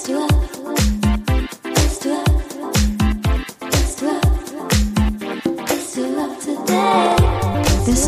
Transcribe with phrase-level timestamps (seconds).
[0.00, 0.16] Bist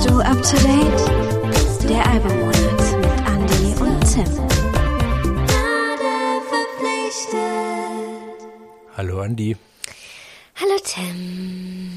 [0.09, 1.89] du up to date?
[1.89, 4.25] Der Albummonat mit Andy und Tim.
[8.97, 9.57] Hallo Andi.
[10.55, 11.93] Hallo Tim.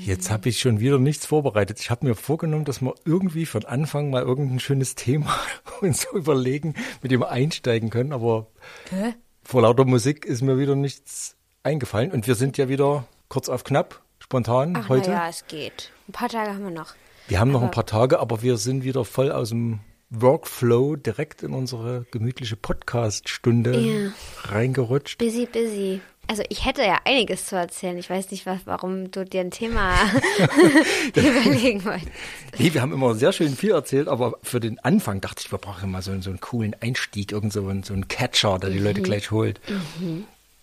[0.00, 1.78] Jetzt habe ich schon wieder nichts vorbereitet.
[1.80, 5.38] Ich habe mir vorgenommen, dass wir irgendwie von Anfang mal irgendein schönes Thema
[5.82, 8.12] uns so überlegen, mit dem wir einsteigen können.
[8.12, 8.46] Aber
[8.88, 9.14] Hä?
[9.46, 12.10] Vor lauter Musik ist mir wieder nichts eingefallen.
[12.12, 15.10] Und wir sind ja wieder kurz auf knapp, spontan Ach, heute.
[15.10, 15.92] ja, es geht.
[16.08, 16.94] Ein paar Tage haben wir noch.
[17.28, 19.80] Wir haben noch ein Aber- paar Tage, aber wir sind wieder voll aus dem
[20.10, 24.12] Workflow direkt in unsere gemütliche Podcast-Stunde Ja.
[24.52, 25.18] reingerutscht.
[25.18, 26.00] Busy, busy.
[26.28, 27.96] Also ich hätte ja einiges zu erzählen.
[27.98, 29.94] Ich weiß nicht, was, warum du dir ein Thema
[31.14, 32.10] überlegen wolltest.
[32.58, 35.58] Nee, wir haben immer sehr schön viel erzählt, aber für den Anfang dachte ich, wir
[35.58, 38.78] brauchen mal so, so einen coolen Einstieg, irgend so einen, so einen Catcher, der die
[38.78, 39.60] Leute gleich holt.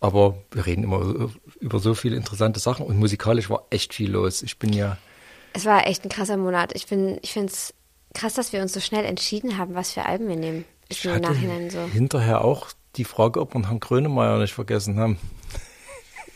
[0.02, 1.30] Aber wir reden immer
[1.62, 4.42] über so viele interessante Sachen und musikalisch war echt viel los.
[4.42, 4.98] Ich bin ja,
[5.54, 6.76] Es war echt ein krasser Monat.
[6.76, 7.74] Ich bin, ich finde es
[8.14, 10.66] krass, dass wir uns so schnell entschieden haben, was für Alben wir nehmen.
[10.90, 11.82] Ich hatte Nachhinein so.
[11.86, 15.18] hinterher auch die Frage, ob wir Herrn Grönemeyer nicht vergessen haben.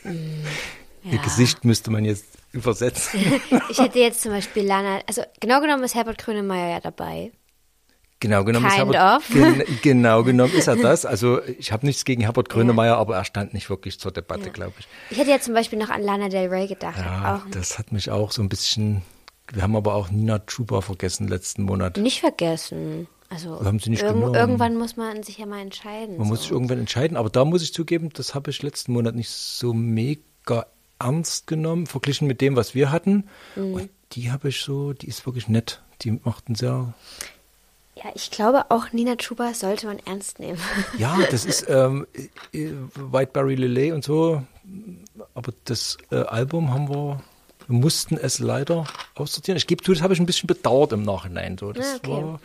[0.03, 1.21] Ihr Ja.
[1.21, 3.19] Gesicht müsste man jetzt übersetzen.
[3.69, 7.31] Ich hätte jetzt zum Beispiel Lana, also genau genommen ist Herbert Grönemeyer ja dabei.
[8.19, 9.29] Genau genommen, ist Kind Herbert, of.
[9.33, 11.05] gen, genau genommen ist er das.
[11.05, 14.73] Also ich habe nichts gegen Herbert Grönemeyer, aber er stand nicht wirklich zur Debatte, glaube
[14.79, 14.87] ich.
[15.11, 16.97] Ich hätte ja zum Beispiel noch an Lana Del Rey gedacht.
[16.97, 19.03] Ja, das hat mich auch so ein bisschen.
[19.53, 21.97] Wir haben aber auch Nina Chuba vergessen letzten Monat.
[21.97, 23.07] nicht vergessen.
[23.29, 24.35] Also Haben sie nicht irgend- genommen.
[24.35, 26.17] irgendwann muss man sich ja mal entscheiden.
[26.17, 26.43] Man muss so.
[26.43, 29.73] sich irgendwann entscheiden, aber da muss ich zugeben, das habe ich letzten Monat nicht so
[29.73, 30.65] mega
[30.99, 33.25] ernst genommen, verglichen mit dem, was wir hatten.
[33.55, 33.73] Mhm.
[33.73, 35.81] Und die habe ich so, die ist wirklich nett.
[36.01, 36.93] Die macht einen sehr.
[37.95, 40.59] Ja, ich glaube auch Nina Chuba sollte man ernst nehmen.
[40.97, 42.05] Ja, das ist ähm,
[42.53, 44.41] äh, Whiteberry Lillet und so.
[45.33, 47.21] Aber das äh, Album haben wir.
[47.69, 49.57] Wir mussten es leider aussortieren.
[49.57, 51.57] Ich gebe zu, das habe ich ein bisschen bedauert im Nachhinein.
[51.57, 51.73] So.
[51.73, 52.07] Das Ah, okay.
[52.11, 52.39] war, war,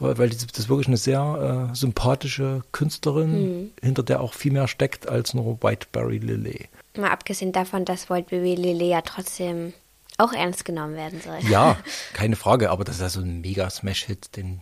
[0.00, 5.08] weil das, ist wirklich eine sehr äh, sympathische Künstlerin, hinter der auch viel mehr steckt
[5.08, 6.68] als nur Whiteberry Lillet.
[6.96, 9.72] Mal abgesehen davon, dass Baby Lele ja trotzdem
[10.18, 11.38] auch ernst genommen werden soll.
[11.50, 11.76] Ja,
[12.12, 14.60] keine Frage, aber das ist ja so ein mega Smash-Hit, den,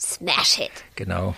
[0.00, 0.70] Smash it.
[0.94, 1.34] genau.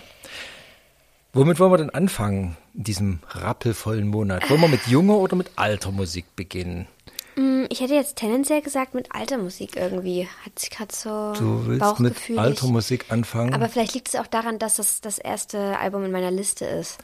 [1.31, 4.49] Womit wollen wir denn anfangen in diesem rappelvollen Monat?
[4.49, 6.87] Wollen wir mit junger oder mit alter Musik beginnen?
[7.39, 10.27] Hm, Ich hätte jetzt tendenziell gesagt mit alter Musik irgendwie.
[10.45, 13.53] Hat sich gerade so Du willst mit alter Musik anfangen?
[13.53, 16.97] Aber vielleicht liegt es auch daran, dass das das erste Album in meiner Liste ist.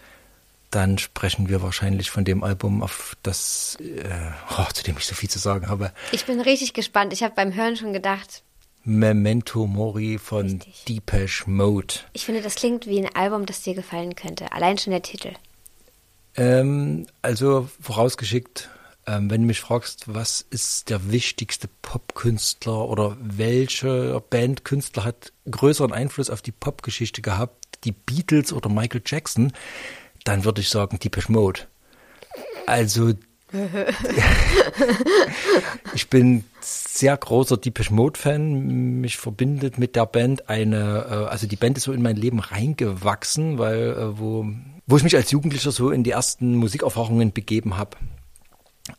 [0.72, 4.03] dann sprechen wir wahrscheinlich von dem Album, auf das, äh,
[4.57, 5.94] oh, zu dem ich so viel zu sagen habe.
[6.12, 7.13] Ich bin richtig gespannt.
[7.13, 8.44] Ich habe beim Hören schon gedacht,
[8.84, 10.84] Memento Mori von Richtig.
[10.85, 11.94] Depeche Mode.
[12.12, 14.52] ich finde, das klingt wie ein Album, das dir gefallen könnte.
[14.52, 15.31] Allein schon der Titel.
[16.35, 18.69] Ähm, also vorausgeschickt,
[19.07, 25.91] ähm, wenn du mich fragst, was ist der wichtigste Popkünstler oder welche Bandkünstler hat größeren
[25.93, 29.53] Einfluss auf die Popgeschichte gehabt, die Beatles oder Michael Jackson,
[30.23, 31.61] dann würde ich sagen Depeche Mode.
[32.66, 33.13] Also
[35.93, 39.01] ich bin sehr großer Depeche Mode Fan.
[39.01, 42.39] Mich verbindet mit der Band eine, äh, also die Band ist so in mein Leben
[42.39, 44.47] reingewachsen, weil äh, wo,
[44.87, 47.97] wo ich mich als Jugendlicher so in die ersten Musikerfahrungen begeben habe.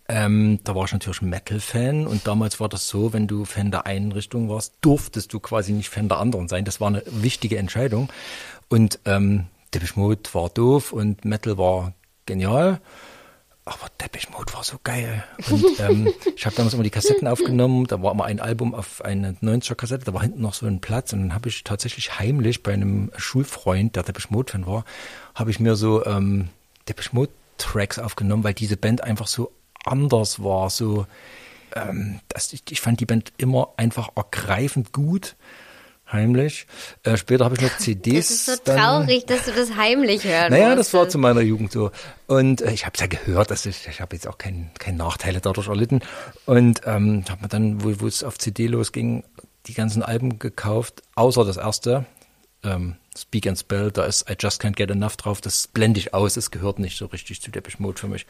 [0.08, 3.86] Ähm, da war ich natürlich Metal-Fan und damals war das so, wenn du Fan der
[3.86, 6.64] einen Richtung warst, durftest du quasi nicht Fan der anderen sein.
[6.64, 8.08] Das war eine wichtige Entscheidung.
[8.68, 11.92] Und ähm, Depeche Mode war doof und Metal war
[12.24, 12.80] genial.
[13.64, 15.24] Aber Depeche Mode war so geil.
[15.50, 17.86] Und ähm, ich habe damals immer die Kassetten aufgenommen.
[17.86, 20.04] Da war immer ein Album auf eine 90er-Kassette.
[20.04, 21.12] Da war hinten noch so ein Platz.
[21.12, 24.84] Und dann habe ich tatsächlich heimlich bei einem Schulfreund, der Depeche Mode-Fan war,
[25.34, 26.48] habe ich mir so ähm,
[26.88, 29.52] Depeche Mode-Tracks aufgenommen, weil diese Band einfach so
[29.86, 30.70] anders war.
[30.70, 31.06] So,
[31.74, 35.36] ähm, das, ich, ich fand die Band immer einfach ergreifend gut.
[36.10, 36.68] Heimlich.
[37.02, 38.28] Äh, später habe ich noch CDs.
[38.28, 41.40] Das ist so dann- traurig, dass du das heimlich hören naja, das war zu meiner
[41.40, 41.90] Jugend so.
[42.28, 44.96] Und äh, ich habe es ja gehört, dass ich, ich habe jetzt auch keinen kein
[44.96, 46.00] Nachteile dadurch erlitten.
[46.44, 49.24] Und ähm, habe mir dann, wo, wo es auf CD losging,
[49.66, 52.06] die ganzen Alben gekauft, außer das erste,
[52.62, 56.12] ähm, Speak and Spell, da ist I Just Can't Get Enough drauf, das blende ich
[56.14, 58.26] aus, es gehört nicht so richtig zu Depeche Mode für mich.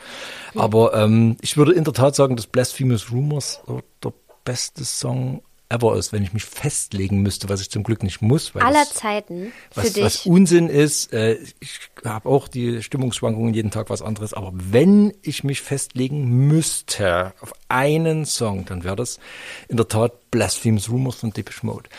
[0.55, 3.61] Aber ähm, ich würde in der Tat sagen, dass Blasphemous Rumors
[4.03, 4.13] der
[4.45, 8.55] beste Song ever ist, wenn ich mich festlegen müsste, was ich zum Glück nicht muss.
[8.55, 10.05] Weil Aller das- Zeiten für was, dich.
[10.05, 15.13] was Unsinn ist, äh, ich habe auch die Stimmungsschwankungen jeden Tag was anderes, aber wenn
[15.23, 19.19] ich mich festlegen müsste auf einen Song, dann wäre das
[19.67, 21.91] in der Tat Blasphemous Rumors von Depeche Mode.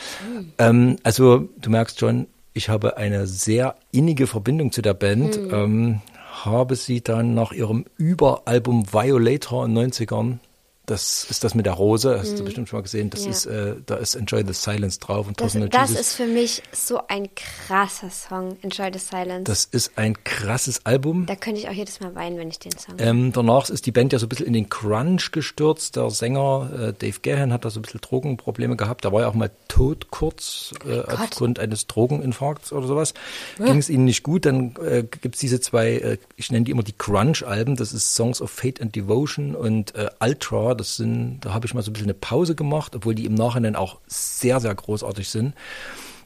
[0.60, 6.02] Ähm, also du merkst schon, ich habe eine sehr innige Verbindung zu der Band, ähm,
[6.44, 10.40] habe sie dann nach ihrem Überalbum Violator in den 90ern
[10.88, 13.10] das ist das mit der Rose, hast du bestimmt schon mal gesehen.
[13.10, 13.30] Das Ja.
[13.32, 16.00] ist, äh, da ist Enjoy the Silence drauf und Das, das Jesus.
[16.00, 19.44] ist für mich so ein krasser Song, Enjoy the Silence.
[19.44, 21.26] das ist ein krasses Album.
[21.26, 23.92] da könnte ich auch jedes Mal weinen, wenn ich den Song Ähm, danach ist die
[23.92, 25.98] Band ja so ein bisschen in den Crunch gestürzt.
[25.98, 29.04] Der Sänger äh, Dave Gahan hat da so ein bisschen Drogenprobleme gehabt.
[29.04, 33.14] Da war ja auch mal tot kurz äh, aufgrund eines Drogeninfarkts oder sowas.
[33.58, 34.46] Ging es ihnen nicht gut.
[34.46, 37.76] Dann äh, gibt's diese zwei, äh, ich nenne die immer die Crunch-Alben.
[37.76, 40.76] Das ist Songs of Fate and Devotion und äh, Ultra.
[40.78, 43.34] Das sind, da habe ich mal so ein bisschen eine Pause gemacht, obwohl die im
[43.34, 45.54] Nachhinein auch sehr, sehr großartig sind.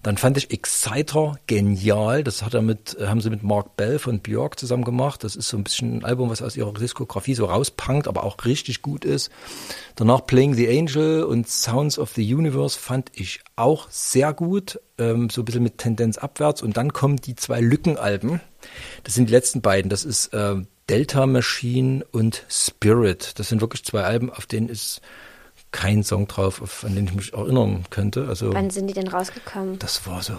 [0.04, 2.24] Dann fand ich Exciter genial.
[2.24, 5.24] Das hat er mit, äh, haben sie mit Mark Bell von Björk zusammen gemacht.
[5.24, 8.44] Das ist so ein bisschen ein Album, was aus ihrer Diskografie so rauspunkt, aber auch
[8.46, 9.30] richtig gut ist.
[9.96, 14.80] Danach Playing the Angel und Sounds of the Universe fand ich auch sehr gut.
[14.98, 16.64] Ähm, so ein bisschen mit Tendenz abwärts.
[16.64, 18.42] Und dann kommen die zwei Lückenalben.
[19.04, 19.90] Das sind die letzten beiden.
[19.90, 20.56] Das ist äh,
[20.92, 23.40] Delta Machine und Spirit.
[23.40, 25.00] Das sind wirklich zwei Alben, auf denen ist
[25.72, 28.28] kein Song drauf, auf, an den ich mich erinnern könnte.
[28.28, 29.80] Also Wann sind die denn rausgekommen?
[29.80, 30.34] das war so,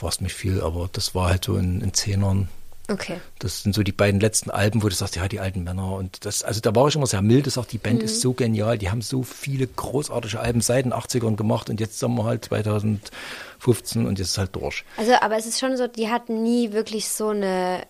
[0.00, 2.48] war es nicht viel, aber das war halt so in, in Zehnern.
[2.90, 3.20] Okay.
[3.38, 5.92] Das sind so die beiden letzten Alben, wo du sagst, ja, die alten Männer.
[5.92, 8.78] Und das, also da war ich immer sehr milde, sagt, die Band ist so genial,
[8.78, 12.46] die haben so viele großartige Alben seit den 80ern gemacht und jetzt sind wir halt
[12.46, 14.84] 2015 und jetzt ist halt durch.
[14.96, 17.82] Also, aber es ist schon so, die hatten nie wirklich so eine,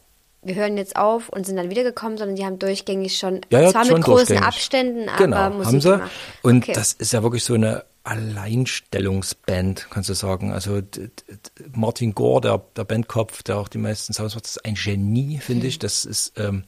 [0.43, 3.71] wir hören jetzt auf und sind dann wiedergekommen, sondern die haben durchgängig schon, Ja, ja,
[3.71, 4.39] zwar schon mit großen.
[4.39, 5.91] Abständen, aber genau, Musik haben sie.
[5.91, 6.11] gemacht.
[6.43, 6.73] Und okay.
[6.75, 10.53] das ist ja wirklich so eine Alleinstellungsband, kannst du sagen.
[10.53, 10.81] Also
[11.73, 15.65] Martin Gore, der, der Bandkopf, der auch die meisten Sounds macht, ist ein Genie, finde
[15.65, 15.69] Mhm.
[15.69, 15.79] ich.
[15.79, 16.65] Das ist ähm,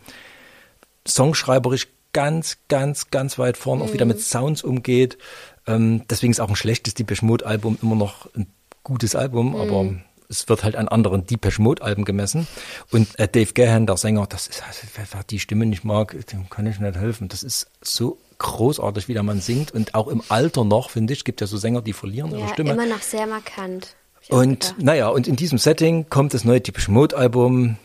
[1.06, 4.11] songschreiberisch ganz, ganz, ganz weit vorn, auch wieder Mhm.
[4.12, 5.19] mit Sounds umgeht.
[5.66, 8.46] Ähm, deswegen ist auch ein schlechtes Depeche Mode Album immer noch ein
[8.82, 9.56] gutes Album, Mhm.
[9.61, 9.94] aber
[10.30, 12.46] es wird halt an anderen Depeche Mode Alben gemessen.
[12.92, 16.48] Und äh, Dave Gahan, der Sänger, das ist, also, wer, die Stimme nicht mag, dem
[16.48, 17.28] kann ich nicht helfen.
[17.28, 21.20] Das ist so großartig, wie der Mann singt und auch im Alter noch, finde ich,
[21.20, 22.70] es gibt ja so Sänger, die verlieren ihre ja, Stimme.
[22.70, 23.96] immer noch sehr markant.
[24.28, 27.76] Und naja, und in diesem Setting kommt das neue Depeche Mode Album.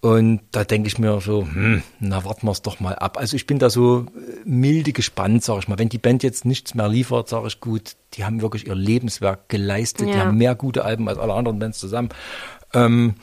[0.00, 3.16] Und da denke ich mir so, hm, na warten wir es doch mal ab.
[3.18, 4.04] Also ich bin da so äh,
[4.44, 5.78] milde gespannt, sage ich mal.
[5.78, 9.48] Wenn die Band jetzt nichts mehr liefert, sage ich gut, die haben wirklich ihr Lebenswerk
[9.48, 10.06] geleistet.
[10.08, 10.20] Die Ja.
[10.26, 12.10] haben mehr gute Alben als alle anderen Bands zusammen.
[12.74, 13.14] Ähm,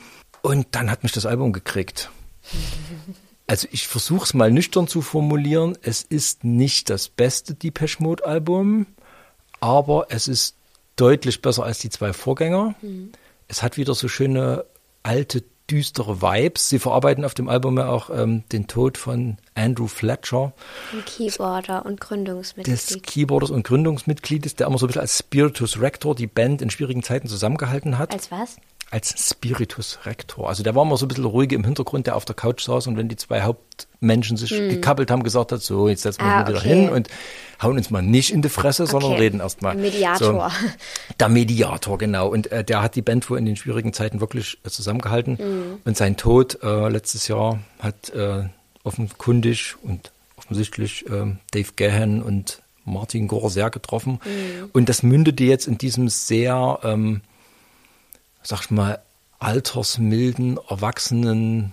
[0.42, 2.10] und dann hat mich das Album gekriegt.
[3.48, 5.78] Also ich versuche es mal nüchtern zu formulieren.
[5.80, 8.86] Es ist nicht das beste Depeche Mode Album,
[9.60, 10.56] aber es ist
[10.96, 12.74] deutlich besser als die zwei Vorgänger.
[13.46, 14.64] Es hat wieder so schöne
[15.04, 16.68] alte düstere Vibes.
[16.68, 20.52] Sie verarbeiten auf dem Album ja auch ähm, den Tod von Andrew Fletcher,
[20.92, 23.02] Ein Keyboarder und des Gründungsmitglied.
[23.02, 27.02] Keyboarders und Gründungsmitgliedes, der immer so ein bisschen als Spiritus Rector die Band in schwierigen
[27.02, 28.12] Zeiten zusammengehalten hat.
[28.12, 28.56] Als was?
[28.90, 30.48] Als Spiritus Rector.
[30.48, 32.86] Also der war immer so ein bisschen ruhige im Hintergrund, der auf der Couch saß
[32.86, 36.46] und wenn die zwei Hauptmenschen sich gekappelt haben, gesagt hat, so, jetzt setzen wir Ah,
[36.48, 36.68] wieder okay.
[36.68, 37.08] hin und
[37.60, 39.22] hauen uns mal nicht in die Fresse, sondern Okay.
[39.22, 39.74] reden erstmal.
[39.74, 40.50] Mediator.
[40.50, 40.66] So,
[41.18, 42.28] der Mediator, genau.
[42.28, 45.32] Und äh, der hat die Band wohl in den schwierigen Zeiten wirklich äh, zusammengehalten.
[45.40, 45.78] Mhm.
[45.84, 48.44] Und sein Tod äh, letztes Jahr hat äh,
[48.84, 54.20] offenkundig und offensichtlich äh, Dave Gahan und Martin Gore sehr getroffen.
[54.24, 54.70] Mhm.
[54.72, 57.20] Und das mündete jetzt in diesem sehr ähm,
[58.46, 59.00] sag ich mal,
[59.38, 61.72] altersmilden, erwachsenen,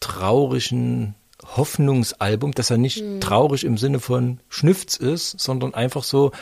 [0.00, 1.14] traurigen
[1.56, 6.32] Hoffnungsalbum, das ja nicht traurig im Sinne von Schnüfts ist, sondern einfach so,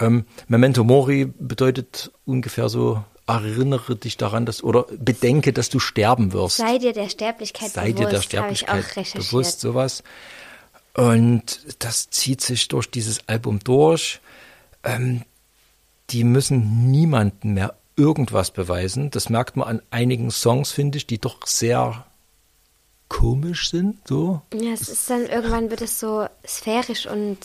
[0.00, 6.32] ähm, Memento Mori bedeutet ungefähr so, erinnere dich daran, dass, oder bedenke, dass du sterben
[6.32, 6.56] wirst.
[6.56, 8.32] Sei dir der Sterblichkeit Sei dir bewusst.
[8.32, 9.24] der Habe Sterblichkeit ich auch recherchiert.
[9.26, 10.02] bewusst, sowas.
[10.94, 14.20] Und das zieht sich durch dieses Album durch.
[14.82, 15.22] Ähm,
[16.10, 19.10] die müssen niemanden mehr irgendwas beweisen.
[19.10, 22.06] Das merkt man an einigen Songs, finde ich, die doch sehr
[23.08, 23.98] komisch sind.
[24.08, 24.40] So.
[24.54, 27.38] Ja, es ist dann irgendwann wird es so sphärisch und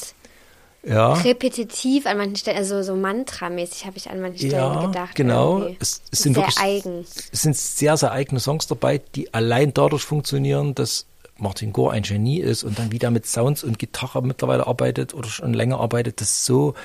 [0.83, 1.13] Ja.
[1.13, 5.15] repetitiv an manchen Stellen, also so mantramäßig habe ich an manchen Stellen Ja, gedacht.
[5.15, 5.57] genau.
[5.59, 5.77] irgendwie.
[5.79, 7.05] Es, es sind sehr wirklich, eigen.
[7.31, 11.07] Es sind sehr, sehr eigene Songs dabei, die allein dadurch funktionieren, dass
[11.37, 15.27] Martin Gore ein Genie ist und dann wieder mit Sounds und Gitarre mittlerweile arbeitet oder
[15.27, 16.21] schon länger arbeitet.
[16.21, 16.75] Das ist so,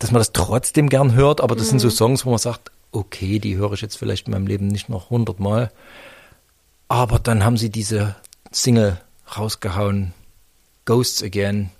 [0.00, 1.92] dass man das trotzdem gern hört, aber das sind so Mhm.
[1.92, 5.10] Songs, wo man sagt, okay, die höre ich jetzt vielleicht in meinem Leben nicht noch
[5.10, 5.70] hundertmal.
[6.88, 8.16] Aber dann haben sie diese
[8.50, 9.00] Single
[9.36, 10.12] rausgehauen,
[10.86, 11.70] Ghosts Again.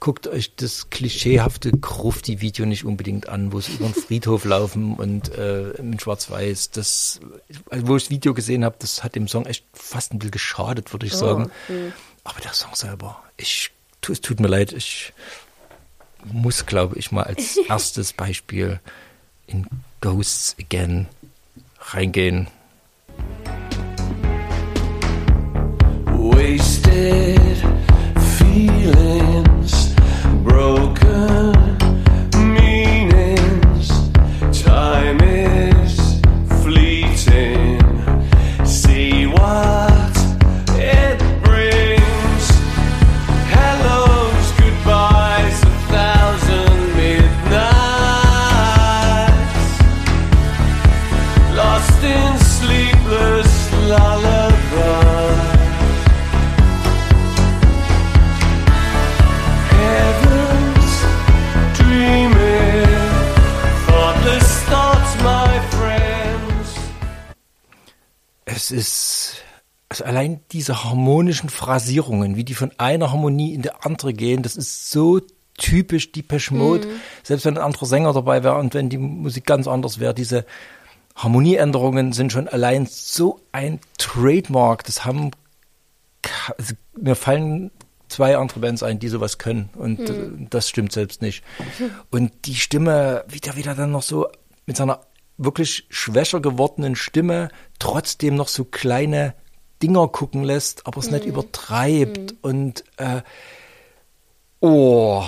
[0.00, 5.34] Guckt euch das klischeehafte Grufti-Video nicht unbedingt an, wo sie über den Friedhof laufen und
[5.34, 6.70] äh, in Schwarz-Weiß.
[6.70, 7.20] Das,
[7.70, 10.92] wo ich das Video gesehen habe, das hat dem Song echt fast ein bisschen geschadet,
[10.92, 11.50] würde ich sagen.
[12.24, 13.72] Aber der Song selber, ich,
[14.08, 15.12] es tut mir leid, ich
[16.24, 18.80] muss, glaube ich, mal als erstes Beispiel
[19.46, 19.66] in
[20.00, 21.06] Ghosts Again
[21.80, 22.48] reingehen.
[26.06, 27.64] Wasted
[28.38, 29.49] feeling
[68.60, 69.36] das ist,
[69.88, 74.56] also allein diese harmonischen Phrasierungen, wie die von einer Harmonie in die andere gehen, das
[74.56, 75.20] ist so
[75.56, 76.86] typisch Depeche Mode.
[76.86, 77.00] Mhm.
[77.22, 80.44] Selbst wenn ein anderer Sänger dabei wäre und wenn die Musik ganz anders wäre, diese
[81.16, 84.84] Harmonieänderungen sind schon allein so ein Trademark.
[84.84, 85.30] Das haben,
[86.58, 87.70] also mir fallen
[88.08, 90.48] zwei andere Bands ein, die sowas können und mhm.
[90.50, 91.42] das stimmt selbst nicht.
[92.10, 94.28] Und die Stimme, wie der wieder dann noch so
[94.66, 95.00] mit seiner
[95.38, 97.48] wirklich schwächer gewordenen Stimme
[97.80, 99.34] trotzdem noch so kleine
[99.82, 101.14] Dinger gucken lässt, aber es mhm.
[101.14, 102.38] nicht übertreibt mhm.
[102.42, 103.22] und äh,
[104.60, 105.24] oh,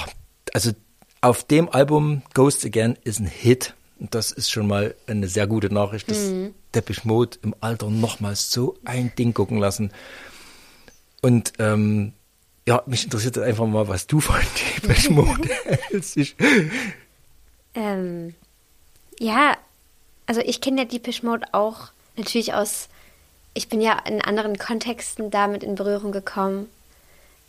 [0.52, 0.71] also
[1.21, 3.75] auf dem Album Ghost Again ist ein Hit.
[3.99, 6.54] Und das ist schon mal eine sehr gute Nachricht, dass mhm.
[6.75, 9.92] Depeche Mode im Alter nochmals so ein Ding gucken lassen.
[11.23, 12.12] Und ähm,
[12.66, 14.37] ja, mich interessiert einfach mal, was du von
[14.82, 16.18] Depeche Mode hältst.
[17.75, 18.35] Ähm,
[19.21, 19.56] ja,
[20.26, 22.88] also ich kenne ja Depeche Mode auch natürlich aus,
[23.54, 26.69] ich bin ja in anderen Kontexten damit in Berührung gekommen.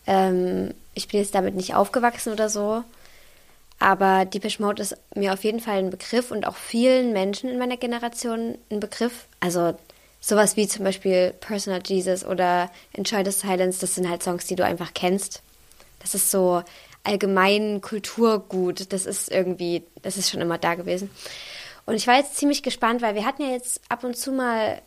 [0.05, 2.83] Ähm, ich bin jetzt damit nicht aufgewachsen oder so.
[3.79, 7.57] Aber Depeche Mode ist mir auf jeden Fall ein Begriff und auch vielen Menschen in
[7.57, 9.25] meiner Generation ein Begriff.
[9.39, 9.77] Also
[10.21, 14.55] sowas wie zum Beispiel Personal Jesus oder Enjoy the Silence, das sind halt Songs, die
[14.55, 15.41] du einfach kennst.
[15.99, 16.63] Das ist so
[17.03, 18.91] allgemein Kulturgut.
[18.93, 21.09] Das ist irgendwie, das ist schon immer da gewesen.
[21.85, 24.81] Und ich war jetzt ziemlich gespannt, weil wir hatten ja jetzt ab und zu mal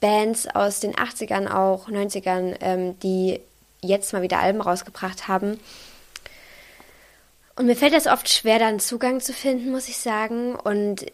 [0.00, 3.40] Bands aus den 80ern, auch 90ern, ähm, die
[3.80, 5.60] jetzt mal wieder Alben rausgebracht haben.
[7.56, 10.54] Und mir fällt es oft schwer, da einen Zugang zu finden, muss ich sagen.
[10.54, 11.06] Und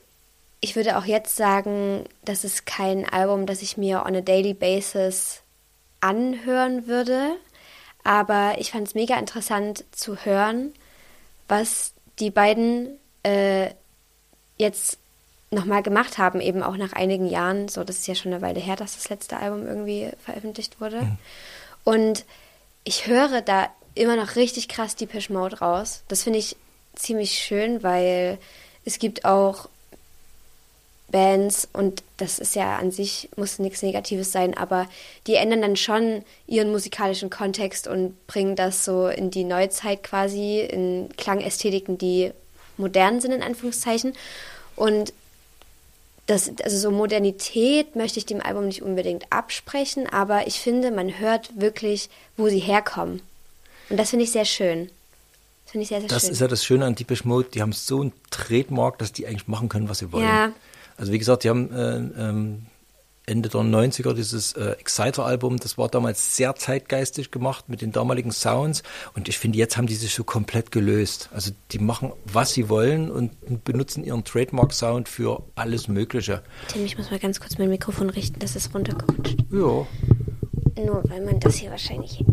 [0.60, 4.54] ich würde auch jetzt sagen, das ist kein Album, das ich mir on a daily
[4.54, 5.42] basis
[6.00, 7.36] anhören würde.
[8.04, 10.72] Aber ich fand es mega interessant zu hören,
[11.48, 13.70] was die beiden äh,
[14.58, 14.98] jetzt
[15.50, 17.68] nochmal gemacht haben, eben auch nach einigen Jahren.
[17.68, 21.02] So, das ist ja schon eine Weile her, dass das letzte Album irgendwie veröffentlicht wurde.
[21.02, 21.18] Mhm.
[21.84, 22.24] Und
[22.84, 26.02] ich höre da immer noch richtig krass die Depeche Mode raus.
[26.08, 26.56] Das finde ich
[26.94, 28.38] ziemlich schön, weil
[28.84, 29.68] es gibt auch
[31.10, 34.86] Bands und das ist ja an sich, muss nichts Negatives sein, aber
[35.26, 40.60] die ändern dann schon ihren musikalischen Kontext und bringen das so in die Neuzeit quasi,
[40.60, 42.32] in Klangästhetiken, die
[42.78, 44.14] modern sind, in Anführungszeichen.
[44.76, 45.12] Und
[46.26, 51.18] das, also so Modernität möchte ich dem Album nicht unbedingt absprechen, aber ich finde, man
[51.18, 53.22] hört wirklich, wo sie herkommen.
[53.88, 54.90] Und das finde ich sehr schön.
[55.64, 56.28] Das finde ich sehr, sehr das schön.
[56.28, 59.26] Das ist ja das Schöne an Deepish Mode, die haben so ein Trademark, dass die
[59.26, 60.24] eigentlich machen können, was sie wollen.
[60.24, 60.52] Ja.
[60.98, 62.66] Also wie gesagt, die haben äh, ähm,
[63.28, 68.32] Ende der 90er dieses äh, Exciter-Album, das war damals sehr zeitgeistig gemacht mit den damaligen
[68.32, 68.82] Sounds
[69.14, 71.28] und ich finde, jetzt haben die sich so komplett gelöst.
[71.32, 76.42] Also die machen, was sie wollen und benutzen ihren Trademark-Sound für alles Mögliche.
[76.68, 79.36] Tim, ich muss mal ganz kurz mein Mikrofon richten, dass es runterkommt.
[79.50, 79.58] Ja.
[80.84, 82.24] Nur weil man das hier wahrscheinlich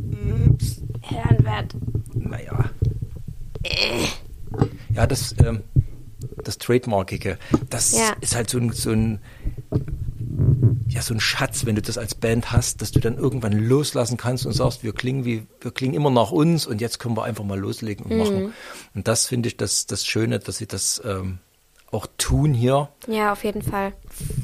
[1.02, 1.76] hören wird.
[2.14, 2.70] Naja.
[3.64, 4.06] Äh.
[4.94, 5.64] Ja, das, ähm,
[6.44, 7.38] das Trademarkige,
[7.70, 8.16] das ja.
[8.22, 9.20] ist halt so ein, so ein
[10.96, 14.18] ja so ein Schatz, wenn du das als Band hast, dass du dann irgendwann loslassen
[14.18, 17.24] kannst und sagst, wir klingen wie wir klingen immer nach uns und jetzt können wir
[17.24, 18.18] einfach mal loslegen und mhm.
[18.18, 18.54] machen.
[18.96, 21.40] Und das finde ich das das Schöne, dass sie das ähm,
[21.92, 22.90] auch tun hier.
[23.08, 23.94] Ja, auf jeden Fall.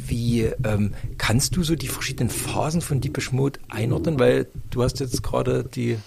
[0.07, 4.19] Wie ähm, kannst du so die verschiedenen Phasen von Deepish Mode einordnen?
[4.19, 5.97] Weil du hast jetzt gerade die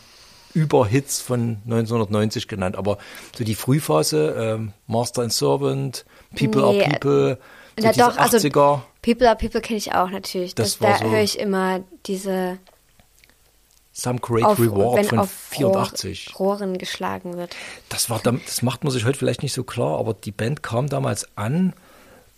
[0.52, 2.98] Überhits von 1990 genannt, aber
[3.36, 6.04] so die Frühphase, ähm, Master and Servant,
[6.36, 6.82] People nee.
[6.82, 7.38] are People,
[7.78, 8.18] so Na doch, 80er.
[8.18, 8.48] also
[9.04, 10.54] People are People kenne ich auch natürlich.
[10.54, 12.58] Das, das da so höre ich immer diese
[13.92, 16.38] Some Great auf, Reward von 84.
[16.38, 17.54] Rohren geschlagen wird.
[17.90, 20.88] Das war, das macht man sich heute vielleicht nicht so klar, aber die Band kam
[20.88, 21.74] damals an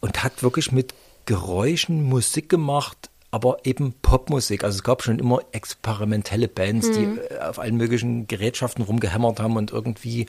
[0.00, 0.92] und hat wirklich mit
[1.24, 4.64] Geräuschen Musik gemacht, aber eben Popmusik.
[4.64, 6.92] Also es gab schon immer experimentelle Bands, mhm.
[6.92, 10.26] die äh, auf allen möglichen Gerätschaften rumgehämmert haben und irgendwie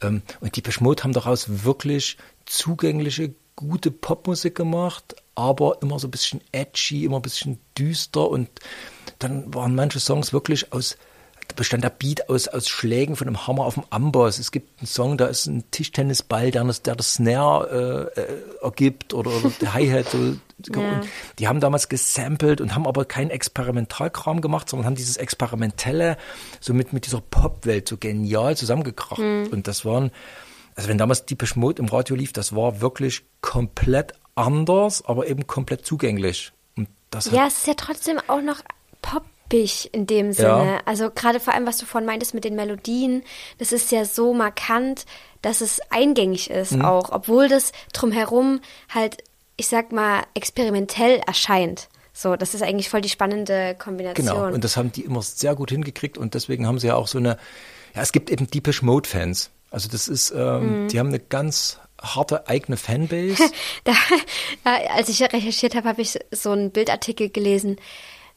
[0.00, 6.10] ähm, und die Beschmut haben daraus wirklich zugängliche gute Popmusik gemacht, aber immer so ein
[6.10, 8.48] bisschen edgy, immer ein bisschen düster und
[9.18, 10.96] dann waren manche Songs wirklich aus
[11.48, 14.38] da bestand der Beat aus, aus Schlägen von einem Hammer auf dem Amboss.
[14.38, 18.42] Es gibt einen Song, da ist ein Tischtennisball, der das, der das Snare äh, äh,
[18.62, 20.06] ergibt oder, oder der Hi-Hat.
[20.10, 20.36] So,
[20.74, 21.00] ja.
[21.38, 26.16] Die haben damals gesampelt und haben aber keinen Experimentalkram gemacht, sondern haben dieses Experimentelle
[26.60, 29.18] so mit, mit dieser Popwelt so genial zusammengekracht.
[29.18, 29.48] Mhm.
[29.50, 30.10] Und das waren,
[30.74, 35.46] also wenn damals Deepish Mode im Radio lief, das war wirklich komplett anders, aber eben
[35.46, 36.52] komplett zugänglich.
[36.76, 38.62] Und das ja, es ist ja trotzdem auch noch
[39.02, 40.46] poppig in dem Sinne.
[40.48, 40.80] Ja.
[40.86, 43.22] Also gerade vor allem, was du vorhin meintest mit den Melodien,
[43.58, 45.04] das ist ja so markant,
[45.42, 46.84] dass es eingängig ist mhm.
[46.84, 49.22] auch, obwohl das drumherum halt,
[49.56, 51.88] ich sag mal, experimentell erscheint.
[52.14, 54.26] So, das ist eigentlich voll die spannende Kombination.
[54.26, 57.08] Genau, und das haben die immer sehr gut hingekriegt und deswegen haben sie ja auch
[57.08, 57.38] so eine,
[57.94, 59.50] ja, es gibt eben Deepish Mode Fans.
[59.72, 60.88] Also das ist, ähm, mhm.
[60.88, 63.42] die haben eine ganz harte eigene Fanbase.
[63.84, 63.92] da,
[64.94, 67.76] als ich recherchiert habe, habe ich so einen Bildartikel gelesen.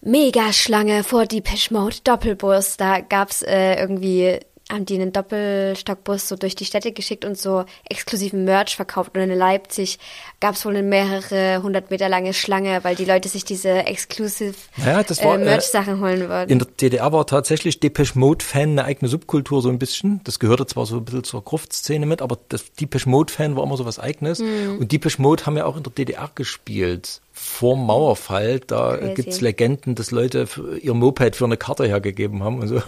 [0.02, 2.78] Mega-Schlange vor Deepish Mode Doppelbus.
[2.78, 4.40] Da gab's äh, irgendwie
[4.72, 9.16] haben die einen Doppelstockbus so durch die Städte geschickt und so exklusiven Merch verkauft.
[9.16, 10.00] Und in Leipzig
[10.40, 14.56] gab es wohl eine mehrere hundert Meter lange Schlange, weil die Leute sich diese exclusive
[14.78, 16.52] naja, war, äh, Merch-Sachen holen wollten.
[16.52, 20.22] In der DDR war tatsächlich Depeche Mode-Fan eine eigene Subkultur so ein bisschen.
[20.24, 23.78] Das gehörte zwar so ein bisschen zur Gruft-Szene mit, aber das Depeche Mode-Fan war immer
[23.78, 24.40] so was Eigenes.
[24.40, 24.80] Mhm.
[24.80, 29.42] Und Depeche Mode haben ja auch in der DDR gespielt vor Mauerfall, da gibt es
[29.42, 30.48] Legenden, dass Leute
[30.82, 32.82] ihr Moped für eine Karte hergegeben haben und so.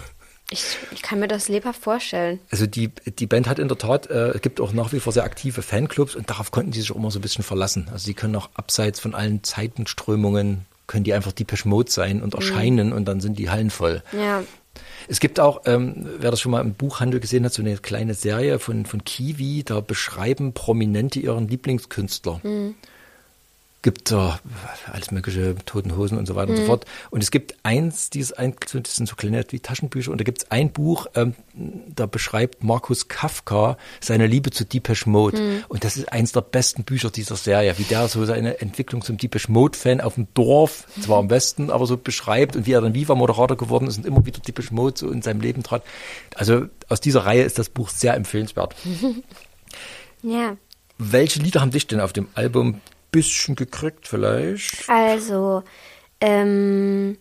[0.49, 2.39] Ich, ich, kann mir das lebhaft vorstellen.
[2.51, 5.11] Also die, die Band hat in der Tat, äh, es gibt auch nach wie vor
[5.11, 7.89] sehr aktive Fanclubs und darauf konnten die sich auch immer so ein bisschen verlassen.
[7.91, 12.33] Also die können auch abseits von allen Zeitenströmungen, können die einfach Depeche Mode sein und
[12.33, 12.39] mhm.
[12.39, 12.93] erscheinen mhm.
[12.93, 14.03] und dann sind die Hallen voll.
[14.13, 14.43] Ja.
[15.09, 18.13] Es gibt auch, ähm, wer das schon mal im Buchhandel gesehen hat, so eine kleine
[18.13, 22.39] Serie von, von Kiwi, da beschreiben Prominente ihren Lieblingskünstler.
[22.43, 22.75] Mhm
[23.87, 24.31] gibt äh,
[24.91, 26.51] alles mögliche Toten Hosen und so weiter mhm.
[26.51, 26.67] und so mhm.
[26.67, 26.85] fort.
[27.09, 30.39] Und es gibt eins, dieses ein, das sind so kleine wie Taschenbücher, und da gibt
[30.39, 35.39] es ein Buch, ähm, da beschreibt Markus Kafka seine Liebe zu Depeche Mode.
[35.39, 35.63] Mhm.
[35.69, 39.15] Und das ist eins der besten Bücher dieser Serie, wie der so seine Entwicklung zum
[39.15, 42.93] Depeche Mode-Fan auf dem Dorf, zwar im Westen, aber so beschreibt und wie er dann
[42.93, 45.83] Viva-Moderator geworden ist und immer wieder Depeche Mode so in seinem Leben trat.
[46.35, 48.75] Also aus dieser Reihe ist das Buch sehr empfehlenswert.
[50.23, 50.57] ja.
[50.97, 54.89] Welche Lieder haben dich denn auf dem Album bisschen gekriegt vielleicht?
[54.89, 55.63] Also,
[56.21, 57.17] ähm,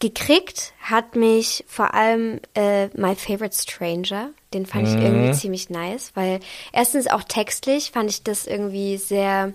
[0.00, 4.30] gekriegt hat mich vor allem äh, My Favorite Stranger.
[4.54, 4.96] Den fand mhm.
[4.96, 6.40] ich irgendwie ziemlich nice, weil
[6.72, 9.52] erstens auch textlich fand ich das irgendwie sehr.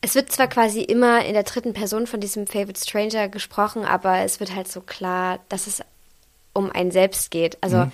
[0.00, 4.18] Es wird zwar quasi immer in der dritten Person von diesem Favorite Stranger gesprochen, aber
[4.18, 5.82] es wird halt so klar, dass es
[6.52, 7.58] um einen selbst geht.
[7.62, 7.92] Also mhm.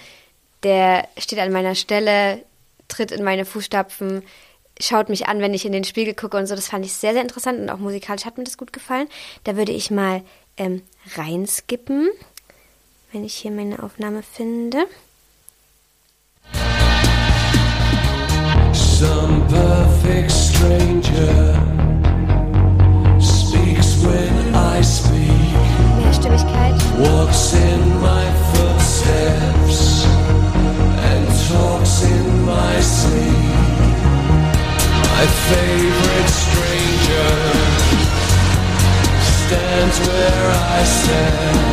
[0.62, 2.44] der steht an meiner Stelle,
[2.88, 4.22] tritt in meine Fußstapfen,
[4.80, 6.54] schaut mich an, wenn ich in den Spiegel gucke und so.
[6.54, 9.08] Das fand ich sehr, sehr interessant und auch musikalisch hat mir das gut gefallen.
[9.44, 10.22] Da würde ich mal
[10.56, 10.82] ähm,
[11.16, 12.10] reinskippen,
[13.12, 14.86] wenn ich hier meine Aufnahme finde.
[18.72, 21.54] Some perfect stranger
[23.20, 25.22] speaks when I speak.
[25.98, 26.74] Mehrstimmigkeit.
[26.98, 30.06] Walks in my footsteps
[31.02, 33.71] and talks in my sleep.
[35.14, 37.32] My favorite stranger
[39.42, 41.72] stands where I stand.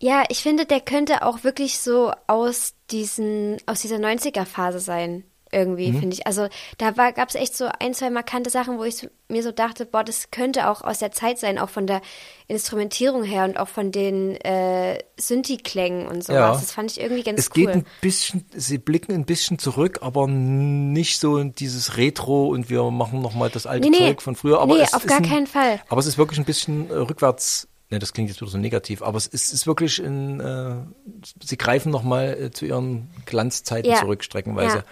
[0.00, 5.92] Ja, ich finde, der könnte auch wirklich so aus diesen, aus dieser 90er-Phase sein irgendwie,
[5.92, 6.00] mhm.
[6.00, 6.26] finde ich.
[6.26, 9.86] Also da gab es echt so ein, zwei markante Sachen, wo ich mir so dachte,
[9.86, 12.00] boah, das könnte auch aus der Zeit sein, auch von der
[12.46, 16.38] Instrumentierung her und auch von den äh, Synthi-Klängen und sowas.
[16.38, 16.52] Ja.
[16.52, 17.62] Das fand ich irgendwie ganz es cool.
[17.62, 22.48] Es geht ein bisschen, sie blicken ein bisschen zurück, aber nicht so in dieses Retro
[22.48, 24.08] und wir machen nochmal das alte nee, nee.
[24.08, 24.60] Zeug von früher.
[24.60, 25.80] Aber nee, auf gar ein, keinen Fall.
[25.88, 29.00] Aber es ist wirklich ein bisschen äh, rückwärts Ne, das klingt jetzt wieder so negativ,
[29.00, 30.74] aber es ist, ist wirklich in, äh,
[31.42, 33.96] sie greifen nochmal äh, zu ihren Glanzzeiten ja.
[33.96, 34.78] zurück, streckenweise.
[34.78, 34.84] Ja.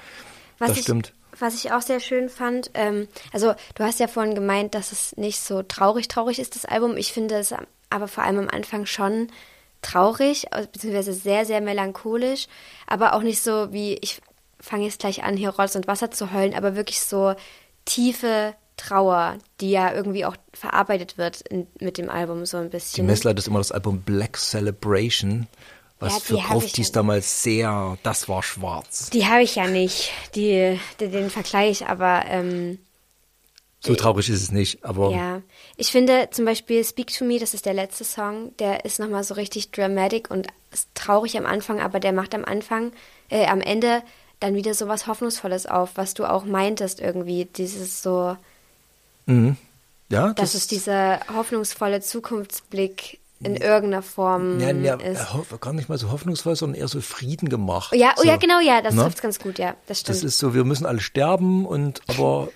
[0.58, 1.12] Was das ich, stimmt.
[1.38, 5.16] Was ich auch sehr schön fand, ähm, also du hast ja vorhin gemeint, dass es
[5.16, 6.96] nicht so traurig traurig ist, das Album.
[6.96, 7.54] Ich finde es
[7.90, 9.28] aber vor allem am Anfang schon
[9.82, 12.46] traurig, beziehungsweise sehr, sehr melancholisch,
[12.86, 14.20] aber auch nicht so wie, ich
[14.58, 17.34] fange jetzt gleich an, hier Rotz und Wasser zu heulen, aber wirklich so
[17.84, 23.06] tiefe Trauer, die ja irgendwie auch verarbeitet wird in, mit dem Album so ein bisschen.
[23.06, 25.46] Die Messler ist immer das Album Black Celebration
[25.98, 29.10] was ja, für Gruftis damals sehr, das war schwarz.
[29.10, 32.78] Die habe ich ja nicht, die, die, den Vergleich, aber ähm,
[33.80, 35.10] so traurig ist es nicht, aber.
[35.12, 35.42] Ja,
[35.76, 39.22] ich finde zum Beispiel Speak to Me, das ist der letzte Song, der ist nochmal
[39.22, 42.92] so richtig dramatic und ist traurig am Anfang, aber der macht am Anfang,
[43.30, 44.02] äh, am Ende
[44.40, 48.36] dann wieder so was Hoffnungsvolles auf, was du auch meintest irgendwie, dieses so.
[49.26, 49.56] Mhm.
[50.08, 55.20] Ja, das, das ist dieser hoffnungsvolle Zukunftsblick in irgendeiner Form ja, ja, ist.
[55.60, 57.94] Gar nicht mal so hoffnungsvoll, sondern eher so Frieden gemacht.
[57.94, 58.28] Ja, oh so.
[58.28, 59.02] ja, genau, ja, das ne?
[59.02, 60.16] trifft ganz gut, ja, das stimmt.
[60.16, 62.48] Das ist so, wir müssen alle sterben und aber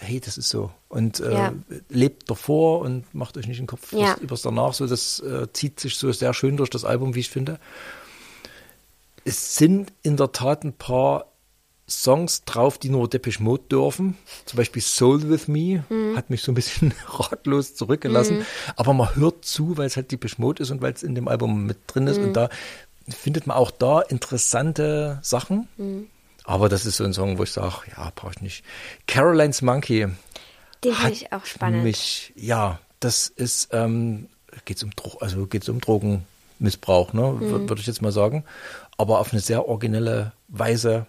[0.00, 1.52] hey, das ist so und äh, ja.
[1.88, 4.16] lebt davor und macht euch nicht den Kopf ja.
[4.20, 4.72] übers danach.
[4.72, 7.58] So, das äh, zieht sich so sehr schön durch das Album, wie ich finde.
[9.24, 11.26] Es sind in der Tat ein paar
[11.88, 14.16] Songs drauf, die nur Depeche Mode dürfen.
[14.46, 16.16] Zum Beispiel Soul With Me mhm.
[16.16, 18.38] hat mich so ein bisschen ratlos zurückgelassen.
[18.38, 18.46] Mhm.
[18.76, 21.28] Aber man hört zu, weil es halt Depeche Mode ist und weil es in dem
[21.28, 22.18] Album mit drin ist.
[22.18, 22.24] Mhm.
[22.28, 22.48] Und da
[23.08, 25.68] findet man auch da interessante Sachen.
[25.76, 26.06] Mhm.
[26.44, 28.64] Aber das ist so ein Song, wo ich sage, ja, brauche ich nicht.
[29.06, 30.06] Caroline's Monkey.
[30.82, 31.84] Den finde ich auch spannend.
[31.84, 34.28] Mich, ja, das ist, ähm,
[34.66, 37.42] geht's um also geht's um Drogenmissbrauch, ne, Mhm.
[37.44, 38.44] wür- würde ich jetzt mal sagen.
[38.96, 41.06] Aber auf eine sehr originelle Weise.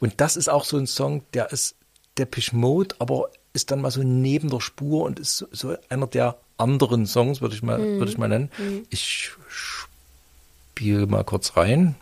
[0.00, 1.74] Und das ist auch so ein Song, der ist
[2.18, 6.06] Depeche Mode, aber ist dann mal so neben der Spur und ist so, so einer
[6.06, 7.98] der anderen Songs, würde ich mal, Mhm.
[7.98, 8.50] würde ich mal nennen.
[8.90, 11.96] Ich spiele mal kurz rein.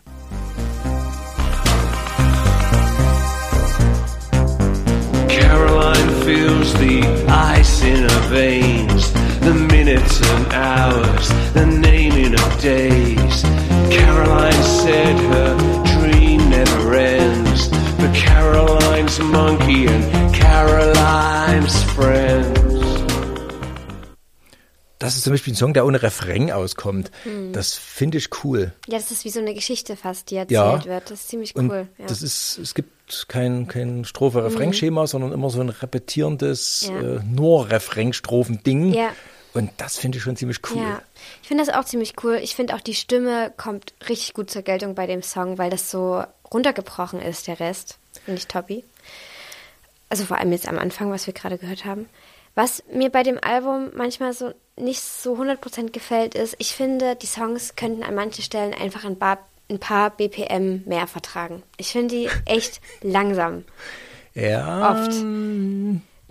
[5.29, 13.43] Caroline feels the ice in her veins, the minutes and hours, the naming of days.
[13.91, 15.55] Caroline said her
[15.99, 17.22] dream never ends,
[18.03, 22.59] but Caroline's monkey and Caroline's friends.
[24.99, 27.11] Das ist zum Beispiel ein Song, der ohne Refrain auskommt.
[27.25, 27.51] Mhm.
[27.53, 28.73] Das finde ich cool.
[28.87, 30.83] Ja, das ist wie so eine Geschichte fast, die erzählt Ja.
[30.85, 31.11] wird.
[31.11, 31.87] Das ist ziemlich Und cool.
[31.97, 32.03] Ja.
[32.03, 32.07] Mhm.
[32.07, 36.99] das ist, es gibt kein, kein Strophe-Refrain-Schema, sondern immer so ein repetierendes, Ja.
[37.17, 38.93] äh, nur Refrain-Strophen-Ding.
[38.93, 39.09] Ja.
[39.53, 40.81] Und das finde ich schon ziemlich cool.
[40.81, 41.01] Ja,
[41.41, 42.39] ich finde das auch ziemlich cool.
[42.41, 45.91] Ich finde auch die Stimme kommt richtig gut zur Geltung bei dem Song, weil das
[45.91, 47.97] so runtergebrochen ist, der Rest.
[48.25, 48.83] Finde ich toppi.
[50.09, 52.07] Also vor allem jetzt am Anfang, was wir gerade gehört haben.
[52.55, 57.25] Was mir bei dem Album manchmal so nicht so 100% gefällt, ist, ich finde, die
[57.25, 59.39] Songs könnten an manchen Stellen einfach ein paar,
[59.69, 61.63] ein paar BPM mehr vertragen.
[61.77, 63.65] Ich finde die echt langsam.
[64.35, 64.91] Ja.
[64.91, 65.13] Oft.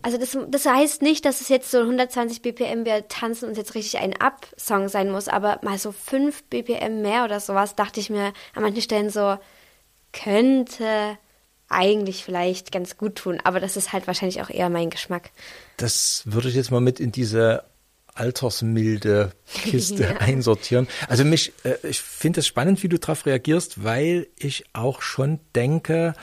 [0.04, 3.76] Also das, das heißt nicht, dass es jetzt so 120 BPM, wir tanzen uns jetzt
[3.76, 8.11] richtig ein Ab-Song sein muss, aber mal so 5 BPM mehr oder sowas, dachte ich
[8.11, 9.38] mir an manchen Stellen so,
[10.12, 11.18] könnte
[11.68, 15.31] eigentlich vielleicht ganz gut tun, aber das ist halt wahrscheinlich auch eher mein Geschmack.
[15.79, 17.64] Das würde ich jetzt mal mit in diese
[18.14, 20.16] altersmilde Kiste Ja.
[20.18, 20.87] einsortieren.
[21.09, 25.40] Also mich, äh, ich finde es spannend, wie du darauf reagierst, weil ich auch schon
[25.55, 26.14] denke,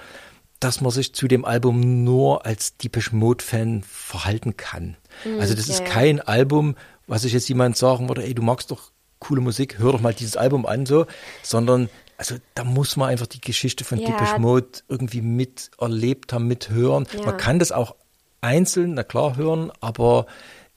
[0.60, 4.97] dass man sich zu dem Album nur als Depeche Mode Fan verhalten kann.
[5.39, 5.86] also das ja, ist ja.
[5.86, 6.75] kein Album,
[7.08, 10.13] was ich jetzt jemand sagen würde, ey, du magst doch coole Musik, hör doch mal
[10.13, 11.06] dieses Album an, so,
[11.43, 14.08] sondern also da muss man einfach die Geschichte von Ja.
[14.12, 17.08] Depeche Mode irgendwie miterlebt haben, mithören.
[17.17, 17.25] Ja.
[17.25, 17.95] Man kann das auch
[18.41, 20.25] einzeln, na klar, hören, aber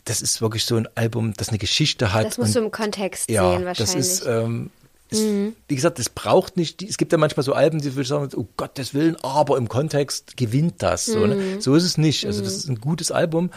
[0.05, 2.27] das ist wirklich so ein Album, das eine Geschichte hat.
[2.27, 3.95] Das musst du im Kontext ja, sehen wahrscheinlich.
[3.95, 3.99] Mhm.
[3.99, 4.71] das ist, ähm,
[5.11, 5.25] ist
[5.69, 8.47] wie gesagt, es braucht nicht, es gibt ja manchmal so Alben, die ich sagen, oh
[8.57, 11.07] Gottes Willen, aber im Kontext gewinnt das.
[11.07, 11.29] So, Mhm.
[11.29, 11.61] ne?
[11.61, 12.25] so ist es nicht.
[12.25, 13.51] Also das ist ein gutes Album,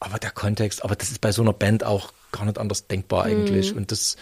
[0.00, 3.26] aber der Kontext, aber das ist bei so einer Band auch gar nicht anders denkbar
[3.26, 3.30] Mhm.
[3.30, 3.74] eigentlich.
[3.74, 4.16] Und das,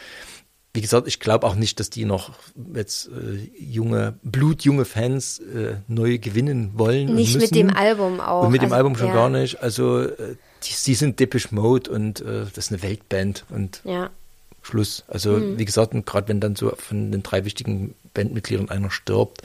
[0.76, 2.30] wie gesagt, ich glaube auch nicht, dass die noch
[2.74, 7.14] jetzt äh, junge, blutjunge Fans äh, neu gewinnen wollen.
[7.14, 8.44] Nicht mit dem Album auch.
[8.44, 9.14] Und mit dem Also, Album schon ja.
[9.14, 9.60] gar nicht.
[9.62, 14.10] Also äh, die, sie sind Depeche Mode und äh, das ist eine Weltband und Ja.
[14.62, 15.02] Schluss.
[15.08, 15.58] Also Mhm.
[15.58, 19.42] wie gesagt, gerade wenn dann so von den drei wichtigen Bandmitgliedern einer stirbt,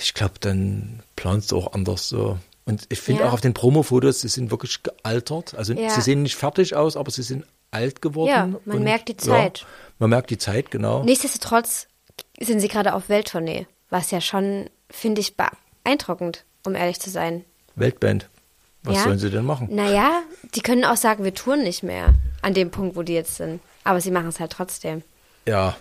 [0.00, 2.38] ich glaube, dann planst du auch anders so.
[2.64, 3.28] Und ich finde Ja.
[3.28, 5.54] auch auf den Promo-Fotos, sie sind wirklich gealtert.
[5.54, 5.90] Also Ja.
[5.90, 8.28] sie sehen nicht fertig aus, aber sie sind alt geworden.
[8.30, 9.58] Ja, man und, merkt die Zeit.
[9.60, 9.66] Ja,
[9.98, 11.02] man merkt die Zeit, genau.
[11.02, 11.88] Nichtsdestotrotz
[12.40, 17.44] sind sie gerade auf Welttournee, was ja schon, finde ich, beeindruckend, um ehrlich zu sein.
[17.74, 18.28] Weltband.
[18.84, 19.02] Was Ja?
[19.04, 19.68] sollen sie denn machen?
[19.70, 20.22] Naja,
[20.54, 23.60] die können auch sagen, wir touren nicht mehr an dem Punkt, wo die jetzt sind.
[23.84, 25.02] Aber sie machen es halt trotzdem.
[25.46, 25.76] Ja,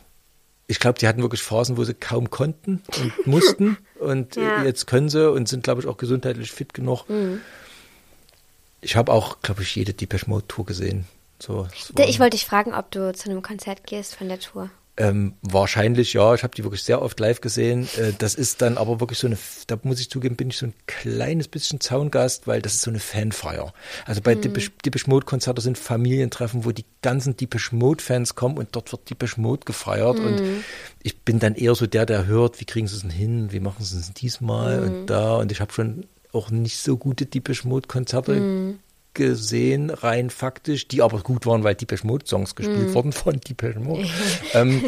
[0.68, 3.78] ich glaube, die hatten wirklich Phasen, wo sie kaum konnten und mussten.
[4.00, 4.60] Und Ja.
[4.60, 4.64] Mhm.
[4.64, 7.06] äh, jetzt können sie und sind, glaube ich, auch gesundheitlich fit genug.
[8.82, 11.06] Ich habe auch, glaube ich, jede Depeche Mode Tour gesehen.
[11.42, 14.70] So, Ich wollte dich fragen, ob du zu einem Konzert gehst von der Tour.
[14.98, 17.88] ähm, wahrscheinlich ja, ich habe die wirklich sehr oft live gesehen.
[17.98, 20.68] Äh, das ist dann aber wirklich so eine, da muss ich zugeben, bin ich so
[20.68, 23.74] ein kleines bisschen Zaungast, weil das ist so eine Fanfeier.
[24.06, 28.58] Also bei Depeche, Depeche Mode Konzerte sind Familientreffen, wo die ganzen Depeche Mode Fans kommen
[28.58, 30.20] und dort wird Depeche Mode gefeiert.
[30.20, 30.42] Und
[31.02, 33.62] ich bin dann eher so der, der hört, wie kriegen sie es denn hin, wie
[33.62, 35.38] machen sie es diesmal und da.
[35.38, 38.76] Und ich habe schon auch nicht so gute Depeche Mode Konzerte
[39.14, 43.80] gesehen, rein faktisch, die aber gut waren, weil Depeche Mode Songs gespielt wurden von Depeche
[43.80, 44.08] Mode.
[44.54, 44.84] ähm,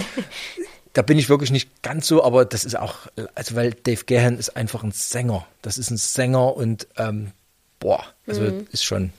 [0.94, 4.38] da bin ich wirklich nicht ganz so, aber das ist auch, also weil Dave Gahan
[4.38, 5.46] ist einfach ein Sänger.
[5.62, 7.32] Das ist ein Sänger und ähm,
[7.80, 9.12] boah, also ist schon,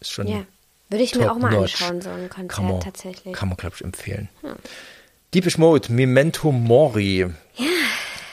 [0.00, 0.44] ist schon Ja.
[0.90, 1.82] Würde ich mir auch mal notch.
[1.82, 3.34] anschauen, so ein Konzert kann man, tatsächlich.
[3.34, 4.28] Kann man, glaube ich, empfehlen.
[5.34, 7.26] Deepish Mode, Memento Mori.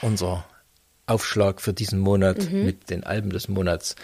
[0.00, 0.44] Unser
[1.06, 2.64] Aufschlag für diesen Monat Mhm.
[2.64, 3.94] mit den Alben des Monats.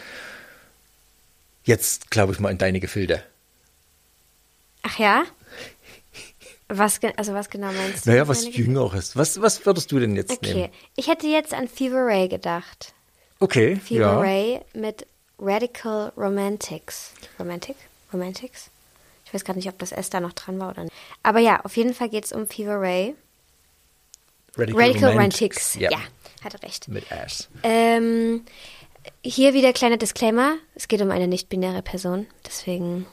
[1.65, 3.23] Jetzt, glaube ich, mal in deine Gefilde.
[4.83, 5.25] Ach ja?
[6.69, 8.11] Was, also was genau meinst du?
[8.11, 9.15] Naja, was Jüngeres.
[9.17, 10.73] Was, was würdest du denn jetzt Okay, nehmen?
[10.97, 12.95] ich hätte jetzt an Fever Ray gedacht.
[13.41, 14.19] Okay, Fever ja.
[14.21, 15.07] Ray mit
[15.39, 17.13] Radical Romantics.
[17.39, 17.77] Romantic?
[18.13, 18.71] Romantics?
[19.27, 20.95] Ich weiß gar nicht, ob das S da noch dran war oder nicht.
[21.23, 23.15] Aber ja, auf jeden Fall geht es um Fever Ray.
[24.57, 25.75] Radical Romantics.
[25.75, 25.91] Ja.
[25.91, 25.99] Ja,
[26.45, 26.89] hatte recht.
[26.89, 27.49] Mit Ass.
[27.63, 28.45] Ähm,
[29.23, 30.55] hier wieder kleiner Disclaimer.
[30.75, 32.27] Es geht um eine nicht-binäre Person.
[32.47, 33.07] Deswegen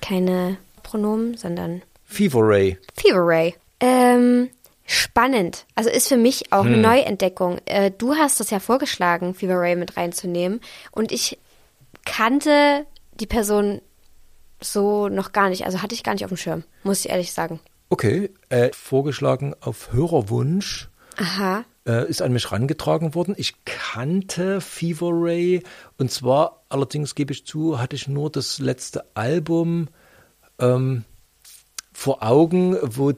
[0.00, 2.78] keine Pronomen, sondern Fever Ray.
[2.96, 3.54] Fever Ray.
[3.80, 4.50] Ähm,
[4.86, 5.66] spannend.
[5.74, 7.58] Also ist für mich auch eine Neuentdeckung.
[7.66, 10.60] Äh, du hast das ja vorgeschlagen, Fever Ray mit reinzunehmen.
[10.90, 11.38] Und ich
[12.04, 13.80] kannte die Person
[14.60, 15.64] so noch gar nicht.
[15.66, 17.60] Also hatte ich gar nicht auf dem Schirm, muss ich ehrlich sagen.
[17.90, 20.88] Okay, äh, vorgeschlagen auf Hörerwunsch.
[21.16, 21.64] Aha.
[21.86, 23.34] Äh, ist an mich rangetragen worden.
[23.36, 25.62] Ich kannte Fever Ray
[25.98, 29.88] und zwar, allerdings gebe ich zu, hatte ich nur das letzte Album
[30.58, 31.04] ähm,
[31.92, 33.12] vor Augen, wo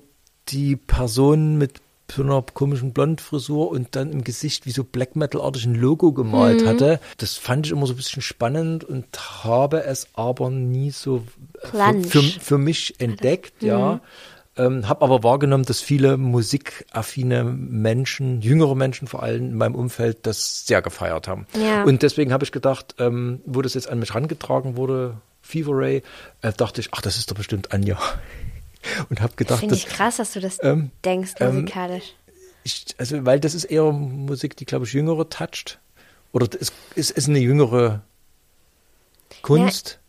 [0.49, 1.81] die Person mit
[2.13, 6.65] so einer komischen Blondfrisur und dann im Gesicht wie so Black Metal-artig ein Logo gemalt
[6.65, 7.01] hatte.
[7.19, 9.07] Das fand ich immer so ein bisschen spannend und
[9.45, 11.25] habe es aber nie so
[11.59, 14.01] für, für, für mich entdeckt, ja.
[14.59, 20.27] Ähm, habe aber wahrgenommen, dass viele musikaffine Menschen, jüngere Menschen vor allem in meinem Umfeld,
[20.27, 21.47] das sehr gefeiert haben.
[21.55, 21.83] Ja.
[21.85, 26.03] Und deswegen habe ich gedacht, ähm, wo das jetzt an mich rangetragen wurde, Fever Ray,
[26.41, 27.99] äh, dachte ich, ach, das ist doch bestimmt Anja.
[29.11, 32.15] Und habe gedacht, Finde ich krass, dass du das ähm, denkst, ähm, musikalisch.
[32.63, 35.81] ich, also weil das ist eher Musik, die glaube ich jüngere toucht.
[36.33, 38.03] Oder es ist, ist eine jüngere
[39.43, 39.99] Kunst.
[40.01, 40.06] Ja,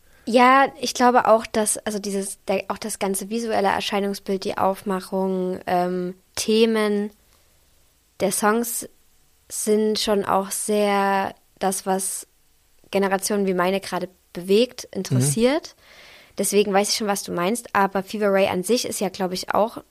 [0.80, 6.14] ich glaube auch, dass, also dieses, der, auch das ganze visuelle Erscheinungsbild, die Aufmachung, ähm,
[6.34, 7.10] Themen
[8.20, 8.88] der Songs
[9.48, 12.26] sind schon auch sehr das, was
[12.90, 15.74] Generationen wie meine gerade bewegt, interessiert.
[16.36, 19.34] Deswegen weiß ich schon, was du meinst, aber Fever Ray an sich ist ja, glaube
[19.34, 19.82] ich, auch,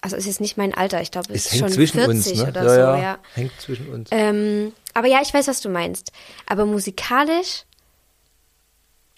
[0.00, 2.32] also es ist nicht mein Alter, ich glaube, es Es ist hängt schon zwischen 40
[2.32, 2.48] uns, ne?
[2.48, 3.18] oder ja, so, ja, ja.
[3.34, 4.08] Hängt zwischen uns.
[4.12, 6.12] Ähm, aber ja, ich weiß, was du meinst.
[6.46, 7.64] Aber musikalisch,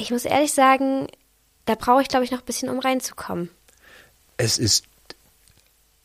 [0.01, 1.07] ich muss ehrlich sagen,
[1.67, 3.51] da brauche ich, glaube ich, noch ein bisschen, um reinzukommen.
[4.37, 4.85] es ist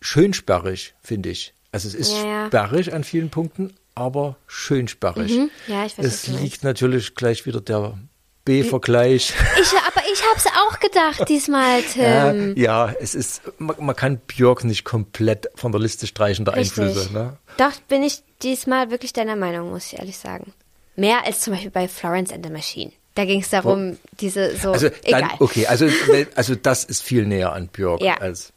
[0.02, 1.54] schön sperrig, finde ich.
[1.72, 2.48] Also es ist Ja, ja.
[2.48, 5.32] sperrig an vielen Punkten, aber schön sperrig.
[5.32, 5.50] Mhm.
[5.68, 7.98] Ja, ich weiß, Es liegt natürlich gleich wieder der
[8.46, 9.34] B-Vergleich.
[9.60, 12.56] Ich, aber ich habe es auch gedacht diesmal, Ja, Tim.
[12.56, 16.84] ja, es ist, man, man kann Björk nicht komplett von der Liste streichen, der Richtig.
[16.84, 17.12] Einflüsse.
[17.14, 17.38] Ne?
[17.58, 20.54] Doch, bin ich diesmal wirklich deiner Meinung, muss ich ehrlich sagen.
[20.96, 22.92] Mehr als zum Beispiel bei Florence and the Machine.
[23.16, 25.22] Da ging es darum, diese so, Also egal.
[25.22, 25.88] dann, okay, also,
[26.36, 28.18] also das ist viel näher an Björk Ja.
[28.18, 28.52] als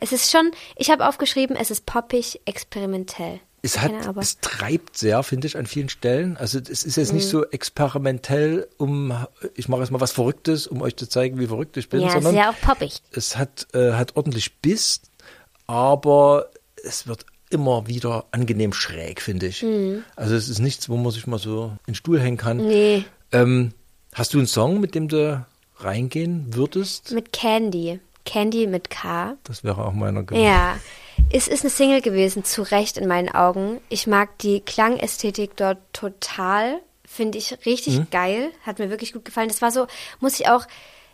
[0.00, 3.40] Es ist schon, ich habe aufgeschrieben, es ist poppig, experimentell.
[3.62, 6.36] Es hat, es treibt sehr, finde ich, an vielen Stellen.
[6.36, 7.16] Also es ist jetzt Mhm.
[7.16, 9.14] nicht so experimentell, um,
[9.54, 12.10] ich mache jetzt mal was Verrücktes, um euch zu zeigen, wie verrückt ich bin, ja,
[12.10, 13.00] sondern sehr auch poppig.
[13.12, 15.00] es hat, äh, hat ordentlich Biss,
[15.66, 16.50] aber
[16.84, 19.64] es wird immer wieder angenehm schräg, finde ich.
[20.16, 22.58] Also es ist nichts, wo man sich mal so in den Stuhl hängen kann.
[22.58, 22.66] Mhm.
[22.66, 23.72] Nee, Ähm,
[24.14, 25.44] hast du einen Song, mit dem du
[25.78, 27.10] reingehen würdest?
[27.12, 28.00] mit Candy.
[28.24, 29.36] Candy mit K.
[29.44, 30.44] Das wäre auch meiner gewesen.
[30.44, 30.78] Ja,
[31.30, 33.80] es ist eine Single gewesen, zu Recht in meinen Augen.
[33.90, 36.80] Ich mag die Klangästhetik dort total.
[37.04, 38.06] Finde ich richtig Mhm.
[38.10, 38.50] geil.
[38.62, 39.48] Hat mir wirklich gut gefallen.
[39.48, 39.86] Das war so,
[40.20, 40.64] muss ich auch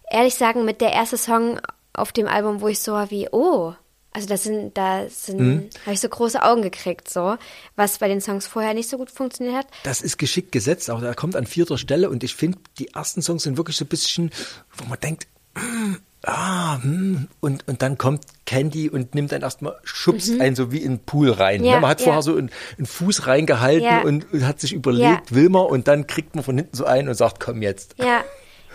[0.08, 1.60] ehrlich sagen, mit der erste Song
[1.92, 3.72] auf dem Album, wo ich so war wie, oh,
[4.12, 5.70] also da sind, da sind, Mhm.
[5.84, 7.36] habe ich so große Augen gekriegt, so,
[7.76, 9.66] was bei den Songs vorher nicht so gut funktioniert hat.
[9.84, 13.22] Das ist geschickt gesetzt, aber er kommt an vierter Stelle und ich finde, die ersten
[13.22, 14.30] Songs sind wirklich so ein bisschen,
[14.76, 15.94] wo man denkt, mm,
[16.24, 20.78] ah, hm, und, und dann kommt Candy und nimmt dann erstmal, schubst einen so wie
[20.78, 21.60] in den Pool rein.
[21.60, 21.66] Mhm.
[21.66, 21.80] Ja, ne?
[21.82, 22.06] Man hat ja.
[22.06, 24.02] vorher so einen, einen Fuß reingehalten Ja.
[24.02, 27.08] und, und hat sich überlegt, will man, und dann kriegt man von hinten so einen
[27.08, 27.94] und sagt, komm jetzt.
[27.96, 28.24] Ja,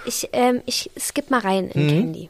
[0.05, 1.71] ich, ähm, ich skipp mal rein Mhm.
[1.81, 2.29] in Candy.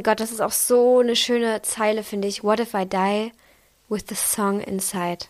[0.00, 2.42] Mein Gott, das ist auch so eine schöne Zeile, finde ich.
[2.42, 3.32] What if I die
[3.90, 5.26] with the song inside?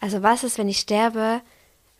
[0.00, 1.42] Also was ist, wenn ich sterbe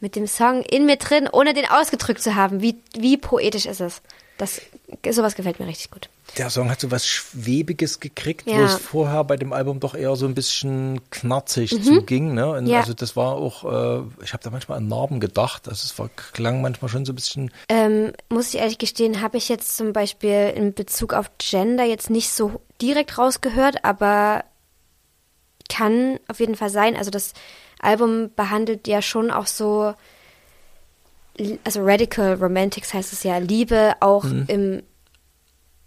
[0.00, 2.62] mit dem Song in mir drin, ohne den ausgedrückt zu haben?
[2.62, 4.00] Wie, wie poetisch ist es?
[4.38, 4.62] Das,
[5.10, 6.08] sowas gefällt mir richtig gut.
[6.36, 8.64] Der Song hat so was Schwebiges gekriegt, wo Ja.
[8.64, 12.34] es vorher bei dem Album doch eher so ein bisschen knarzig zuging.
[12.34, 12.50] Ne?
[12.50, 12.70] Und Mhm.
[12.70, 12.80] Ja.
[12.80, 15.68] Also das war auch, äh, ich habe da manchmal an Narben gedacht.
[15.68, 19.36] Also es war, klang manchmal schon so ein bisschen Ähm, muss ich ehrlich gestehen, habe
[19.36, 24.44] ich jetzt zum Beispiel in Bezug auf Gender jetzt nicht so direkt rausgehört, aber
[25.68, 26.96] kann auf jeden Fall sein.
[26.96, 27.34] Also das
[27.80, 29.94] Album behandelt ja schon auch so,
[31.64, 34.82] also Radical Romantics heißt es ja, Liebe auch im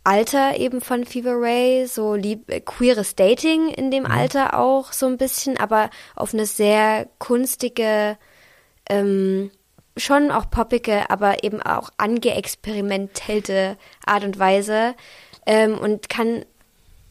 [0.03, 5.05] Alter eben von Fever Ray, so lieb, äh, queeres Dating in dem Alter auch so
[5.05, 8.17] ein bisschen, aber auf eine sehr kunstige,
[8.89, 9.51] ähm,
[9.97, 14.95] schon auch poppige, aber eben auch angeexperimentelte Art und Weise.
[15.45, 16.45] Ähm, und kann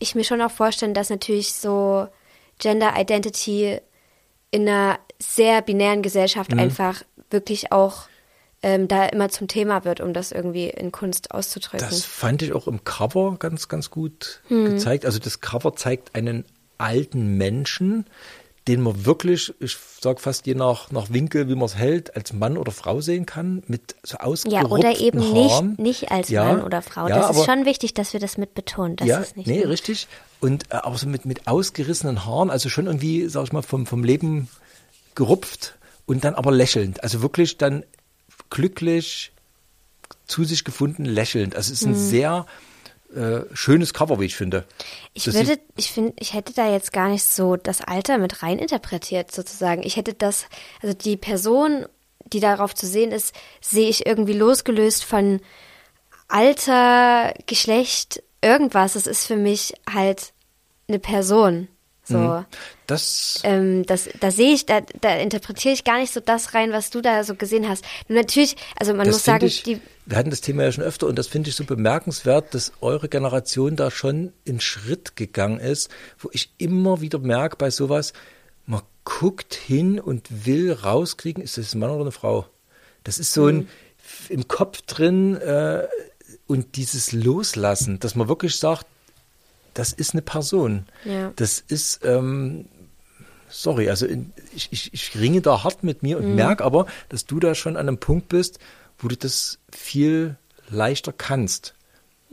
[0.01, 2.09] ich mir schon auch vorstellen, dass natürlich so
[2.59, 3.79] Gender Identity
[4.51, 8.10] in einer sehr binären Gesellschaft einfach wirklich auch
[8.63, 11.87] ähm, da immer zum Thema wird, um das irgendwie in Kunst auszudrücken.
[11.89, 15.07] Das fand ich auch im Cover ganz, ganz gut gezeigt.
[15.07, 16.45] Also das Cover zeigt einen
[16.79, 18.07] alten Menschen,
[18.69, 22.35] den man wirklich, ich sag fast je nach, nach Winkel, wie man es hält, als
[22.35, 25.69] Mann oder Frau sehen kann, mit so ja, ausgerupften oder eben Haaren.
[25.71, 27.09] nicht, nicht als Ja, Mann oder Frau.
[27.09, 28.97] ja, das ist aber- schon wichtig, dass wir das mit betonen.
[28.97, 30.07] Das ja, ist nicht nee, nur- richtig.
[30.41, 33.87] Und äh, aber so mit, mit ausgerissenen Haaren, also schon irgendwie, sag ich mal, vom,
[33.87, 34.49] vom Leben
[35.15, 37.03] gerupft und dann aber lächelnd.
[37.03, 37.85] Also wirklich dann
[38.51, 39.33] glücklich
[40.27, 41.57] zu sich gefunden, lächelnd.
[41.57, 42.47] Also es ist ein sehr
[43.15, 44.65] äh, schönes Cover, wie ich finde.
[45.15, 48.43] Ich Das würde, ich finde, ich hätte da jetzt gar nicht so das Alter mit
[48.43, 49.83] rein interpretiert, sozusagen.
[49.83, 50.47] Ich hätte das,
[50.83, 51.87] also die Person,
[52.33, 55.41] die darauf zu sehen ist, sehe ich irgendwie losgelöst von
[56.29, 58.95] Alter, Geschlecht, irgendwas.
[58.95, 60.33] Es ist für mich halt
[60.87, 61.67] eine Person.
[62.11, 62.19] So.
[62.19, 62.45] Mhm.
[62.87, 66.73] Das Ähm, das, da sehe ich, da, da interpretiere ich gar nicht so das rein,
[66.73, 67.85] was du da so gesehen hast.
[68.09, 71.07] Nur natürlich, also man muss sagen, ich, die, wir hatten das Thema ja schon öfter
[71.07, 75.89] und das finde ich so bemerkenswert, dass eure Generation da schon in Schritt gegangen ist,
[76.19, 78.13] wo ich immer wieder merke bei sowas,
[78.67, 82.47] man guckt hin und will rauskriegen, ist das ein Mann oder eine Frau?
[83.05, 83.49] Das ist so Mhm.
[83.61, 83.69] ein
[84.05, 85.87] f- im Kopf drin äh,
[86.47, 88.87] und dieses Loslassen, dass man wirklich sagt,
[89.75, 90.87] das ist eine Person.
[91.05, 91.33] Ja.
[91.37, 92.67] Das ist, ähm,
[93.49, 96.35] sorry, also in, ich, ich, ich ringe da hart mit mir und Mhm.
[96.35, 98.59] merke aber, dass du da schon an einem Punkt bist,
[98.99, 100.37] wo du das viel
[100.69, 101.75] leichter kannst.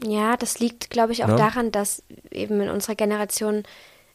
[0.04, 1.36] Ja, das liegt, glaube ich, auch Ne?
[1.38, 3.64] daran, dass eben in unserer Generation,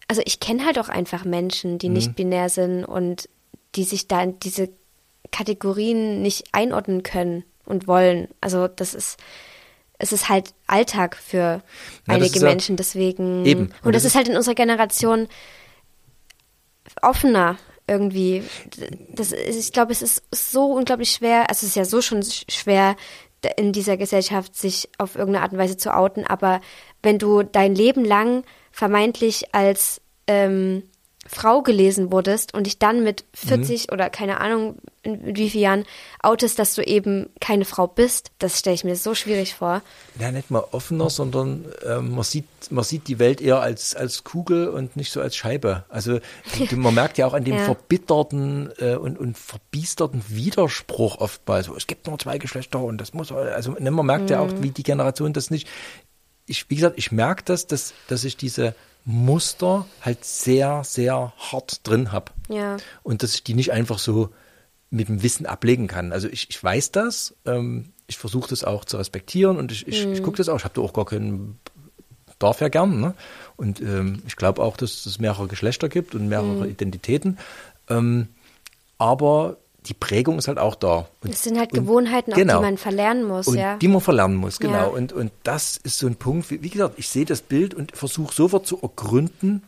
[0.06, 1.94] also ich kenne halt auch einfach Menschen, die Mhm.
[1.94, 3.28] nicht binär sind und
[3.74, 4.68] die sich da in diese
[5.32, 8.28] Kategorien nicht einordnen können und wollen.
[8.40, 9.16] Also das ist,
[10.02, 11.62] es ist halt Alltag für Ja,
[12.08, 13.46] einige ist ja- Menschen, deswegen.
[13.46, 13.60] Eben.
[13.66, 15.28] Und, Und das das ist halt in unserer Generation
[17.00, 18.42] offener irgendwie.
[19.10, 22.20] Das ist, ich glaube, es ist so unglaublich schwer, also es ist ja so schon
[22.22, 22.96] sch- schwer,
[23.56, 26.60] in dieser Gesellschaft sich auf irgendeine Art und Weise zu outen, aber
[27.02, 30.84] wenn du dein Leben lang vermeintlich als ähm,
[31.26, 35.62] Frau gelesen wurdest und dich dann mit 40 oder keine Ahnung in, in wie vielen
[35.62, 35.84] Jahren
[36.20, 39.82] outest, dass du eben keine Frau bist, das stelle ich mir so schwierig vor.
[40.18, 44.24] Ja, nicht mal offener, sondern ähm, man, sieht, man sieht die Welt eher als, als
[44.24, 45.84] Kugel und nicht so als Scheibe.
[45.88, 46.18] Also
[46.76, 47.64] man merkt ja auch an dem Ja.
[47.64, 51.66] verbitterten äh, und, und verbiesterten Widerspruch oftmals.
[51.66, 54.50] So, es gibt nur zwei Geschlechter und das muss, also ne, man merkt ja auch,
[54.58, 55.68] wie die Generation das nicht.
[56.46, 58.74] Ich, wie gesagt, ich merke das, dass, dass ich diese
[59.04, 62.32] Muster halt sehr, sehr hart drin habe.
[62.48, 62.76] Ja.
[63.02, 64.30] Und dass ich die nicht einfach so
[64.90, 66.12] mit dem Wissen ablegen kann.
[66.12, 70.04] Also ich, ich weiß das, ähm, ich versuche das auch zu respektieren und ich, ich,
[70.04, 70.58] ich gucke das auch.
[70.58, 71.58] Ich habe da auch gar keinen,
[72.38, 73.00] darf ja gern.
[73.00, 73.14] Ne?
[73.56, 77.38] Und ähm, ich glaube auch, dass es mehrere Geschlechter gibt und mehrere Identitäten.
[77.88, 78.28] Ähm,
[78.98, 81.08] aber die Prägung ist halt auch da.
[81.22, 82.58] Und, Es sind halt und- Gewohnheiten, genau.
[82.58, 83.76] die man verlernen muss, und ja.
[83.78, 84.72] die man verlernen muss, genau.
[84.74, 84.84] Ja.
[84.84, 87.96] Und, und das ist so ein Punkt, wie, wie gesagt, ich sehe das Bild und
[87.96, 89.62] versuche sofort zu ergründen,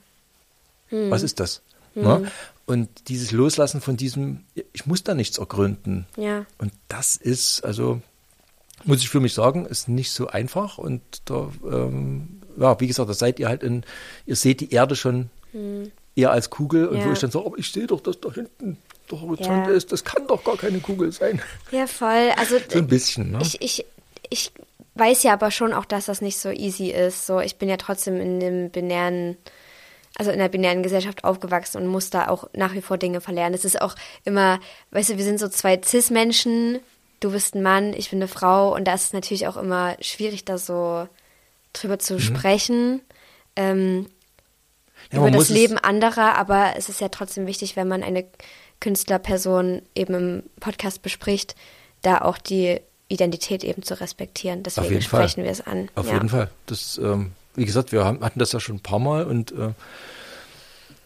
[0.89, 1.11] Hm.
[1.11, 1.63] was ist das?
[1.95, 2.31] Ne?
[2.67, 4.41] Und dieses Loslassen von diesem,
[4.73, 6.07] ich muss da nichts ergründen.
[6.17, 6.45] Ja.
[6.59, 8.01] Und das ist, also,
[8.85, 10.79] muss ich für mich sagen, ist nicht so einfach.
[10.79, 13.85] Und da, ähm, ja, wie gesagt, da seid ihr halt in,
[14.27, 15.31] ihr seht die Erde schon
[16.17, 16.89] eher als Kugel.
[16.89, 17.01] Und Hm.
[17.03, 17.09] Ja.
[17.09, 18.77] wo ich dann sage, aber ich sehe doch, dass da hinten
[19.11, 19.73] der Horizont Ja.
[19.73, 21.41] ist, das kann doch gar keine Kugel sein.
[21.71, 22.31] Ja, voll.
[22.37, 23.39] Also So ein bisschen, ne?
[23.43, 23.85] ich, ich,
[24.31, 24.53] ich
[24.95, 27.27] weiß ja aber schon auch, dass das nicht so easy ist.
[27.27, 29.37] So, ich bin ja trotzdem in dem binären,
[30.17, 33.55] also in der binären Gesellschaft aufgewachsen und muss da auch nach wie vor Dinge verlernen.
[33.55, 33.95] Es ist auch
[34.25, 34.61] immer,
[34.93, 36.79] weißt du, wir sind so zwei Cis-Menschen,
[37.21, 39.97] du bist ein Mann, ich bin eine Frau und da ist es natürlich auch immer
[40.01, 41.09] schwierig, da so
[41.73, 43.01] drüber zu sprechen.
[43.57, 44.07] Ähm, Mhm.
[45.13, 48.25] Ja, über das Leben anderer, aber es ist ja trotzdem wichtig, wenn man eine
[48.81, 51.55] Künstlerperson eben im Podcast bespricht,
[52.03, 54.63] da auch die Identität eben zu respektieren.
[54.63, 55.03] Deswegen Fall.
[55.03, 55.89] sprechen wir es an.
[55.95, 56.15] Auf ja.
[56.15, 56.51] jeden Fall.
[56.67, 59.71] Das, ähm, wie gesagt, wir haben, hatten das ja schon ein paar Mal und äh,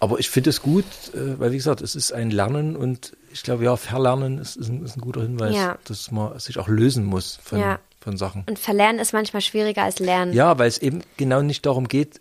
[0.00, 3.42] aber ich finde es gut, äh, weil wie gesagt, es ist ein Lernen und ich
[3.42, 5.76] glaube ja, Verlernen ist, ist, ein, ist ein guter Hinweis, Ja.
[5.84, 7.80] dass man sich auch lösen muss von, Ja.
[8.00, 8.44] von Sachen.
[8.48, 10.32] Und verlernen ist manchmal schwieriger als lernen.
[10.32, 12.20] Ja, weil es eben genau nicht darum geht,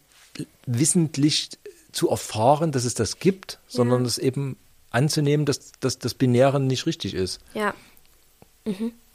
[0.66, 1.50] wissentlich
[1.92, 4.58] zu erfahren, dass es das gibt, sondern es eben
[4.98, 7.40] anzunehmen, dass, dass das Binäre nicht richtig ist.
[7.54, 7.74] Ja.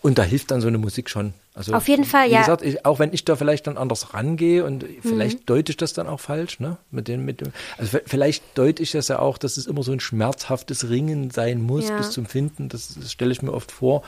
[0.01, 1.35] Und da hilft dann so eine Musik schon.
[1.55, 2.39] Also, Auf jeden Fall, wie ja.
[2.39, 2.43] Mhm.
[2.45, 5.93] Gesagt, ich, auch wenn ich da vielleicht dann anders rangehe und vielleicht deute ich das
[5.93, 6.79] dann auch falsch, ne?
[6.91, 9.93] Mit dem, mit dem, also vielleicht deute ich das ja auch, dass es immer so
[9.93, 11.99] ein schmerzhaftes Ringen sein muss Ja.
[11.99, 12.71] bis zum Finden.
[12.71, 14.03] Das, das stelle ich mir oft vor.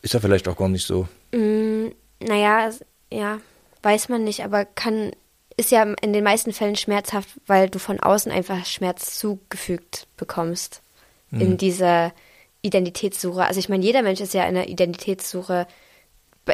[0.00, 1.06] Ist ja vielleicht auch gar nicht so.
[1.32, 3.38] Naja, es- ja,
[3.82, 5.12] weiß man nicht, aber kann,
[5.58, 10.80] ist ja in den meisten Fällen schmerzhaft, weil du von außen einfach Schmerz zugefügt bekommst
[11.30, 11.40] Mhm.
[11.42, 12.12] in dieser
[12.62, 13.44] Identitätssuche.
[13.44, 15.66] Also ich meine, jeder Mensch ist ja in einer Identitätssuche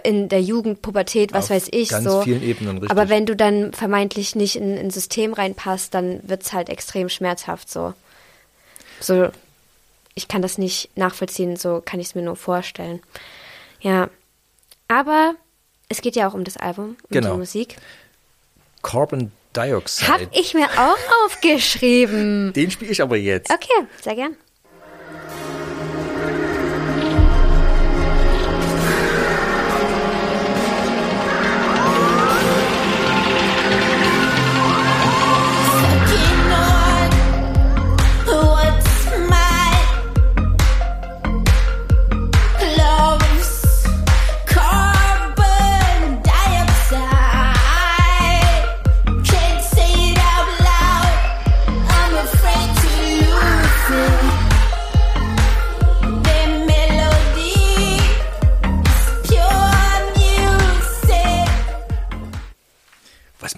[0.02, 1.90] in der Jugend, Pubertät, was Auf weiß ich.
[1.90, 2.22] ganz so.
[2.22, 2.90] vielen Ebenen, richtig.
[2.90, 7.70] Aber wenn du dann vermeintlich nicht in ein System reinpasst, dann wird's halt extrem schmerzhaft
[7.70, 7.94] so.
[9.00, 9.28] So,
[10.16, 13.00] ich kann das nicht nachvollziehen, so kann ich es mir nur vorstellen.
[13.80, 14.08] Ja.
[14.88, 15.34] Aber
[15.88, 17.32] es geht ja auch um das Album, um Genau.
[17.34, 17.76] die Musik.
[18.84, 20.12] Carbon Dioxide.
[20.12, 22.52] Hab ich mir auch aufgeschrieben.
[22.52, 23.50] Den spiele ich aber jetzt.
[23.50, 24.36] Okay, sehr gern.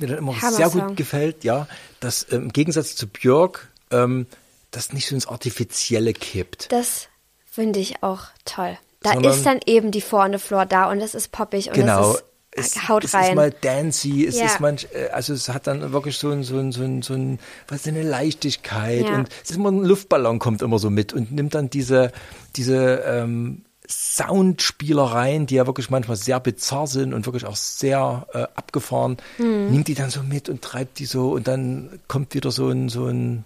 [0.07, 1.67] Mir dann immer sehr gut gefällt, ja,
[2.01, 4.27] dass ähm, im Gegensatz zu Björk ähm,
[4.71, 6.71] das nicht so ins Artifizielle kippt.
[6.73, 7.09] Das
[7.51, 8.79] finde ich auch toll.
[9.01, 12.13] Da Sondern- ist dann eben die the Floor da und das ist poppig und Genau.
[12.15, 13.29] das Es, ist, haut es rein.
[13.31, 14.47] ist mal dancy, es Ja.
[14.47, 17.13] ist manch, äh, also es hat dann wirklich so ein, so ein, so ein, so
[17.15, 17.39] ein
[17.69, 19.15] was ist eine Leichtigkeit Ja.
[19.15, 22.13] und es ist immer ein Luftballon kommt immer so mit und nimmt dann diese,
[22.57, 28.43] diese ähm, Soundspielereien, die ja wirklich manchmal sehr bizarr sind und wirklich auch sehr äh,
[28.55, 29.70] abgefahren, Hm.
[29.70, 32.89] nimmt die dann so mit und treibt die so und dann kommt wieder so ein,
[32.89, 33.45] so ein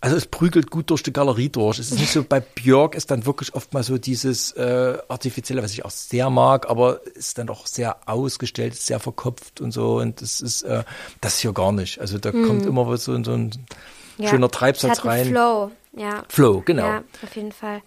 [0.00, 1.78] also es prügelt gut durch die Galerie durch.
[1.78, 5.62] Es ist nicht so, bei Björk ist dann wirklich oft mal so dieses äh, Artifizielle,
[5.62, 9.98] was ich auch sehr mag, aber ist dann auch sehr ausgestellt, sehr verkopft und so.
[10.00, 10.82] Und das ist äh,
[11.20, 12.00] das hier gar nicht.
[12.00, 14.24] Also da kommt immer so, so ein Hm.
[14.24, 14.28] Ja.
[14.30, 15.26] schöner Treibsatz rein.
[15.28, 16.24] Flow, ja.
[16.28, 16.84] Flow, genau.
[16.84, 17.80] Ja, auf jeden Fall.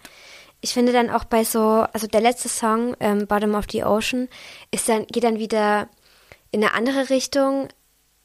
[0.66, 4.28] Ich finde dann auch bei so, also der letzte Song, ähm, Bottom of the Ocean,
[4.72, 5.88] ist dann, geht dann wieder
[6.50, 7.68] in eine andere Richtung,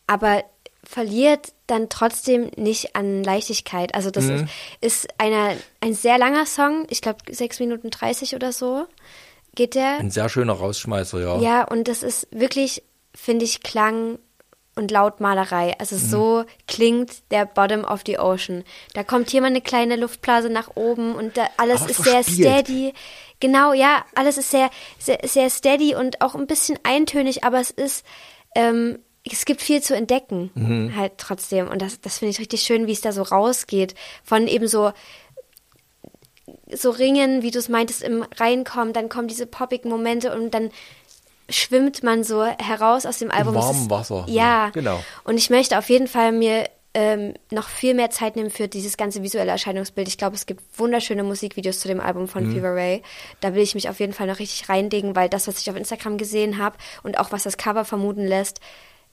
[0.08, 0.44] aber
[0.84, 3.94] verliert dann trotzdem nicht an Leichtigkeit.
[3.94, 4.46] Also das ist,
[4.82, 8.88] ist eine, ein sehr langer Song, ich glaube sechs Minuten 30 oder so
[9.54, 10.00] geht der.
[10.00, 11.38] Ein sehr schöner Rausschmeißer, ja.
[11.39, 12.82] Ja, und das ist wirklich,
[13.14, 14.18] finde ich, Klang
[14.82, 15.76] und Lautmalerei.
[15.80, 16.00] Also Mhm.
[16.00, 18.64] so klingt der Bottom of the Ocean.
[18.94, 22.48] Da kommt hier mal eine kleine Luftblase nach oben und da alles ist sehr verspielt.
[22.66, 22.94] steady.
[23.40, 24.70] Genau, ja, alles ist sehr,
[25.00, 28.06] sehr, sehr steady und auch ein bisschen eintönig, aber es ist,
[28.56, 30.96] ähm, es gibt viel zu entdecken, Mhm.
[30.96, 31.68] halt trotzdem.
[31.68, 33.94] Und das, das finde ich richtig schön, wie es da so rausgeht.
[34.24, 34.92] Von eben so,
[36.74, 40.70] so Ringen, wie du es meintest, im Reinkommen, dann kommen diese poppigen Momente und dann
[41.50, 43.56] schwimmt man so heraus aus dem Album.
[43.56, 45.04] Es warmen Wasser, Ja, ja, genau.
[45.24, 48.98] Und ich möchte auf jeden Fall mir ähm, noch viel mehr Zeit nehmen für dieses
[48.98, 50.08] ganze visuelle Erscheinungsbild.
[50.10, 52.54] Ich glaube, es gibt wunderschöne Musikvideos zu dem Album von Mhm.
[52.54, 53.02] Fever Ray.
[53.39, 55.78] Da will ich mich auf jeden Fall noch richtig reinlegen, weil das, was ich auf
[55.78, 58.60] Instagram gesehen habe und auch was das Cover vermuten lässt,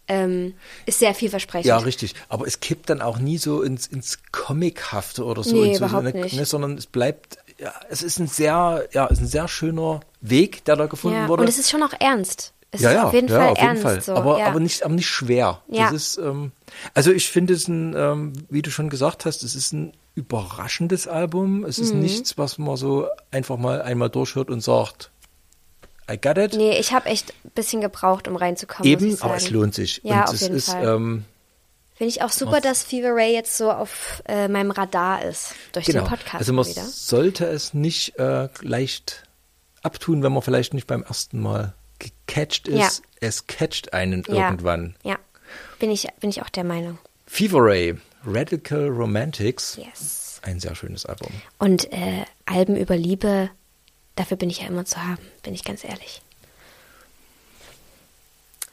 [0.09, 0.55] ähm,
[0.87, 1.66] ist sehr vielversprechend.
[1.66, 2.14] Ja, richtig.
[2.29, 5.55] Aber es kippt dann auch nie so ins, ins Comichafte oder so.
[5.55, 6.35] Nee, so überhaupt so eine, nicht.
[6.35, 10.00] Ne, sondern es bleibt, ja, es ist ein sehr, ja, es ist ein sehr schöner
[10.20, 11.28] Weg, der da gefunden ja.
[11.28, 11.42] wurde.
[11.42, 12.52] Und es ist schon auch ernst.
[12.70, 13.82] Es ja, ist ja, auf jeden ja, Fall auf jeden ernst.
[13.82, 14.00] Fall.
[14.02, 14.46] So, aber, ja.
[14.46, 15.62] aber nicht, aber nicht schwer.
[15.68, 15.84] Ja.
[15.90, 16.52] Das ist, ähm,
[16.94, 21.09] also ich finde es ein, ähm, wie du schon gesagt hast, es ist ein überraschendes
[21.09, 21.64] Album.
[21.64, 21.84] Es Mhm.
[21.84, 25.11] ist nichts, was man so einfach mal einmal durchhört und sagt,
[26.11, 26.54] I got it.
[26.54, 28.90] Nee, ich habe echt ein bisschen gebraucht, um reinzukommen.
[28.90, 30.00] Eben, aber es lohnt sich.
[30.04, 30.84] Ja, und auf es jeden ist, Fall.
[30.86, 31.24] ähm,
[31.99, 35.55] Finde ich auch super, dass Fever Ray jetzt so auf äh, meinem Radar ist.
[35.72, 36.05] Durch genau.
[36.05, 36.84] den Podcast also man wieder.
[36.84, 39.24] sollte es nicht äh, leicht
[39.82, 42.78] abtun, wenn man vielleicht nicht beim ersten Mal gecatcht ist.
[42.78, 42.88] Ja.
[43.20, 44.49] Es catcht einen Ja.
[44.49, 44.94] irgendwann.
[45.03, 45.18] Ja,
[45.80, 46.99] bin ich, bin ich auch der Meinung.
[47.26, 49.76] Fever Ray, Radical Romantics.
[49.76, 50.40] Yes.
[50.42, 51.32] Ein sehr schönes Album.
[51.59, 53.51] Und äh, Alben über Liebe,
[54.14, 56.22] dafür bin ich ja immer zu haben, bin ich ganz ehrlich.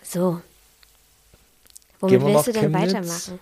[0.03, 0.41] So.
[1.99, 2.93] Womit willst du denn Chemnitz?
[2.93, 3.39] weitermachen?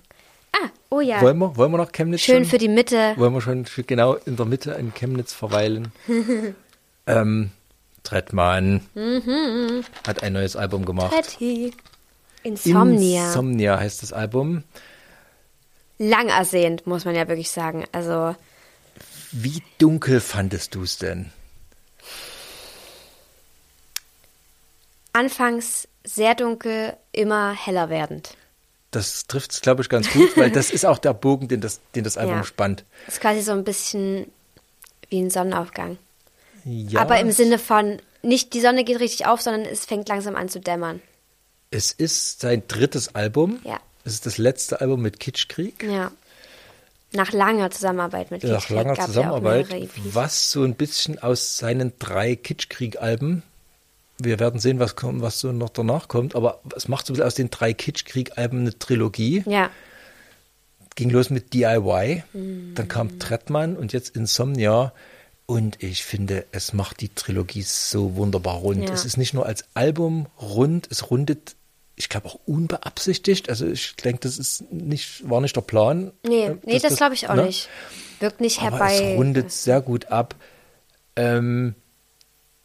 [0.53, 1.21] Ah, oh ja.
[1.21, 2.45] Wollen, wir, wollen wir nach Chemnitz Schön schon?
[2.45, 3.13] für die Mitte.
[3.17, 5.91] Wollen wir schon genau in der Mitte in Chemnitz verweilen?
[7.07, 7.51] ähm,
[8.03, 8.81] Trettmann
[10.05, 11.11] hat ein neues Album gemacht.
[11.11, 11.73] Patty.
[12.43, 13.27] Insomnia.
[13.27, 14.63] Insomnia heißt das Album.
[15.97, 17.85] Lang ersehnt, muss man ja wirklich sagen.
[17.91, 18.35] Also,
[19.31, 21.31] Wie dunkel fandest du es denn?
[25.13, 28.35] anfangs sehr dunkel, immer heller werdend.
[28.93, 31.81] Das trifft es, glaube ich, ganz gut, weil das ist auch der Bogen, den das,
[31.95, 32.43] den das Album Ja.
[32.43, 32.85] spannt.
[33.07, 34.31] ist quasi so ein bisschen
[35.09, 35.97] wie ein Sonnenaufgang.
[36.65, 40.35] Ja, Aber im Sinne von, nicht die Sonne geht richtig auf, sondern es fängt langsam
[40.35, 41.01] an zu dämmern.
[41.71, 43.59] Es ist sein drittes Album.
[43.63, 43.79] Ja.
[44.05, 45.83] Es ist das letzte Album mit Kitschkrieg.
[45.83, 46.11] Ja.
[47.13, 49.91] Nach langer Zusammenarbeit mit Nach Kitschkrieg langer ja auch Zusammenarbeit, EPs.
[50.13, 53.43] was so ein bisschen aus seinen drei Kitschkrieg-Alben,
[54.23, 57.15] wir werden sehen, was, kommt, was so noch danach kommt, aber es macht so ein
[57.15, 59.43] bisschen aus den drei Kitschkrieg-Alben eine Trilogie.
[59.45, 59.69] Ja,
[60.95, 62.75] Ging los mit DIY, Mhm.
[62.75, 64.93] dann kam Trettmann und jetzt Insomnia.
[65.47, 68.87] Und ich finde, es macht die Trilogie so wunderbar rund.
[68.87, 68.93] Ja.
[68.93, 71.55] Es ist nicht nur als Album rund, es rundet,
[71.95, 73.49] ich glaube auch unbeabsichtigt.
[73.49, 76.11] Also ich denke, das ist nicht, war nicht der Plan.
[76.25, 77.45] nee, äh, nee dass das, glaube ich auch ne?
[77.47, 77.69] nicht.
[78.19, 78.93] Wirkt nicht Aber herbei.
[78.95, 80.35] es rundet sehr gut ab.
[81.15, 81.73] Ähm,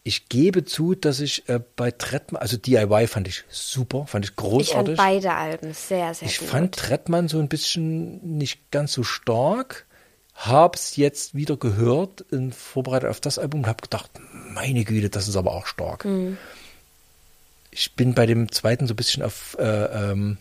[0.09, 4.31] ich gebe zu, dass ich äh, bei Trettmann, also DIY fand ich super, fand ich
[4.31, 4.97] ich fand großartig.
[4.97, 6.49] beide Alben sehr, sehr Ich gut.
[6.49, 9.85] fand Trettmann so ein bisschen nicht ganz so stark,
[10.35, 14.11] hab's jetzt wieder gehört in Vorbereitung auf das Album und habe gedacht,
[14.55, 16.07] meine Güte, das ist aber auch stark.
[16.07, 16.39] Mhm.
[17.71, 19.65] Ich bin bei dem zweiten so ein bisschen auf, äh,
[20.13, 20.39] ähm,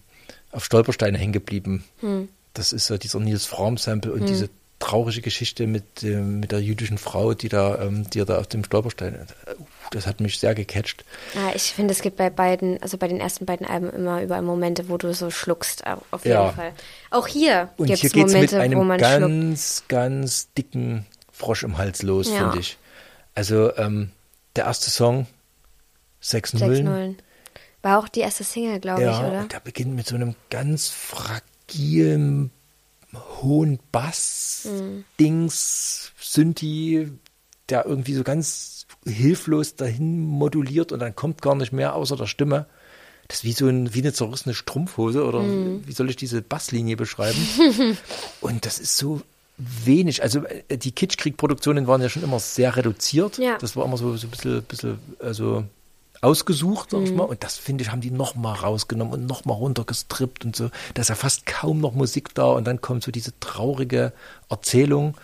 [0.51, 1.83] auf Stolpersteine hängen geblieben.
[1.99, 2.29] Hm.
[2.53, 4.49] Das ist so dieser Nils Fromm-Sample und diese
[4.79, 8.63] traurige Geschichte mit, ähm, mit der jüdischen Frau, die da, ähm, die da auf dem
[8.63, 9.25] Stolperstein, äh,
[9.91, 11.03] das hat mich sehr gecatcht.
[11.33, 14.43] Ja, ich finde, es gibt bei beiden, also bei den ersten beiden Alben immer überall
[14.43, 16.51] Momente, wo du so schluckst, au- auf jeden Ja.
[16.51, 16.73] Fall.
[17.09, 19.19] Auch hier gibt es Momente, wo man schluckt.
[19.19, 22.37] ganz, ganz dicken Frosch im Hals los, Ja.
[22.37, 22.77] finde ich.
[23.33, 24.11] Also ähm,
[24.55, 25.25] der erste Song,
[26.19, 26.85] 6 6 Nullen.
[26.85, 27.17] Nullen.
[27.81, 29.39] War auch die erste Single, glaube Ja, ich, oder?
[29.41, 32.51] und der beginnt mit so einem ganz fragilen,
[33.41, 35.01] hohen Bass-Dings,
[36.19, 37.11] Synthi,
[37.69, 42.27] der irgendwie so ganz hilflos dahin moduliert und dann kommt gar nicht mehr außer der
[42.27, 42.67] Stimme.
[43.27, 46.95] Das ist wie so ein, wie eine zerrissene Strumpfhose oder wie soll ich diese Basslinie
[46.95, 47.37] beschreiben?
[48.41, 49.21] und das ist so
[49.57, 50.23] wenig.
[50.23, 53.37] Also äh, die Kitschkrieg-Produktionen waren ja schon immer sehr reduziert.
[53.37, 53.57] Ja.
[53.57, 55.65] Das war immer so, so ein bisschen, bisschen also
[56.27, 57.23] ausgesucht, sag ich mal.
[57.23, 60.69] Und das, finde ich, haben die nochmal rausgenommen und nochmal runtergestrippt und so.
[60.93, 64.13] Da ist ja fast kaum noch Musik da und dann kommt so diese traurige
[64.49, 65.15] Erzählung.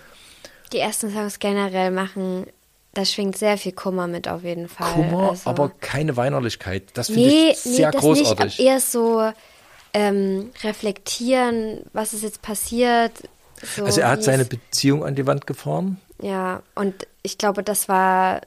[0.72, 2.48] Die ersten Songs generell machen,
[2.94, 4.94] da schwingt sehr viel Kummer mit auf jeden Fall.
[4.94, 5.50] Kummer, also.
[5.50, 6.84] aber keine Weinerlichkeit.
[6.94, 8.46] Das finde nee, ich sehr nee, großartig.
[8.46, 9.32] nicht, eher so
[9.94, 13.12] ähm, reflektieren, was ist jetzt passiert.
[13.76, 16.00] So, also er hat seine Beziehung an die Wand gefahren.
[16.22, 18.42] Ja, und ich glaube, das war,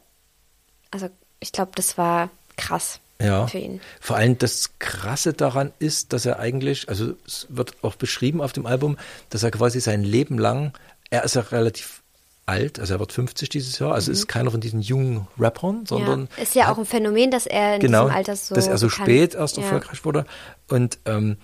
[0.90, 1.09] also
[1.40, 3.46] ich glaube, das war krass Ja.
[3.46, 3.80] für ihn.
[4.00, 8.52] Vor allem das Krasse daran ist, dass er eigentlich, also es wird auch beschrieben auf
[8.52, 8.96] dem Album,
[9.30, 10.72] dass er quasi sein Leben lang,
[11.11, 12.02] er ist ja relativ
[12.48, 16.20] alt, also er wird 50 dieses Jahr, also ist keiner von diesen jungen Rappern, sondern
[16.22, 16.28] Mhm.
[16.36, 16.42] ja.
[16.42, 18.54] Ist ja auch ein Phänomen, dass er in genau, diesem Alter so.
[18.54, 19.62] dass er so bekannt- spät erst ja.
[19.64, 20.26] erfolgreich wurde.
[20.68, 21.38] Und ähm,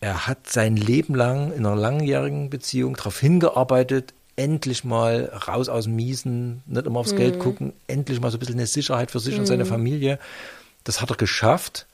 [0.00, 5.84] er hat sein Leben lang in einer langjährigen Beziehung darauf hingearbeitet, endlich mal raus aus
[5.84, 7.16] dem Miesen, nicht immer aufs Mhm.
[7.18, 10.18] Geld gucken, endlich mal so ein bisschen eine Sicherheit für sich und seine Familie.
[10.88, 11.84] Das hat er geschafft.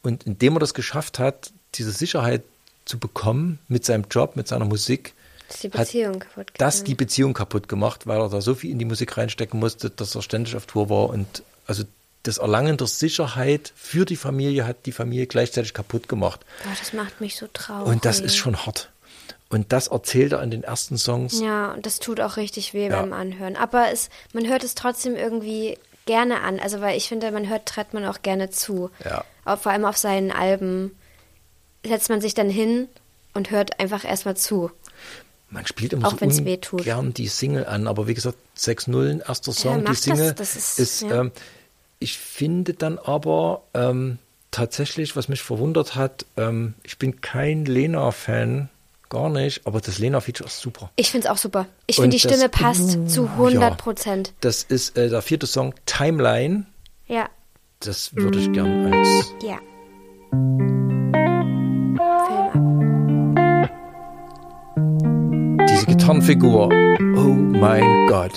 [0.00, 2.42] Und indem er das geschafft hat, diese Sicherheit
[2.86, 5.12] zu bekommen mit seinem Job, mit seiner Musik,
[5.50, 8.70] Ist die hat Beziehung kaputt das die Beziehung kaputt gemacht, weil er da so viel
[8.70, 11.84] in die Musik reinstecken musste, dass er ständig auf Tour war und also
[12.22, 16.40] das Erlangen der Sicherheit für die Familie hat die Familie gleichzeitig kaputt gemacht.
[16.64, 17.86] Boah, das macht mich so traurig.
[17.86, 18.88] Und das ist schon hart.
[19.50, 21.40] Und das erzählt er in den ersten Songs.
[21.40, 23.00] Ja, und das tut auch richtig weh Ja.
[23.00, 23.56] beim Anhören.
[23.56, 25.76] Aber es, man hört es trotzdem irgendwie
[26.08, 26.58] gerne an.
[26.58, 28.90] Also, weil ich finde, man hört Trettmann auch gerne zu.
[29.04, 29.24] Ja.
[29.44, 30.96] Auch vor allem auf seinen Alben
[31.86, 32.88] setzt man sich dann hin
[33.34, 34.72] und hört einfach erstmal zu.
[35.50, 39.52] Man spielt immer Auch so ungern die Single an, aber wie gesagt, 6 Nullen, erster
[39.52, 41.20] Song, mach die Single das, das ist- ist, ja.
[41.20, 41.32] ähm,
[42.00, 44.18] ich finde dann aber ähm,
[44.50, 48.68] tatsächlich, was mich verwundert hat, ähm, ich bin kein Lena-Fan,
[49.10, 50.90] gar nicht, aber das Lena-Feature ist super.
[50.96, 51.66] Ich finde es auch super.
[51.86, 53.30] Ich finde, die das- Stimme passt zu Ja.
[53.36, 54.32] 100 Prozent.
[54.40, 56.66] Das ist äh, der vierte Song, Timeline.
[57.06, 57.28] Ja.
[57.80, 59.58] Das würde ich gern als Ja.
[62.26, 63.70] Film ab.
[65.70, 66.66] diese Gitarrenfigur.
[67.16, 68.32] Oh mein Gott.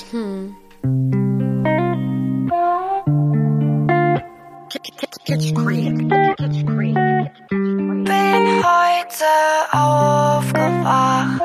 [8.12, 9.32] Bin heute
[9.72, 11.42] aufgewacht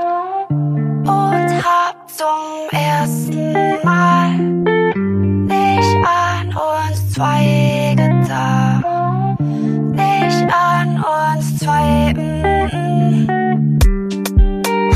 [1.06, 3.52] und hab zum ersten
[3.84, 4.36] Mal
[5.46, 8.84] nicht an uns zwei gedacht.
[9.92, 12.12] Nicht an uns zwei.
[12.12, 13.28] -mm.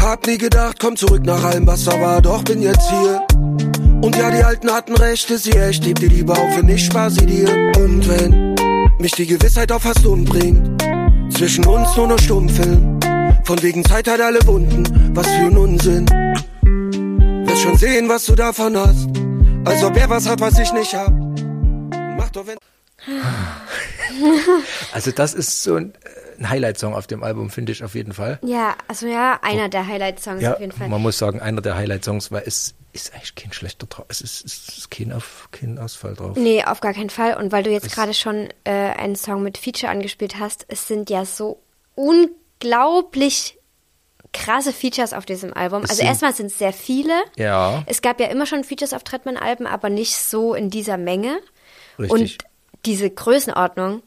[0.03, 3.25] Hab nie gedacht, komm zurück nach allem, was da war, doch bin jetzt hier.
[4.03, 6.87] Und ja, die Alten hatten recht, ist sie echt, heb die Liebe auf, wenn nicht,
[6.87, 7.49] spar sie dir.
[7.77, 8.57] Und wenn
[8.99, 10.69] Mich die Gewissheit auf fast umbringt.
[11.41, 13.01] Zwischen uns nur noch Stummfilm.
[13.45, 14.85] Von wegen Zeit hat alle Wunden,
[15.17, 16.07] was für ein Unsinn.
[17.47, 19.09] Wirst schon sehen, was du davon hast.
[19.65, 21.11] Als ob er was hat, was ich nicht hab.
[22.19, 22.59] Mach doch, wenn.
[24.93, 25.95] Also das ist so ein,
[26.41, 28.39] ein Highlight-Song auf dem Album, finde ich auf jeden Fall.
[28.43, 30.91] Ja, also ja, einer der Highlight-Songs Ja, auf jeden Fall.
[30.91, 34.07] man muss sagen, einer der Highlight-Songs, weil es ist eigentlich kein schlechter drauf.
[34.09, 36.37] Es ist, es ist kein, auf, kein Ausfall drauf.
[36.37, 37.37] Nee, auf gar keinen Fall.
[37.37, 41.11] Und weil du jetzt gerade schon äh, einen Song mit Feature angespielt hast, es sind
[41.11, 41.61] ja so
[41.95, 43.59] unglaublich
[44.33, 45.83] krasse Features auf diesem Album.
[45.89, 47.15] Also erstmal sind es sehr viele.
[47.37, 47.83] Ja.
[47.87, 51.41] Es gab ja immer schon Features auf Trettmann-Alben, aber nicht so in dieser Menge.
[51.99, 52.21] Richtig.
[52.21, 52.39] Und
[52.87, 54.03] diese Größenordnung.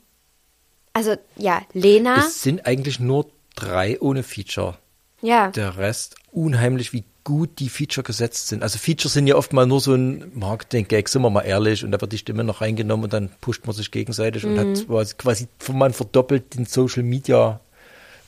[0.94, 2.18] Also ja, Lena.
[2.18, 4.78] Es sind eigentlich nur drei ohne Feature.
[5.22, 5.50] ja.
[5.52, 8.64] Der Rest unheimlich, wie gut die Feature gesetzt sind.
[8.64, 11.92] Also Features sind ja oft mal nur so ein Marketing-Gag, sind wir mal ehrlich, und
[11.92, 14.60] da wird die Stimme noch reingenommen und dann pusht man sich gegenseitig und Mhm.
[14.78, 17.60] hat quasi- quasi man verdoppelt den Social Media,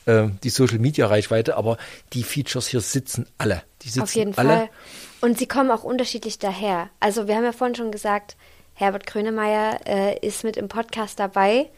[0.06, 1.76] äh, die Social Media Reichweite, aber
[2.14, 3.62] die Features hier sitzen alle.
[3.82, 4.48] Die sitzen Auf jeden alle.
[4.48, 4.68] Fall.
[5.20, 6.88] Und sie kommen auch unterschiedlich daher.
[7.00, 8.36] Also wir haben ja vorhin schon gesagt,
[8.74, 11.70] Herbert Grönemeyer äh, ist mit im Podcast dabei.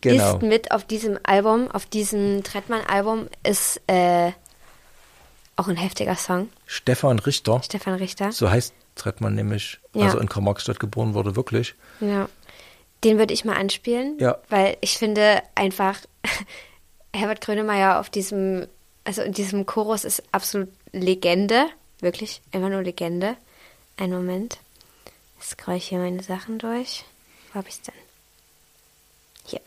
[0.00, 0.34] Genau.
[0.34, 4.32] Ist mit auf diesem Album, auf diesem Trettmann-Album, ist äh,
[5.56, 6.48] auch ein heftiger Song.
[6.66, 8.32] Stefan Richter, Stefan Richter.
[8.32, 10.06] so heißt Trettmann nämlich, Ja.
[10.06, 11.74] also in Karl-Marx-Stadt geboren wurde, wirklich.
[12.00, 12.28] Ja.
[13.02, 14.38] Den würde ich mal anspielen, Ja.
[14.48, 15.98] weil ich finde einfach,
[17.12, 18.66] Herbert Grönemeyer auf diesem,
[19.04, 21.66] also in diesem Chorus ist absolut Legende.
[22.00, 23.36] Wirklich, immer nur Legende.
[23.96, 24.58] Einen Moment.
[25.38, 27.04] Jetzt scroll ich hier meine Sachen durch.
[27.52, 27.94] Wo hab ich's denn?
[29.46, 29.60] Hier.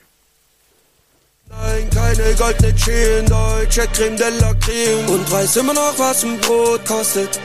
[1.49, 5.09] Nein, keine goldene Chain, deutsche Creme de la Creme.
[5.09, 7.39] Und weiß immer noch, was ein Brot kostet.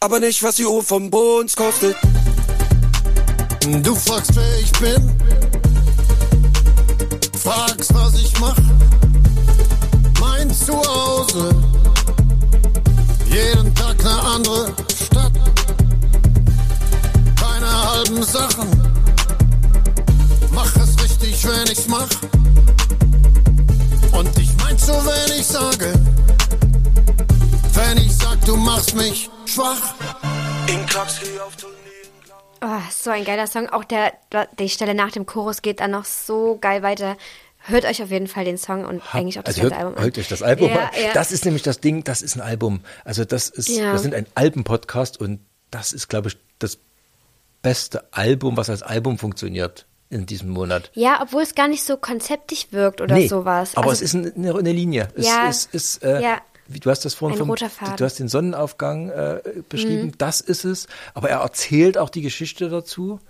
[0.00, 1.96] Aber nicht, was die Uhr vom Bones kostet.
[3.82, 5.10] Du fragst, wer ich bin.
[7.42, 8.56] Fragst, was ich mach.
[10.20, 11.50] Mein Zuhause.
[13.28, 14.74] Jeden Tag eine andere
[15.04, 15.32] Stadt.
[17.40, 18.95] Keine halben Sachen.
[20.56, 22.08] Mach es richtig, wenn ich's mach.
[24.18, 25.92] Und ich mein so, wenn ich sage.
[27.74, 29.94] Wenn ich sag, du machst mich schwach.
[30.68, 31.76] In Klaxi auf Turnieren.
[32.62, 33.68] Oh, so ein geiler Song.
[33.68, 34.14] Auch der,
[34.58, 37.18] die Stelle nach dem Chorus geht dann noch so geil weiter.
[37.58, 39.98] Hört euch auf jeden Fall den Song und eigentlich auch das also ganze hört, Album
[39.98, 40.04] an.
[40.04, 40.90] hört euch das Album Ja, an.
[41.04, 41.12] ja.
[41.12, 42.80] Das ist nämlich das Ding, das ist ein Album.
[43.04, 43.92] Also das ist, Ja.
[43.92, 45.40] wir sind ein Alben-Podcast und
[45.70, 46.78] das ist, glaube ich, das
[47.60, 50.90] beste Album, was als Album funktioniert in diesem Monat.
[50.94, 53.76] Ja, obwohl es gar nicht so konzeptig wirkt oder Nee, sowas.
[53.76, 55.08] Aber Also- es ist eine, eine Linie.
[55.16, 56.38] Es Ja, ist, ist äh, ja.
[56.68, 60.18] wie du hast das vorhin vom, du hast den Sonnenaufgang äh, beschrieben, Mhm.
[60.18, 60.86] das ist es.
[61.14, 63.20] Aber er erzählt auch die Geschichte dazu.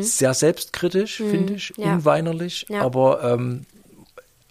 [0.00, 1.84] Sehr selbstkritisch, finde ich, Mhm.
[1.84, 1.92] Ja.
[1.94, 2.82] unweinerlich, Ja.
[2.82, 3.64] aber ähm,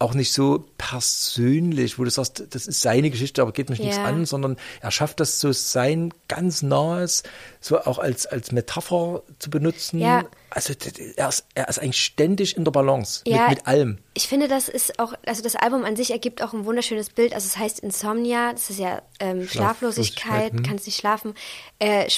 [0.02, 3.96] auch nicht so persönlich, wo du sagst, das ist seine Geschichte, aber geht mich nichts
[3.96, 4.04] Ja.
[4.04, 7.22] an, sondern er schafft das so sein ganz nahes,
[7.60, 10.00] so auch als, als Metapher zu benutzen.
[10.00, 10.24] Ja.
[10.50, 10.74] Also
[11.16, 13.98] er ist, er ist eigentlich ständig in der Balance Ja, mit, mit allem.
[14.14, 17.32] Ich finde, das ist auch, also das Album an sich ergibt auch ein wunderschönes Bild.
[17.32, 20.62] Also es heißt Insomnia, das ist ja ähm, Schlaflosigkeit, Schlaflosigkeit, hm.
[20.62, 21.34] kannst nicht schlafen.
[21.78, 22.08] Äh,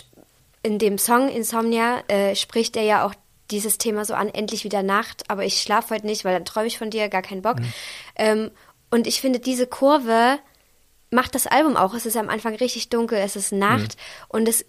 [0.62, 3.14] in dem Song Insomnia äh, spricht er ja auch
[3.50, 6.66] dieses Thema so an, endlich wieder Nacht, aber ich schlafe heute nicht, weil dann träume
[6.66, 7.56] ich von dir, gar keinen Bock.
[8.16, 8.50] Ähm,
[8.90, 10.38] und ich finde, diese Kurve
[11.10, 11.94] macht das Album auch.
[11.94, 13.96] Es ist am Anfang richtig dunkel, es ist Nacht
[14.28, 14.64] und es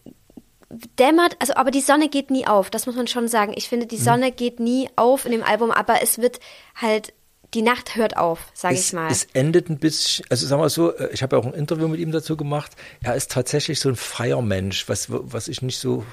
[0.99, 3.53] dämmert, also aber die Sonne geht nie auf, das muss man schon sagen.
[3.55, 3.89] Ich finde, Mhm.
[3.89, 6.39] die Sonne geht nie auf in dem Album, aber es wird
[6.75, 7.13] halt,
[7.53, 9.09] die Nacht hört auf, sage ich mal.
[9.09, 11.87] Es endet ein bisschen, also sagen wir so, äh, ich habe ja auch ein Interview
[11.87, 12.71] mit ihm dazu gemacht.
[13.01, 16.03] Er ist tatsächlich so ein Feiermensch, was, was ich nicht so.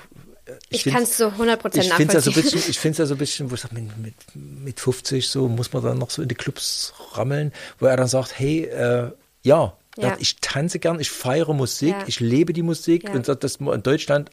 [0.68, 1.82] Ich 100% finde es ja so ein nachvollziehen.
[1.98, 5.28] bisschen, ich finde es ja so ein bisschen, wo ich sage, mit, mit, mit 50
[5.28, 8.64] so muss man dann noch so in die Clubs rammeln, wo er dann sagt, hey,
[8.64, 9.10] äh,
[9.42, 10.16] ja, Ja.
[10.18, 12.04] ich tanze gern, ich feiere Musik, Ja.
[12.06, 13.12] ich lebe die Musik Ja.
[13.12, 14.30] und sagt, dass man in Deutschland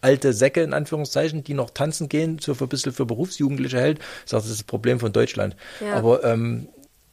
[0.00, 3.98] alte Säcke in Anführungszeichen, die noch tanzen gehen, so für ein bisschen für Berufsjugendliche hält,
[4.26, 5.54] sagt, das ist das Problem von Deutschland.
[5.94, 6.68] Aber ähm,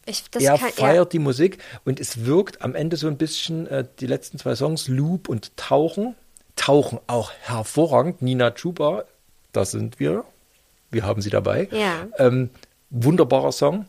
[0.07, 3.85] Ich, er kann, feiert die Musik und es wirkt am Ende so ein bisschen, äh,
[3.99, 6.15] die letzten zwei Songs, Loop und Tauchen,
[6.59, 8.21] tauchen auch hervorragend.
[8.21, 9.05] Nina Chuba,
[9.53, 10.25] da sind wir,
[10.91, 11.69] wir haben sie dabei.
[11.71, 12.07] Ja.
[12.17, 12.49] Ähm,
[12.89, 13.85] wunderbarer Song.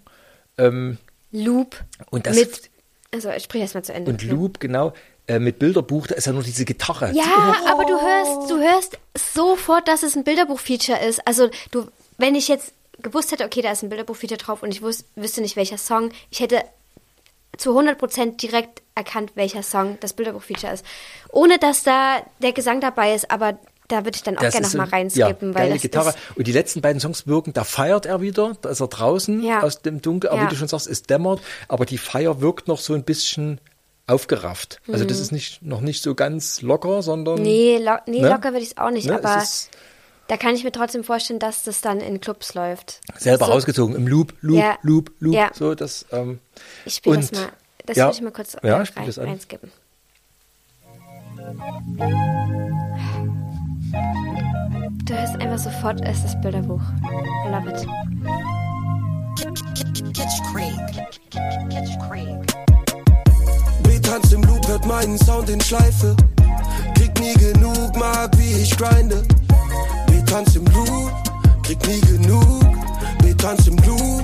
[0.57, 0.99] Ähm,
[1.33, 1.77] Loop
[2.11, 2.71] Und das- mit,
[3.13, 4.11] also ich spreche erstmal zu Ende.
[4.11, 4.93] und Loop, genau,
[5.27, 7.13] äh, mit Bilderbuch, da ist ja nur diese Gitarre.
[7.13, 11.27] Ja, aber du hörst, du hörst sofort, dass es ein Bilderbuch-Feature ist.
[11.27, 11.87] Also du,
[12.19, 15.57] wenn ich jetzt gewusst hätte, okay, da ist ein Bilderbuch-Feature drauf und ich wüsste nicht
[15.57, 16.63] welcher Song, ich hätte
[17.61, 20.85] zu 100% direkt erkannt, welcher Song das Bilderbuch-Feature ist.
[21.31, 23.59] Ohne dass da der Gesang dabei ist, aber
[23.89, 26.15] Da würde ich dann auch gerne ist noch mal so- reinskippen, ja, weil geile Gitarre.
[26.37, 29.63] Und die letzten beiden Songs wirken, da feiert er wieder, da ist er draußen Ja.
[29.65, 30.47] aus dem Dunkel, aber Ja.
[30.47, 33.61] wie du schon sagst, es dämmert, aber die Feier wirkt noch so ein bisschen
[34.07, 34.81] aufgerafft.
[34.91, 37.43] Also das ist nicht, noch nicht so ganz locker, sondern Mhm.
[37.43, 38.29] Nee, lo nee Ne?
[38.29, 39.71] locker würde ich es auch nicht, Ne, aber es ist-
[40.31, 43.01] da kann ich mir trotzdem vorstellen, dass das dann in Clubs läuft.
[43.19, 44.79] selber so, rausgezogen im Loop, Loop, Ja.
[44.83, 45.51] Loop, Loop, Ja.
[45.53, 46.07] so das.
[46.13, 46.39] Ähm,
[46.85, 47.49] Ich spiele das mal.
[47.87, 49.27] Das ja, würde ich mal kurz ja, rein, spiel das an.
[49.27, 49.73] reinskippen.
[55.05, 56.81] Du hörst einfach sofort, es ist das Bilderbuch.
[57.03, 57.87] I love it.
[63.83, 66.15] B tanzt im Loop, hört meinen Sound in Schleife.
[66.95, 69.25] Krieg nie genug, mag wie ich grinde.
[70.31, 71.13] B tanzt im Loop,
[71.65, 72.63] krieg nie genug.
[73.21, 74.23] B tanzt im Loop.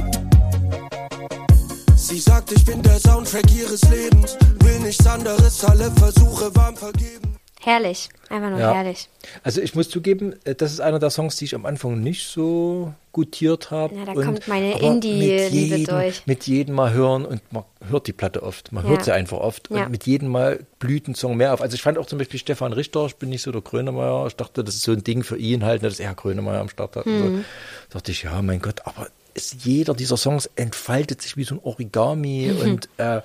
[1.96, 4.36] Sie sagt, ich bin der Soundtrack ihres Lebens.
[4.60, 7.35] Will nichts anderes, alle Versuche waren vergeben.
[7.66, 8.08] Herrlich.
[8.30, 8.72] Einfach nur Ja.
[8.74, 9.08] herrlich.
[9.42, 12.28] Also ich muss zugeben, äh, das ist einer der Songs, die ich am Anfang nicht
[12.28, 13.96] so gutiert habe.
[13.96, 16.22] Ja, da Und- kommt meine Indie-Liebe mit jedem- durch.
[16.26, 18.70] Mit jedem Mal hören und man hört die Platte oft.
[18.70, 18.90] Man Ja.
[18.90, 19.68] hört sie einfach oft.
[19.70, 19.84] Ja.
[19.86, 21.60] Und mit jedem Mal blüht ein Song mehr auf.
[21.60, 24.28] Also ich fand auch zum Beispiel Stefan Richter, ich bin nicht so der Grönemeyer.
[24.28, 26.68] Ich dachte, das ist so ein Ding für ihn halt, ne, dass er Grönemeyer am
[26.68, 27.06] Start hat.
[27.06, 27.38] Mhm.
[27.38, 27.94] so.
[27.98, 31.60] dachte ich, ja, mein Gott, aber ist jeder dieser Songs entfaltet sich wie so ein
[31.64, 32.60] Origami Mhm.
[32.80, 33.22] und, äh,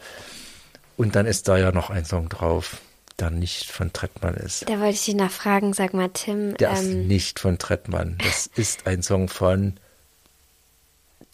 [0.98, 2.78] und dann ist da ja noch ein Song drauf,
[3.22, 4.68] der nicht von Trettmann ist.
[4.68, 6.58] Da wollte ich dich nachfragen, sag mal, Tim.
[6.58, 8.18] Der ist ähm, nicht von Trettmann.
[8.24, 9.76] Das ist ein Song von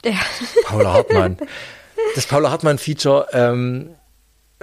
[0.05, 0.19] ja.
[0.65, 1.37] Paula Hartmann.
[2.15, 3.89] Das Paula Hartmann-Feature ähm,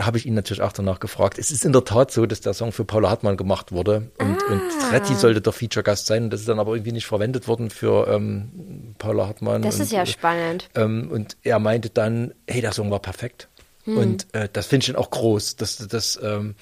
[0.00, 1.38] habe ich ihn natürlich auch danach gefragt.
[1.38, 4.42] Es ist in der Tat so, dass der Song für Paula Hartmann gemacht wurde und,
[4.44, 4.90] und Ah.
[4.90, 6.30] Tretti sollte der Feature-Gast sein.
[6.30, 9.62] Das ist dann aber irgendwie nicht verwendet worden für ähm, Paula Hartmann.
[9.62, 10.70] Das und, ist ja spannend.
[10.74, 13.48] Ähm, und er meinte dann, hey, der Song war perfekt.
[13.84, 13.98] Hm.
[13.98, 16.54] Und äh, das finde ich dann auch groß, dass das, ähm,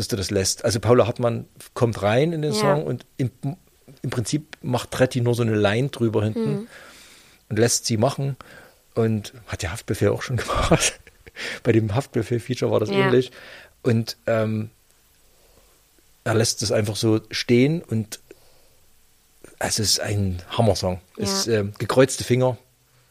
[0.00, 0.64] dass du das lässt.
[0.64, 2.58] Also Paula Hartmann kommt rein in den Ja.
[2.60, 3.30] Song und im,
[4.02, 6.68] im Prinzip macht Tretti nur so eine Line drüber hinten Hm.
[7.50, 8.36] und lässt sie machen.
[8.94, 10.98] Und hat der Haftbefehl auch schon gemacht.
[11.62, 12.96] Bei dem Haftbefehl-Feature war das Ja.
[12.96, 13.30] ähnlich.
[13.82, 14.70] Und ähm,
[16.24, 18.20] er lässt es einfach so stehen und
[19.58, 21.00] es ist ein Hammersong.
[21.16, 21.24] Ja.
[21.24, 22.56] Es ist ähm, gekreuzte Finger,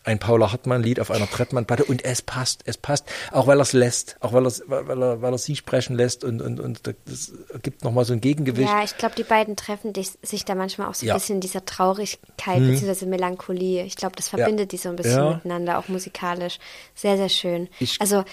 [0.09, 3.73] ein Paula Hartmann-Lied auf einer Trettmann-Platte und es passt, es passt, auch weil er es
[3.73, 7.31] lässt, auch weil, er's- weil, er, weil er sie sprechen lässt und, und, und das
[7.61, 8.67] gibt nochmal so ein Gegengewicht.
[8.69, 11.13] Ja, ich glaube, die beiden treffen sich da manchmal auch so ein Ja.
[11.13, 13.05] bisschen in dieser Traurigkeit bzw.
[13.05, 13.83] Melancholie.
[13.85, 15.33] Ich glaube, das verbindet die so ein bisschen Ja.
[15.35, 16.57] miteinander, auch musikalisch.
[16.95, 17.69] Sehr, sehr schön.
[17.79, 18.23] Ich- also,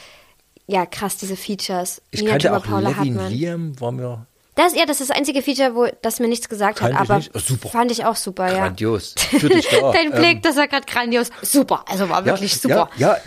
[0.67, 2.03] ja, krass, diese Features.
[2.11, 3.33] Ich Nina kannte auch Paula Levin Hartmann.
[3.33, 4.27] Liam, war mir
[4.57, 7.11] Das, ja, das ist das einzige Feature, wo das mir nichts gesagt Kannte hat, ich
[7.11, 7.31] aber nicht.
[7.35, 7.69] Oh, super.
[7.69, 8.59] fand ich auch super, ja.
[8.65, 9.15] grandios.
[9.31, 9.93] Für dich da.
[9.93, 11.29] Dein Blick, Ähm, das war gerade grandios.
[11.43, 12.91] Super, also war wirklich super.
[12.97, 13.17] Ja, ja.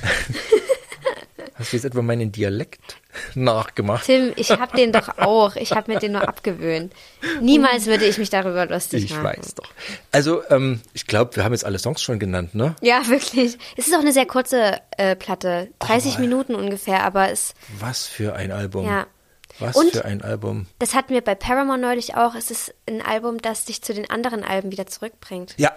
[1.55, 2.79] Hast du jetzt etwa meinen Dialekt
[3.35, 4.05] nachgemacht?
[4.05, 5.57] Tim, ich hab den doch auch.
[5.57, 6.93] Ich habe mir den nur abgewöhnt.
[7.41, 9.25] Niemals würde ich mich darüber lustig Ich machen.
[9.25, 9.69] weiß doch.
[10.13, 12.75] Also, ähm, ich glaube, wir haben jetzt alle Songs schon genannt, ne?
[12.81, 13.57] Ja, wirklich.
[13.75, 15.67] Es ist auch eine sehr kurze äh, Platte.
[15.79, 16.21] 30 Oh.
[16.21, 18.85] Minuten ungefähr, aber es, Was für ein Album.
[18.85, 19.05] Ja.
[19.59, 20.65] Was Und- für ein Album.
[20.79, 22.35] das hatten wir bei Paramore neulich auch.
[22.35, 25.55] Es ist ein Album, das dich zu den anderen Alben wieder zurückbringt.
[25.57, 25.71] Ja,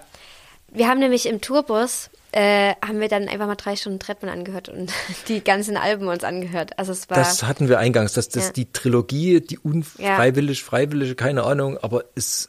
[0.74, 4.70] Wir haben nämlich im Tourbus, äh, haben wir dann einfach mal drei Stunden Trettmann angehört
[4.70, 4.90] und
[5.28, 6.78] die ganzen Alben uns angehört.
[6.78, 8.14] Also es war, das hatten wir eingangs.
[8.14, 8.52] Das, das Ja.
[8.52, 12.48] die Trilogie, die unfreiwillig, freiwillige, keine Ahnung, aber es,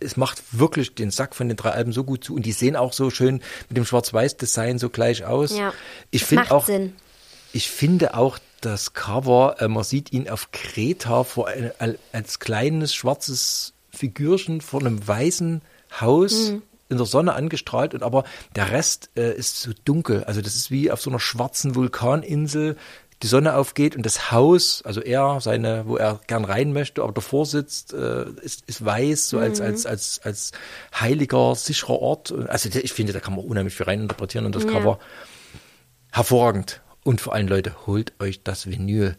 [0.00, 2.34] es macht wirklich den Sack von den drei Alben so gut zu.
[2.34, 5.56] Und die sehen auch so schön mit dem Schwarz-Weiß-Design so gleich aus.
[5.56, 5.72] ja,
[6.10, 6.94] Ich finde macht auch, Sinn.
[7.54, 12.38] ich finde auch das Cover, äh, man sieht ihn auf Kreta vor ein, al- als
[12.38, 15.62] kleines schwarzes Figürchen vor einem weißen
[16.00, 16.62] Haus Mhm.
[16.88, 18.24] in der Sonne angestrahlt und aber
[18.56, 20.24] der Rest äh, ist so dunkel.
[20.24, 22.76] Also das ist wie auf so einer schwarzen Vulkaninsel.
[23.22, 27.12] Die Sonne aufgeht und das Haus, also er, seine, wo er gern rein möchte, aber
[27.12, 29.42] davor sitzt, äh, ist, ist weiß, so Mhm.
[29.42, 30.52] als, als, als, als
[30.98, 32.30] heiliger, sicherer Ort.
[32.30, 34.70] Und Also ich finde, da kann man unheimlich viel reininterpretieren in das Ja.
[34.70, 34.98] Cover
[36.12, 36.80] hervorragend.
[37.02, 39.16] Und vor allem, Leute, holt euch das Vinyl.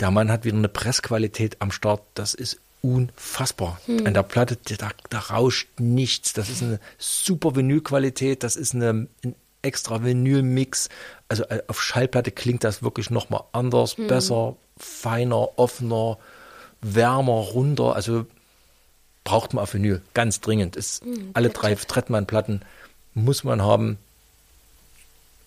[0.00, 2.02] Der Mann hat wieder eine Pressqualität am Start.
[2.14, 3.80] Das ist unfassbar.
[4.04, 6.32] An der Platte, da, da rauscht nichts.
[6.32, 8.42] Das ist eine super Vinylqualität.
[8.42, 10.88] Das ist eine, ein extra Vinyl-Mix.
[11.28, 16.18] Also äh, auf Schallplatte klingt das wirklich nochmal anders, besser, feiner, offener,
[16.80, 17.94] wärmer, runder.
[17.94, 18.26] Also
[19.24, 20.00] braucht man auf Vinyl.
[20.14, 20.76] Ganz dringend.
[20.76, 21.02] Ist
[21.34, 22.62] alle drei Trettmann-Platten
[23.14, 23.98] muss man haben.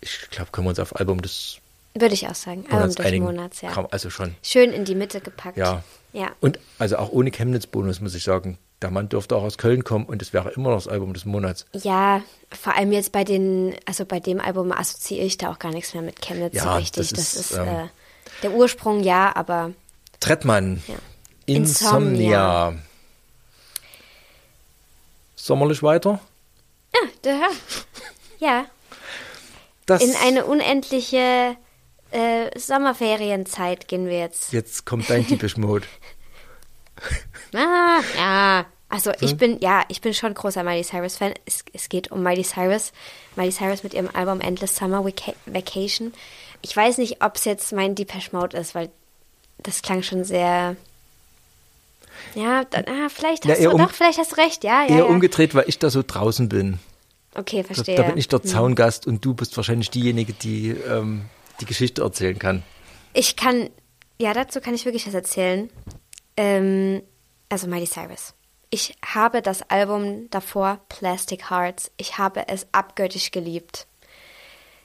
[0.01, 1.60] Ich glaube, können wir uns auf Album des
[1.93, 2.63] Würde ich auch sagen.
[2.65, 3.25] Album Monats des einigen.
[3.25, 3.87] Monats, ja.
[3.91, 4.35] Also schon.
[4.43, 5.57] Schön in die Mitte gepackt.
[5.57, 5.83] Ja.
[6.13, 6.31] Ja.
[6.41, 10.05] Und also auch ohne Chemnitz-Bonus muss ich sagen, der Mann dürfte auch aus Köln kommen
[10.05, 11.65] und es wäre immer noch das Album des Monats.
[11.73, 15.71] Ja, vor allem jetzt bei den, also bei dem Album assoziiere ich da auch gar
[15.71, 17.09] nichts mehr mit Chemnitz Ja, so richtig.
[17.09, 17.87] das Das ist, ist, ähm, äh,
[18.43, 19.71] der Ursprung, ja, aber
[20.19, 20.95] Trettmann, Ja.
[21.45, 22.73] Insomnia.
[25.35, 26.19] sommerlich weiter.
[26.93, 27.39] Ah, da,
[28.39, 28.65] ja,
[29.85, 31.55] Das, in eine unendliche
[32.11, 34.53] äh, Sommerferienzeit gehen wir jetzt.
[34.53, 35.85] jetzt kommt dein Deepish Mode.
[37.53, 38.65] Ah, ja.
[38.87, 41.33] Also ich bin, ja, ich bin schon großer Miley Cyrus Fan.
[41.45, 42.91] Es, es geht um Miley Cyrus.
[43.35, 46.13] Miley Cyrus mit ihrem Album Endless Summer Vaca Vacation.
[46.61, 48.89] Ich weiß nicht, ob es jetzt mein Depeche Mode ist, weil
[49.59, 50.75] das klang schon sehr.
[52.35, 54.83] Ja, dann, ah, vielleicht Ja, hast eher du um- doch, vielleicht hast du recht, ja,
[54.83, 54.87] ja.
[54.89, 55.03] Eher ja.
[55.05, 56.77] umgedreht, weil ich da so draußen bin.
[57.33, 57.95] Okay, Da, verstehe.
[57.95, 61.25] da bin ich der Zaungast und du bist wahrscheinlich diejenige, die ähm,
[61.61, 62.63] die Geschichte erzählen kann.
[63.13, 63.69] Ich kann,
[64.19, 65.69] ja, dazu kann ich wirklich was erzählen.
[66.37, 67.01] Ähm,
[67.49, 68.33] also Miley Cyrus.
[68.69, 73.85] Ich habe das Album davor, Plastic Hearts, ich habe es abgöttisch geliebt.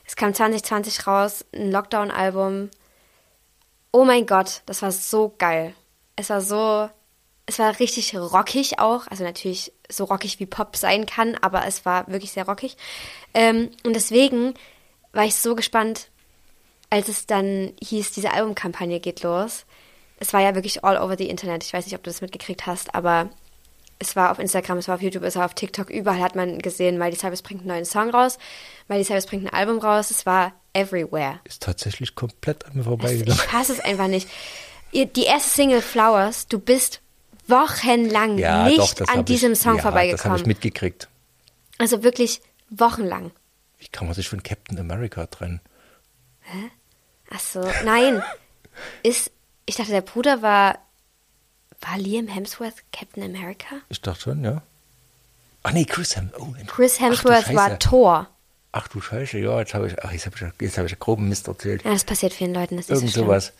[0.05, 2.69] Es kam 2020 raus, ein Lockdown-Album.
[3.91, 5.73] Oh mein Gott, das war so geil.
[6.17, 6.89] Es war so,
[7.45, 11.85] es war richtig rockig auch, also natürlich so rockig wie Pop sein kann, aber es
[11.85, 12.75] war wirklich sehr rockig.
[13.33, 14.53] Ähm, und deswegen
[15.13, 16.09] war ich so gespannt,
[16.89, 19.65] als es dann hieß, diese Albumkampagne geht los.
[20.19, 21.63] Es war ja wirklich all over the Internet.
[21.63, 23.29] Ich weiß nicht, ob du das mitgekriegt hast, aber
[23.99, 25.89] es war auf Instagram, es war auf YouTube, es war auf TikTok.
[25.89, 28.37] Überall hat man gesehen, Miley Cyrus bringt einen neuen Song raus,
[28.87, 30.11] Miley Cyrus bringt ein Album raus.
[30.11, 31.39] Es war everywhere.
[31.43, 33.33] Ist tatsächlich komplett an mir vorbeigegangen.
[33.33, 34.27] ich fasse es einfach nicht.
[34.93, 37.01] Die erste Single Flowers, du bist
[37.47, 40.37] wochenlang Ja, nicht doch, an diesem ich, Song ja, Das habe vorbeigekommen.
[40.39, 41.07] ich mitgekriegt.
[41.77, 43.31] also wirklich wochenlang.
[43.79, 45.61] Wie kann man sich von Captain America trennen?
[47.29, 48.23] Ach so, nein.
[49.03, 49.31] Ist,
[49.65, 50.79] ich dachte, der Bruder war,
[51.81, 53.75] war Liam Hemsworth Captain America?
[53.89, 54.61] Ich dachte schon, ja.
[55.63, 56.41] Ach nee, Chris Hemsworth.
[56.41, 57.77] Oh, Chris Hemsworth war.
[57.79, 58.27] Thor.
[58.71, 60.99] Ach du Scheiße, ja, jetzt habe ich, ach, jetzt habe ich, jetzt habe ich einen
[60.99, 61.83] groben Mist erzählt.
[61.83, 63.53] Ja, das passiert vielen Leuten, das ist Irgend so sowas.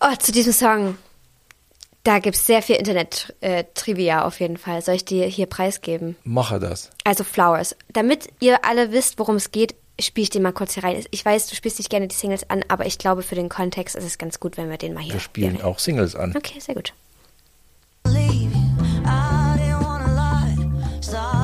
[0.00, 0.96] Oh, zu diesem Song.
[2.02, 4.80] Da gibt es sehr viel Internet-Trivia auf jeden Fall.
[4.80, 6.16] Soll ich dir hier preisgeben?
[6.24, 6.90] Mache das.
[7.04, 7.76] Also Flowers.
[7.88, 9.74] Damit ihr alle wisst, worum es geht,
[10.06, 11.04] spiele ich den mal kurz hier rein.
[11.10, 13.96] Ich weiß, du spielst nicht gerne die Singles an, aber ich glaube, für den Kontext
[13.96, 16.34] ist es ganz gut, wenn wir den mal hier Wir spielen hier auch Singles an.
[16.36, 16.92] Okay, sehr gut.
[18.06, 19.02] leave you.
[19.04, 21.39] I didn't wanna lie.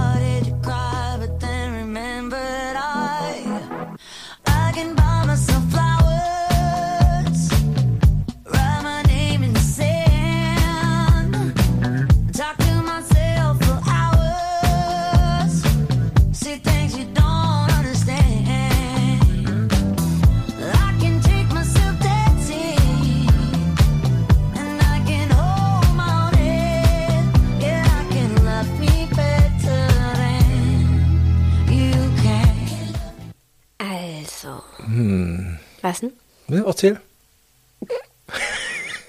[34.96, 35.58] Hm.
[35.82, 36.12] Was denn?
[36.48, 37.00] Ne, erzähl.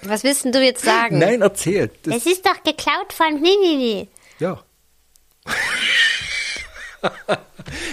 [0.04, 1.18] Was willst denn du jetzt sagen?
[1.20, 1.90] Nein, erzähl.
[2.04, 4.08] Das, Es ist doch geklaut von Nini.
[4.40, 4.62] ja.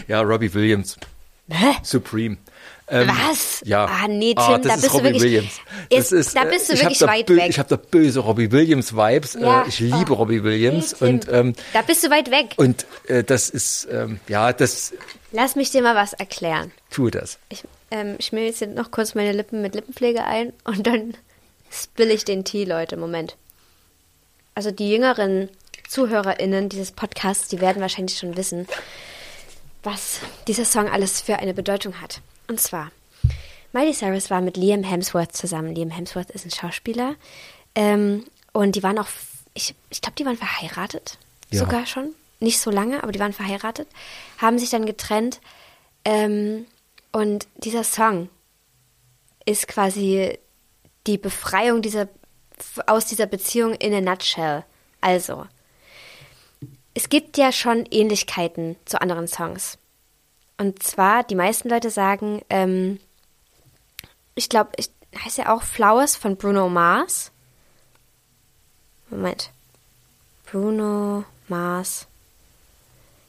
[0.08, 0.96] ja, Robbie Williams.
[1.48, 1.76] Hä?
[1.82, 2.36] Supreme.
[2.88, 3.62] Ähm, Was?
[3.64, 3.84] Ja.
[3.86, 5.60] Ah, nee, Tim, Ah, da das ist bist du Robbie wirklich- Williams.
[5.90, 7.46] Jetzt- Das ist, da äh, bist du hab wirklich weit weg.
[7.50, 9.34] Ich habe da böse Robbie Williams Vibes.
[9.40, 9.62] Ja.
[9.62, 10.14] Äh, ich liebe Oh.
[10.16, 12.54] Robbie Williams Nee, und ähm, Da bist du weit weg.
[12.56, 14.92] und äh, das ist ähm, ja, das
[15.32, 16.72] Lass mich dir mal was erklären.
[16.90, 17.38] tue das.
[17.48, 21.14] Ich ähm, schmier jetzt noch kurz meine Lippen mit Lippenpflege ein und dann
[21.70, 22.96] spill ich den Tee, Leute.
[22.96, 23.36] Moment.
[24.54, 25.48] Also die jüngeren
[25.88, 28.66] ZuhörerInnen dieses Podcasts, die werden wahrscheinlich schon wissen,
[29.82, 32.20] was dieser Song alles für eine Bedeutung hat.
[32.48, 32.90] Und zwar,
[33.72, 35.74] Miley Cyrus war mit Liam Hemsworth zusammen.
[35.74, 37.16] Liam Hemsworth ist ein Schauspieler.
[37.74, 39.08] Ähm, und die waren auch,
[39.52, 41.18] ich, ich glaube, die waren verheiratet.
[41.50, 41.60] Ja.
[41.60, 42.14] Sogar schon.
[42.40, 43.88] Nicht so lange, aber die waren verheiratet.
[44.38, 45.40] Haben sich dann getrennt.
[46.04, 46.66] Ähm,
[47.14, 48.28] und dieser Song
[49.46, 50.36] ist quasi
[51.06, 52.08] die Befreiung dieser,
[52.88, 54.64] aus dieser Beziehung in a nutshell.
[55.00, 55.46] Also,
[56.92, 59.78] es gibt ja schon Ähnlichkeiten zu anderen Songs.
[60.58, 62.98] Und zwar, die meisten Leute sagen, ähm,
[64.34, 67.30] ich glaube, ich heißt ja auch Flowers von Bruno Mars.
[69.08, 69.52] Moment.
[70.50, 72.08] Bruno Mars.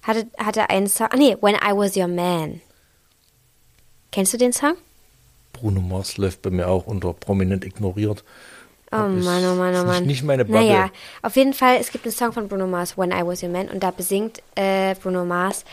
[0.01, 1.09] Hatte, hatte einen Song.
[1.11, 2.61] Ah, nee, When I Was Your Man.
[4.15, 4.75] Kennst du den Song?
[5.51, 8.23] Bruno Mars läuft bei mir auch unter prominent ignoriert.
[8.93, 10.05] Oh Mann, oh Mann, oh nicht- Mann.
[10.05, 10.61] nicht meine Bubble.
[10.65, 10.89] Naja,
[11.21, 13.67] auf jeden Fall, es gibt einen Song von Bruno Mars, When I Was Your Man,
[13.67, 15.65] und da besingt äh, Bruno Mars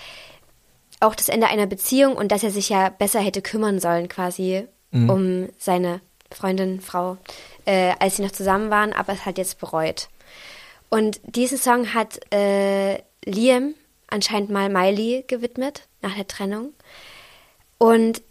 [0.98, 4.66] auch das Ende einer Beziehung und dass er sich ja besser hätte kümmern sollen, quasi,
[4.90, 5.08] Mhm.
[5.10, 6.00] um seine
[6.32, 7.18] Freundin, Frau,
[7.64, 10.08] äh, als sie noch zusammen waren, aber es hat jetzt bereut.
[10.90, 13.74] Und diesen Song hat äh, Liam
[14.08, 16.72] anscheinend mal Miley gewidmet, nach der Trennung.
[17.78, 18.22] Und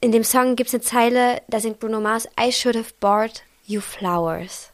[0.00, 3.42] in dem Song gibt es eine Zeile, da singt Bruno Mars, I should have bought
[3.66, 4.70] you flowers.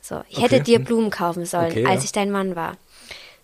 [0.00, 0.78] So, ich Okay, hätte dir.
[0.80, 2.04] Blumen kaufen sollen, Okay, als ja.
[2.06, 2.76] ich dein Mann war.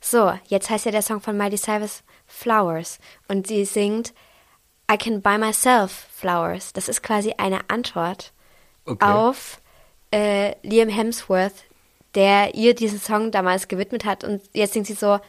[0.00, 2.98] So, jetzt heißt ja der Song von Miley Cyrus Flowers
[3.28, 4.12] und sie singt
[4.90, 6.72] I can buy myself flowers.
[6.72, 8.32] Das ist quasi eine Antwort
[8.84, 9.04] Okay.
[9.04, 9.60] auf
[10.12, 11.52] äh, Liam Hemsworth,
[12.14, 14.24] der ihr diesen Song damals gewidmet hat.
[14.24, 15.20] Und jetzt singt sie so,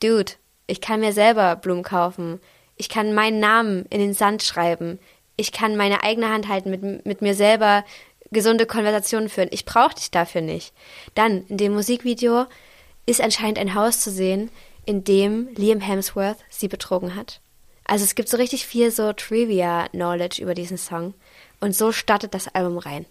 [0.00, 0.32] Dude,
[0.68, 2.40] ich kann mir selber Blumen kaufen.
[2.80, 4.98] Ich kann meinen Namen in den Sand schreiben.
[5.36, 7.84] Ich kann meine eigene Hand halten, mit, mit mir selber
[8.32, 9.50] gesunde Konversationen führen.
[9.52, 10.72] Ich brauche dich dafür nicht.
[11.14, 12.46] Dann, in dem Musikvideo
[13.04, 14.48] ist anscheinend ein Haus zu sehen,
[14.86, 17.40] in dem Liam Hemsworth sie betrogen hat.
[17.84, 21.12] Also es gibt so richtig viel so Trivia-Knowledge über diesen Song.
[21.60, 23.04] Und so startet das Album rein.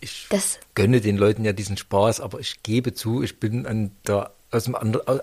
[0.00, 3.92] Ich Das- gönne den Leuten ja diesen Spaß, aber ich gebe zu, ich bin an
[4.06, 4.74] der aus dem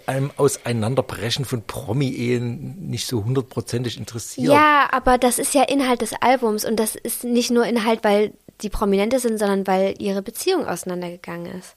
[0.05, 4.53] einem Auseinanderbrechen von Promi-Ehen nicht so hundertprozentig interessiert.
[4.53, 8.33] Ja, aber das ist ja Inhalt des Albums und das ist nicht nur Inhalt, weil
[8.61, 11.75] die Prominente sind, sondern weil ihre Beziehung auseinandergegangen ist.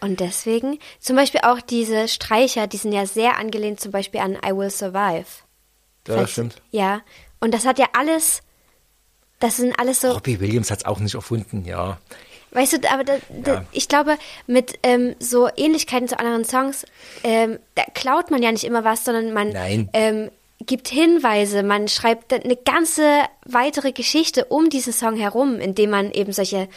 [0.00, 4.38] Und deswegen, zum Beispiel auch diese Streicher, die sind ja sehr angelehnt zum Beispiel an
[4.46, 5.26] I Will Survive.
[6.08, 6.62] Ja, Falls- stimmt.
[6.70, 7.02] Ja,
[7.40, 8.42] und das hat ja alles,
[9.40, 11.98] das sind alles so, Robbie Williams hat es auch nicht erfunden, ja.
[12.52, 13.64] Weißt du, aber da, da, Ja.
[13.72, 16.84] ich glaube, mit ähm, so Ähnlichkeiten zu anderen Songs,
[17.22, 19.52] ähm, da klaut man ja nicht immer was, sondern man
[19.92, 20.30] ähm,
[20.66, 26.32] gibt Hinweise, man schreibt eine ganze weitere Geschichte um diesen Song herum, indem man eben
[26.32, 26.68] solche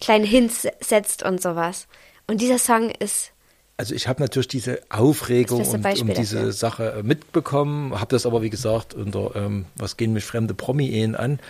[0.00, 1.88] kleinen Hints setzt und sowas.
[2.28, 3.32] Und dieser Song ist,
[3.76, 6.52] Also ich habe natürlich diese Aufregung und, um diese dafür.
[6.52, 11.16] Sache äh, mitbekommen, habe das aber wie gesagt unter ähm, was gehen mich fremde Promi-Ehen
[11.16, 11.40] an,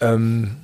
[0.00, 0.56] ähm,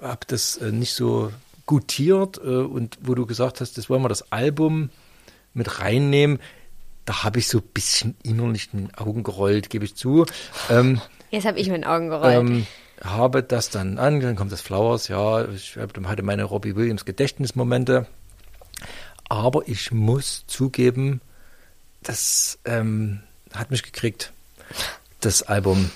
[0.00, 1.30] habe das äh, nicht so
[1.68, 4.90] gutiert äh, und wo du gesagt hast, das wollen wir das Album
[5.54, 6.40] mit reinnehmen,
[7.04, 10.26] da habe ich so ein bisschen innerlich in den Augen gerollt, gebe ich zu.
[10.68, 11.00] Ähm,
[11.30, 12.36] jetzt habe ich mit den Augen gerollt.
[12.36, 12.66] ähm,
[13.02, 18.06] habe das dann an, dann kommt das Flowers, ja, ich hatte meine Robbie Williams Gedächtnismomente.
[19.28, 21.20] Aber ich muss zugeben,
[22.02, 23.20] das ähm,
[23.52, 24.32] hat mich gekriegt,
[25.20, 25.90] das Album.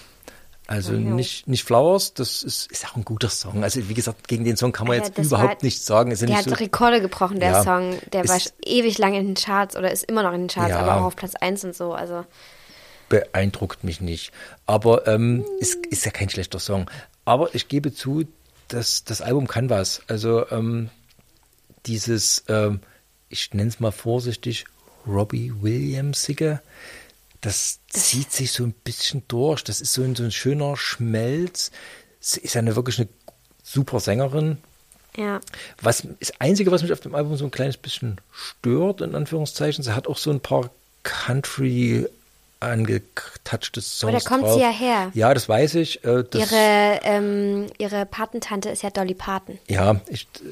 [0.72, 0.98] Also Ja.
[1.00, 3.62] nicht, nicht Flowers, das ist, ist auch ein guter Song.
[3.62, 6.10] Also wie gesagt, gegen den Song kann man Ja, jetzt überhaupt war- nichts sagen.
[6.10, 7.98] Ist ja der nicht hat so, Rekorde gebrochen, der Ja, Song.
[8.14, 10.70] Der war ist- ewig lang in den Charts oder ist immer noch in den Charts,
[10.70, 10.78] Ja.
[10.78, 11.92] aber auch auf Platz 1 und so.
[11.92, 12.24] Also
[13.10, 14.32] beeindruckt mich nicht.
[14.64, 16.90] Aber ähm, ist, ist ja kein schlechter Song.
[17.26, 18.24] Aber ich gebe zu,
[18.68, 20.00] dass das Album kann was.
[20.08, 20.88] Also ähm,
[21.86, 22.80] dieses, ähm,
[23.28, 24.64] ich nenne es mal vorsichtig,
[25.06, 26.62] Robbie Williamsige,
[27.42, 29.62] das, zieht sich so ein bisschen durch.
[29.62, 31.70] Das ist so ein, so ein schöner Schmelz.
[32.20, 33.08] Sie ist eine wirklich eine
[33.62, 34.58] super Sängerin.
[35.16, 35.40] ja.
[35.82, 39.84] Was das Einzige, was mich auf dem Album so ein kleines bisschen stört, in Anführungszeichen,
[39.84, 40.70] sie hat auch so ein paar
[41.02, 42.06] Country
[42.60, 44.04] angetouchte Songs.
[44.04, 44.54] Aber da kommt drauf.
[44.54, 45.10] sie ja her.
[45.14, 46.04] Ja, das weiß ich.
[46.04, 49.58] Äh, das, Ihre, ähm, ihre Patentante ist ja Dolly Parton.
[49.68, 50.48] Ja, ich äh,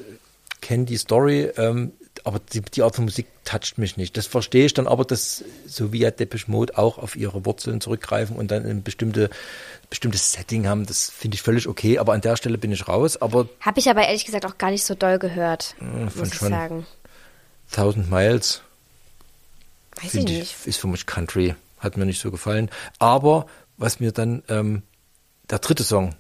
[0.61, 1.93] kenne die Story, ähm,
[2.25, 4.17] aber die, die Art von Musik toucht mich nicht.
[4.17, 7.81] Das verstehe ich dann aber, dass so wie ja Depeche Mode auch auf ihre Wurzeln
[7.81, 9.31] zurückgreifen und dann ein bestimmte,
[9.89, 13.17] bestimmtes Setting haben, das finde ich völlig okay, aber an der Stelle bin ich raus.
[13.17, 16.87] Aber Habe ich aber ehrlich gesagt auch gar nicht so doll gehört, muss ich sagen.
[17.73, 18.63] 1000 Miles
[20.03, 20.57] Weiß ich nicht.
[20.61, 21.55] ich, ist für mich Country.
[21.79, 22.71] Hat mir nicht so gefallen.
[22.99, 23.47] Aber
[23.77, 24.83] was mir dann, ähm,
[25.49, 26.15] der dritte Song,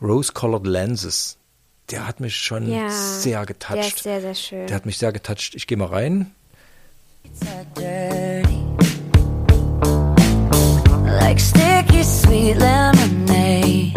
[0.00, 1.36] Rose Colored Lenses,
[1.90, 3.76] der hat mich schon Ja, sehr getoucht.
[3.76, 4.66] der ist sehr, sehr schön.
[4.66, 5.54] Der hat mich sehr getoucht.
[5.54, 6.30] Ich gehe mal rein.
[7.76, 8.58] dirty.
[11.20, 13.92] Like sticky sweet lemonade.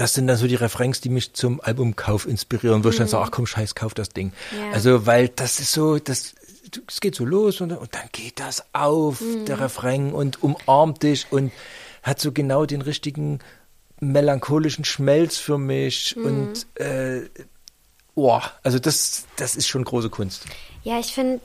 [0.00, 3.24] Das sind dann so die Refrains, die mich zum Albumkauf inspirieren, wo ich dann sage,
[3.26, 4.32] ach komm, scheiß, kauf das Ding.
[4.52, 4.58] Mhm.
[4.58, 4.70] Ja.
[4.72, 6.34] Also, weil das ist so, das,
[6.88, 9.44] es geht so los und, und dann geht das auf, Mhm.
[9.44, 11.52] der Refrain und umarmt dich und
[12.02, 13.40] hat so genau den richtigen
[14.00, 16.24] melancholischen Schmelz für mich Mhm.
[16.24, 17.28] und äh,
[18.14, 20.44] oh, also das, das ist schon große Kunst.
[20.82, 21.40] Ja, ich finde,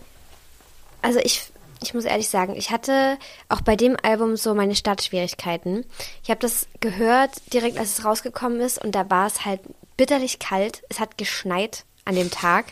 [1.01, 1.43] also ich,
[1.81, 3.17] ich muss ehrlich sagen, ich hatte
[3.49, 5.85] auch bei dem Album so meine Startschwierigkeiten.
[6.23, 9.61] Ich habe das gehört direkt, als es rausgekommen ist und da war es halt
[9.97, 10.83] bitterlich kalt.
[10.89, 12.65] Es hat geschneit an dem Tag.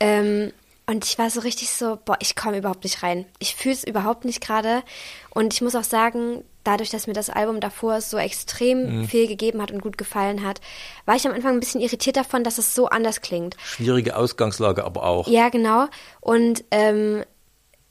[0.00, 0.52] Ähm,
[0.86, 3.24] und ich war so richtig so, boah, ich komme überhaupt nicht rein.
[3.38, 4.82] Ich fühle es überhaupt nicht gerade.
[5.30, 9.62] Und ich muss auch sagen, dadurch, dass mir das Album davor so extrem viel gegeben
[9.62, 10.60] hat und gut gefallen hat,
[11.06, 13.56] war ich am Anfang ein bisschen irritiert davon, dass es so anders klingt.
[13.64, 15.28] Schwierige Ausgangslage aber auch.
[15.28, 15.86] Ja, genau.
[16.20, 17.24] Und ähm,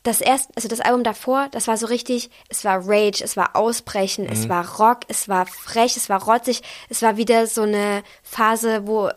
[0.03, 3.55] das erste, also das Album davor, das war so richtig, es war Rage, es war
[3.55, 8.01] Ausbrechen, es war Rock, es war frech, es war rotzig, es war wieder so eine
[8.23, 9.11] Phase, wo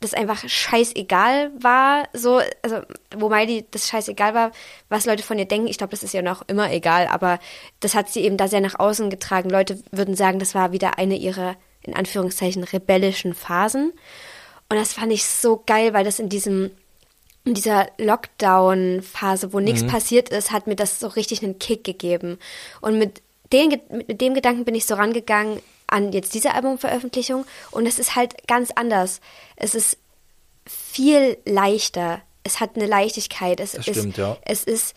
[0.00, 2.80] das einfach scheißegal war, so, also
[3.16, 4.52] wo Miley das scheißegal war,
[4.88, 5.66] was Leute von ihr denken.
[5.66, 7.40] Ich glaube, das ist ja noch immer egal, aber
[7.80, 9.50] das hat sie eben da sehr nach außen getragen.
[9.50, 13.92] Leute würden sagen, das war wieder eine ihrer, in Anführungszeichen, rebellischen Phasen.
[14.68, 16.70] Und das fand ich so geil, weil das in diesem,
[17.48, 22.38] in dieser Lockdown-Phase, wo nichts passiert ist, hat mir das so richtig einen Kick gegeben.
[22.80, 23.22] Und mit,
[23.52, 28.14] den, mit dem Gedanken bin ich so rangegangen an jetzt diese Albumveröffentlichung und es ist
[28.14, 29.20] halt ganz anders.
[29.56, 29.96] Es ist
[30.66, 32.20] viel leichter.
[32.44, 33.58] Es hat eine Leichtigkeit.
[33.58, 34.36] Es Das ist, stimmt, ja.
[34.42, 34.94] Es ist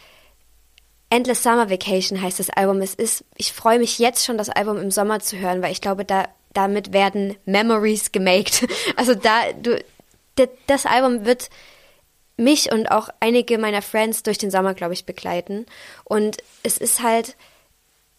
[1.09, 2.81] Endless Summer Vacation heißt das Album.
[2.81, 5.81] Es ist, ich freue mich jetzt schon, das Album im Sommer zu hören, weil ich
[5.81, 8.67] glaube, da, damit werden Memories gemaked.
[8.97, 9.81] Also da, du,
[10.67, 11.49] das Album wird
[12.41, 15.65] mich und auch einige meiner Friends durch den Sommer, glaube ich, begleiten.
[16.03, 17.37] Und es ist halt,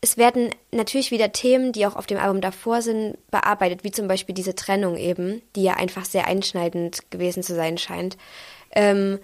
[0.01, 4.09] es werden natürlich wieder Themen, die auch auf dem Album davor sind, bearbeitet, wie zum
[4.09, 8.17] Beispiel diese Trennung eben, die ja einfach sehr einschneidend gewesen zu sein scheint.
[8.71, 9.19] Ähm,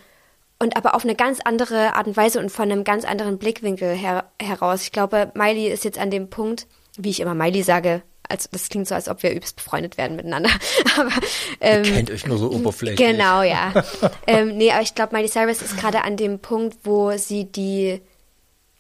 [0.61, 3.95] und aber auf eine ganz andere Art und Weise und von einem ganz anderen Blickwinkel
[3.95, 4.83] her heraus.
[4.83, 8.69] Ich glaube, Miley ist jetzt an dem Punkt, wie ich immer Miley sage, also das
[8.69, 10.51] klingt so, als ob wir übelst befreundet werden miteinander.
[10.97, 11.13] aber
[11.61, 13.07] ähm, Kennt euch nur so oberflächlich.
[13.07, 13.73] Genau, ja.
[14.27, 18.01] ähm, nee, aber ich glaube, Miley Cyrus ist gerade an dem Punkt, wo sie die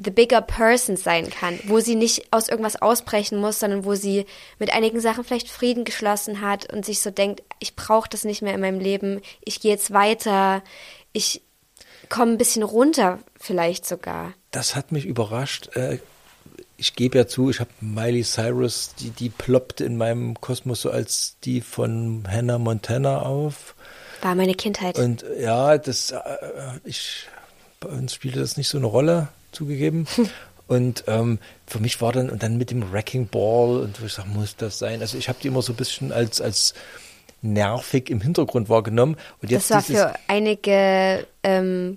[0.00, 4.26] the bigger person sein kann, wo sie nicht aus irgendwas ausbrechen muss, sondern wo sie
[4.58, 8.40] mit einigen Sachen vielleicht Frieden geschlossen hat und sich so denkt, ich brauche das nicht
[8.40, 10.62] mehr in meinem Leben, ich gehe jetzt weiter,
[11.12, 11.42] ich
[12.08, 14.34] komme ein bisschen runter vielleicht sogar.
[14.52, 15.76] Das hat mich überrascht.
[15.76, 15.98] Äh,
[16.78, 20.90] Ich gebe ja zu, ich habe Miley Cyrus, die, die ploppte in meinem Kosmos so
[20.90, 23.74] als die von Hannah Montana auf.
[24.22, 24.98] War meine Kindheit.
[24.98, 26.18] Und ja, das, äh,
[26.84, 27.26] ich,
[27.80, 30.06] bei uns spielte das nicht so eine Rolle, zugegeben.
[30.68, 34.12] Und ähm, für mich war dann, und dann mit dem Wrecking Ball, und wo ich
[34.12, 35.00] sage, muss das sein?
[35.00, 36.74] Also ich habe die immer so ein bisschen als, als
[37.40, 39.16] nervig im Hintergrund wahrgenommen.
[39.40, 41.96] Und jetzt das war für einige, ähm,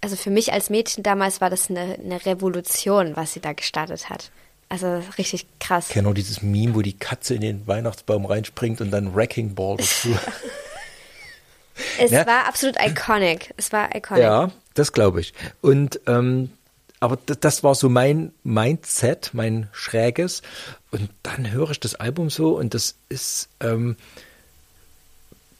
[0.00, 4.08] also für mich als Mädchen damals war das eine, eine Revolution, was sie da gestartet
[4.10, 4.30] hat.
[4.68, 5.88] Also richtig krass.
[5.88, 9.76] kenne auch dieses Meme, wo die Katze in den Weihnachtsbaum reinspringt und dann Wrecking Ball
[9.78, 10.16] dazu.
[11.98, 12.26] Es Ja.
[12.26, 13.54] war absolut iconic.
[13.56, 14.22] Es war iconic.
[14.22, 15.32] Ja, das glaube ich.
[15.62, 16.50] Und ähm,
[17.00, 20.42] aber das, das war so mein Mindset, mein schräges.
[20.90, 23.96] Und dann höre ich das Album so und das ist ähm,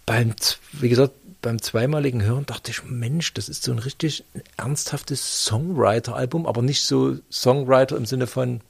[0.07, 0.35] beim,
[0.73, 4.25] wie gesagt, beim zweimaligen Hören dachte ich, Mensch, das ist so ein richtig
[4.57, 8.61] ernsthaftes Songwriter-Album, aber nicht so Songwriter im Sinne von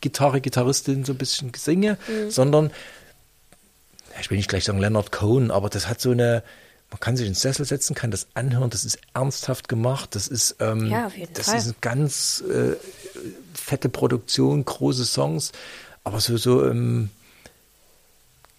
[0.00, 1.96] Gitarre, Gitarristin, so ein bisschen Gesinge,
[2.28, 2.70] sondern
[4.14, 6.42] ja, ich will nicht gleich sagen Leonard Cohen, aber das hat so eine,
[6.90, 10.56] man kann sich ins Sessel setzen, kann das anhören, das ist ernsthaft gemacht, das ist,
[10.60, 11.58] ähm, Ja, das Fall.
[11.58, 12.74] ist eine ganz äh,
[13.54, 15.52] fette Produktion, große Songs,
[16.04, 17.10] aber so, so ähm,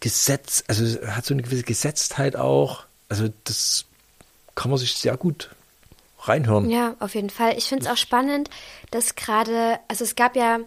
[0.04, 3.86] Gesetz, also hat so eine gewisse Gesetztheit auch, also das
[4.54, 5.56] kann man sich sehr gut
[6.20, 6.70] reinhören.
[6.70, 7.58] Ja, auf jeden Fall.
[7.58, 8.50] Ich finde es auch spannend,
[8.92, 10.60] dass gerade, also es gab ja,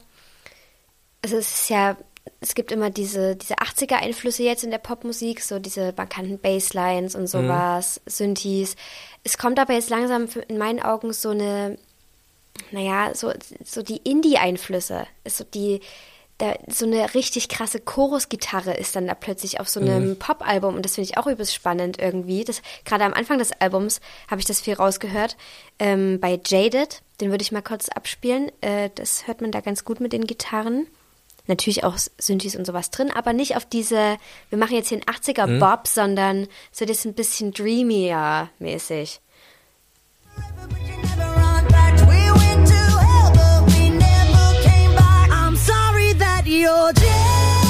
[1.21, 1.99] also es ist ja,
[2.41, 7.27] es gibt immer diese, diese 80er-Einflüsse jetzt in der Popmusik, so diese markanten Basslines und
[7.27, 8.75] sowas, Synthes.
[9.23, 11.77] Es kommt aber jetzt langsam in meinen Augen so eine,
[12.71, 15.07] naja, so, so die Indie-Einflüsse.
[15.25, 15.83] Ist so die,
[16.39, 20.85] da, so eine richtig krasse Chorusgitarre ist dann da plötzlich auf so einem Pop-Album und
[20.85, 22.45] das finde ich auch übelst spannend irgendwie.
[22.45, 24.01] Das, gerade am Anfang des Albums
[24.31, 25.37] habe ich das viel rausgehört.
[25.79, 28.53] Ähm, bei Jaded, den würde ich mal kurz abspielen.
[28.61, 30.87] Äh, das hört man da ganz gut mit den Gitarren.
[31.47, 34.19] Natürlich auch Synthes und sowas drin, aber nicht auf diese,
[34.51, 39.21] wir machen jetzt hier einen 80er Bob, sondern so das ein bisschen dreamier mäßig.
[40.39, 41.26] I'm
[46.65, 47.66] sorry that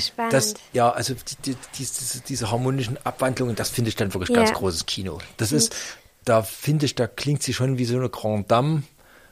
[0.00, 0.32] sehr spannend.
[0.32, 4.36] das, ja, also die, die, diese, diese harmonischen Abwandlungen, das finde ich dann wirklich Ja.
[4.44, 5.18] ganz großes Kino.
[5.36, 5.74] Das ist,
[6.24, 8.82] da finde ich, da klingt sie schon wie so eine Grand Dame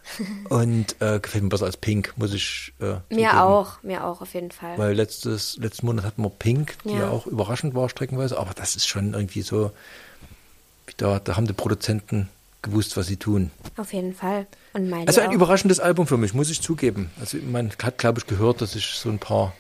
[0.49, 3.29] und äh, gefällt mir besser als Pink, muss ich äh, Mir zugeben.
[3.39, 4.77] auch, mir auch auf jeden Fall.
[4.79, 7.01] Weil letztes, letzten Monat hatten wir Pink, die ja.
[7.01, 7.09] Ja.
[7.11, 9.73] auch überraschend war streckenweise, aber das ist schon irgendwie so,
[10.97, 12.29] da, da haben die Produzenten
[12.63, 13.51] gewusst, was sie tun.
[13.77, 14.47] Auf jeden Fall.
[15.07, 15.33] Also ein auch.
[15.33, 17.11] überraschendes Album für mich, muss ich zugeben.
[17.21, 19.55] Also man hat, glaube ich, gehört, dass ich so ein paar,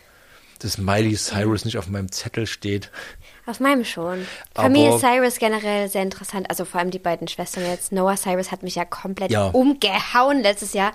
[0.64, 2.90] dass Miley Cyrus nicht auf meinem Zettel steht.
[3.46, 4.26] Auf meinem schon.
[4.54, 6.48] Aber- Familie Cyrus generell sehr interessant.
[6.50, 7.90] Also vor allem die beiden Schwestern jetzt.
[7.92, 9.48] Noah Cyrus hat mich ja komplett Ja.
[9.48, 10.92] umgehauen letztes Jahr.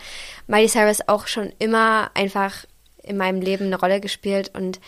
[0.48, 2.66] Miley Cyrus auch schon immer einfach
[3.04, 4.52] in meinem Leben eine Rolle gespielt.
[4.56, 4.80] Und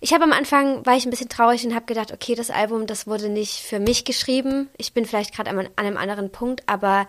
[0.00, 2.86] ich habe am Anfang, war ich ein bisschen traurig und habe gedacht, okay, das Album,
[2.86, 4.68] das wurde nicht für mich geschrieben.
[4.78, 7.06] Ich bin vielleicht gerade an, an einem anderen Punkt, aber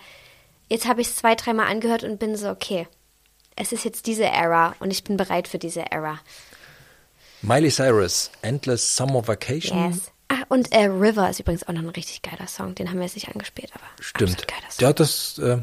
[0.68, 2.88] jetzt habe ich es zwei, dreimal angehört und bin so, okay,
[3.56, 6.20] es ist jetzt diese Era und ich bin bereit für diese Era.
[7.42, 9.92] Miley Cyrus, Endless Summer Vacation.
[9.92, 10.12] Yes.
[10.28, 12.76] Ah, und äh, River ist übrigens auch noch ein richtig geiler Song.
[12.76, 14.48] Den haben wir jetzt nicht angespielt, aber Stimmt.
[14.48, 14.88] geiler Song.
[14.88, 15.58] Ja, das äh,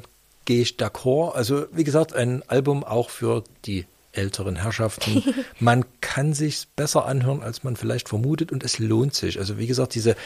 [0.44, 1.32] gehe ich d'accord.
[1.32, 5.22] Also, wie gesagt, ein Album auch für die älteren Herrschaften.
[5.60, 9.38] man kann sich besser anhören, als man vielleicht vermutet und es lohnt sich.
[9.38, 10.16] Also, wie gesagt, diese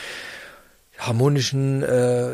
[0.99, 2.33] harmonischen äh,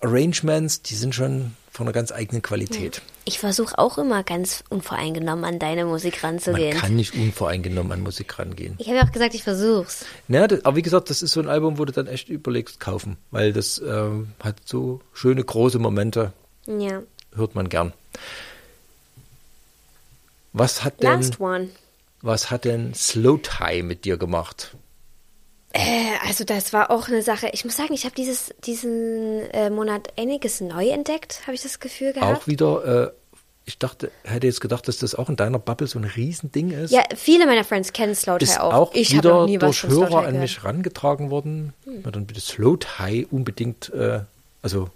[0.00, 3.02] Arrangements, die sind schon von einer ganz eigenen Qualität.
[3.26, 6.78] Ich versuche auch immer ganz unvoreingenommen an deine Musik Man ranzugehen.
[6.78, 8.74] kann nicht unvoreingenommen an Musik rangehen.
[8.78, 10.06] Ich habe ja auch gesagt, ich versuch's.
[10.28, 12.80] Ja, das, aber wie gesagt, das ist so ein Album, wo du dann echt überlegst,
[12.80, 16.32] kaufen, weil das ähm, hat so schöne große Momente,
[16.66, 17.02] Ja.
[17.34, 17.92] hört man gern.
[20.52, 21.68] Was hat denn, Last one.
[22.22, 24.74] was hat denn Slow Tie mit dir gemacht?
[25.76, 27.50] Äh, also das war auch eine Sache.
[27.52, 31.80] Ich muss sagen, ich habe dieses diesen äh, Monat einiges neu entdeckt, habe ich das
[31.80, 32.42] Gefühl gehabt.
[32.42, 33.10] Auch wieder, äh,
[33.66, 36.92] ich dachte, hätte jetzt gedacht, dass das auch in deiner Bubble so ein Riesending ist.
[36.92, 38.72] Ja, viele meiner Friends kennen Slow Tie ist auch.
[38.72, 40.34] auch ich habe noch nie was durch von Slow Tie Hörer an.
[40.34, 40.40] Hm.
[40.40, 41.74] mich rangetragen worden.
[41.84, 44.20] Na, dann bitte Slow Tie unbedingt, äh,
[44.62, 44.88] also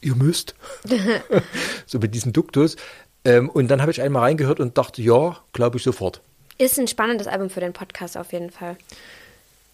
[0.00, 0.54] ihr müsst,
[1.86, 2.76] so mit diesem Duktus.
[3.24, 6.20] Ähm, und dann habe ich einmal reingehört und dachte, ja, glaube ich sofort.
[6.58, 8.76] Ist ein spannendes Album für den Podcast auf jeden Fall.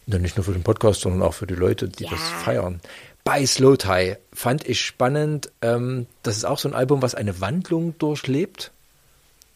[0.06, 2.10] Nicht nur für den Podcast, sondern auch für die Leute, die Ja.
[2.10, 2.80] das feiern.
[3.24, 7.40] Bei Slow Tie fand ich spannend, ähm, das ist auch so ein Album, was eine
[7.40, 8.72] Wandlung durchlebt.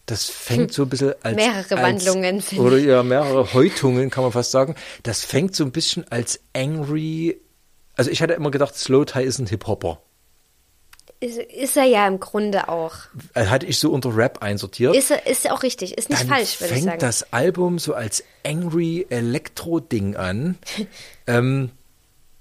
[0.07, 1.35] Das fängt so ein bisschen als.
[1.35, 4.77] Mehrere als, Wandlungen, finde Oder ja, mehrere Häutungen, kann man fast sagen.
[5.03, 7.41] Das fängt so ein bisschen als angry.
[7.97, 10.01] Also ich hatte immer gedacht, Slow Tie ist ein Hip-Hopper.
[11.19, 12.93] Ist, ist er ja im Grunde auch.
[13.35, 14.95] Hatte ich so unter Rap einsortiert.
[14.95, 15.97] Ist, ist ja auch richtig.
[15.97, 16.99] Ist nicht dann falsch, würde ich fängt sagen.
[17.01, 20.59] das Album so als angry Elektro-Ding an.
[21.27, 21.71] ähm,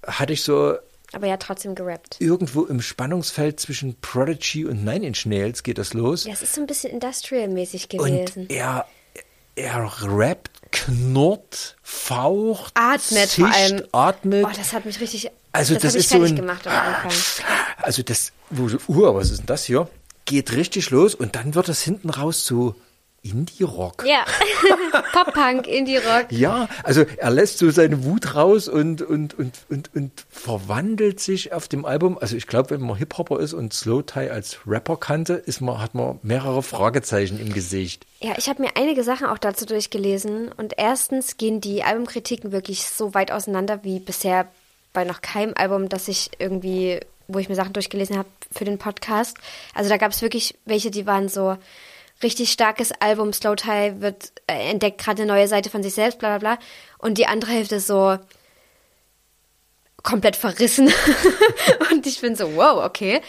[0.06, 0.76] hatte ich so
[1.14, 2.18] Aber ja, trotzdem gerappt.
[2.20, 6.26] irgendwo im Spannungsfeld zwischen Prodigy und Nine Inch Nails geht das los.
[6.26, 8.42] Ja, es ist so ein bisschen industrial-mäßig gewesen.
[8.42, 8.86] und er,
[9.56, 13.84] er rappt, knurrt, faucht, Atmet vor zischt, allem.
[13.94, 14.46] atmet.
[14.46, 15.32] Oh, das hat mich richtig.
[15.56, 17.12] Also das, das, ist so ein, gemacht am Anfang.
[17.82, 19.88] also das, wo so, uh, was ist denn das hier?
[20.26, 22.76] Geht richtig los und dann wird das hinten raus so
[23.26, 24.06] Indie-Rock.
[24.08, 24.24] Ja.
[25.14, 26.32] Pop-Punk, Indie-Rock.
[26.32, 31.52] Ja, also er lässt so seine Wut raus und, und, und, und, und verwandelt sich
[31.52, 32.20] auf dem Album.
[32.20, 35.82] Also ich glaube, wenn man Hip-Hopper ist und Slow Tie als Rapper kannte, ist man,
[35.82, 38.06] hat man mehrere Fragezeichen im Gesicht.
[38.20, 40.52] Ja, ich habe mir einige Sachen auch dazu durchgelesen.
[40.52, 44.48] Und erstens gehen die Albumkritiken wirklich so weit auseinander wie bisher
[44.96, 48.80] bei noch keinem Album, das ich irgendwie, wo ich mir Sachen durchgelesen habe für den
[48.80, 49.38] Podcast.
[49.76, 51.58] Also da gab es wirklich welche, die waren so
[52.24, 56.18] richtig starkes Album, Slow Tie wird äh, entdeckt gerade eine neue Seite von sich selbst,
[56.18, 56.66] bla bla bla.
[56.98, 58.18] Und die andere Hälfte so
[60.02, 60.92] komplett verrissen.
[61.92, 63.22] und ich bin so, wow, okay.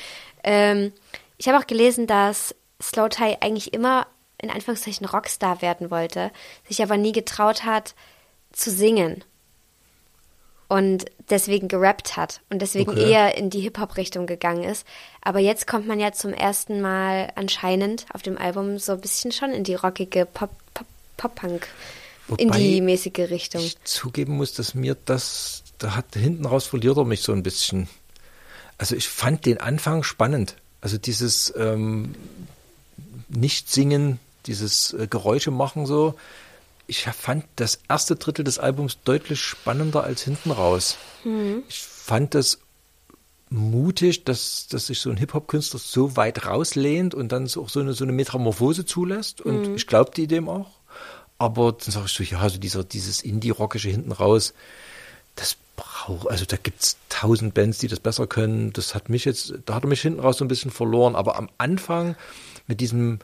[0.45, 0.93] Ähm,
[1.37, 4.07] ich habe auch gelesen, dass Slow Tie eigentlich immer
[4.39, 6.31] in Anführungszeichen Rockstar werden wollte,
[6.69, 7.95] sich aber nie getraut hat
[8.53, 9.25] zu singen.
[10.69, 13.09] Und deswegen gerappt hat und deswegen Okay.
[13.11, 14.85] eher in die Hip-Hop-Richtung gegangen ist.
[15.23, 19.31] Aber jetzt kommt man ja zum ersten Mal anscheinend auf dem Album so ein bisschen
[19.31, 20.87] schon in die rockige Pop- Pop-
[21.17, 21.69] Pop-Punk,
[22.27, 23.63] Wobei Indie-mäßige Richtung.
[23.63, 27.45] Ich zugeben muss, dass mir das, da hat hinten raus verliert er mich so ein
[27.45, 27.89] bisschen.
[28.77, 30.57] Also ich fand den Anfang spannend.
[30.81, 32.15] Also dieses ähm,
[33.29, 36.15] Nicht-Singen, dieses äh, Geräusche machen so.
[36.87, 40.97] Ich fand das erste Drittel des Albums deutlich spannender als hinten raus.
[41.69, 42.59] Ich fand das
[43.49, 47.81] mutig, dass, dass sich so ein Hip-Hop-Künstler so weit rauslehnt und dann so, auch so
[47.81, 49.41] eine, so eine Metamorphose zulässt.
[49.41, 50.71] Und ich glaube die dem auch.
[51.39, 54.55] Aber dann sage ich so, ja, so dieser, dieses Indie-Rockische hinten raus,
[55.35, 58.73] das braucht, also da gibt's tausend Bands, die das besser können.
[58.73, 61.15] Das hat mich jetzt, da hat er mich hinten raus so ein bisschen verloren.
[61.15, 62.17] Aber am Anfang
[62.67, 63.19] mit diesem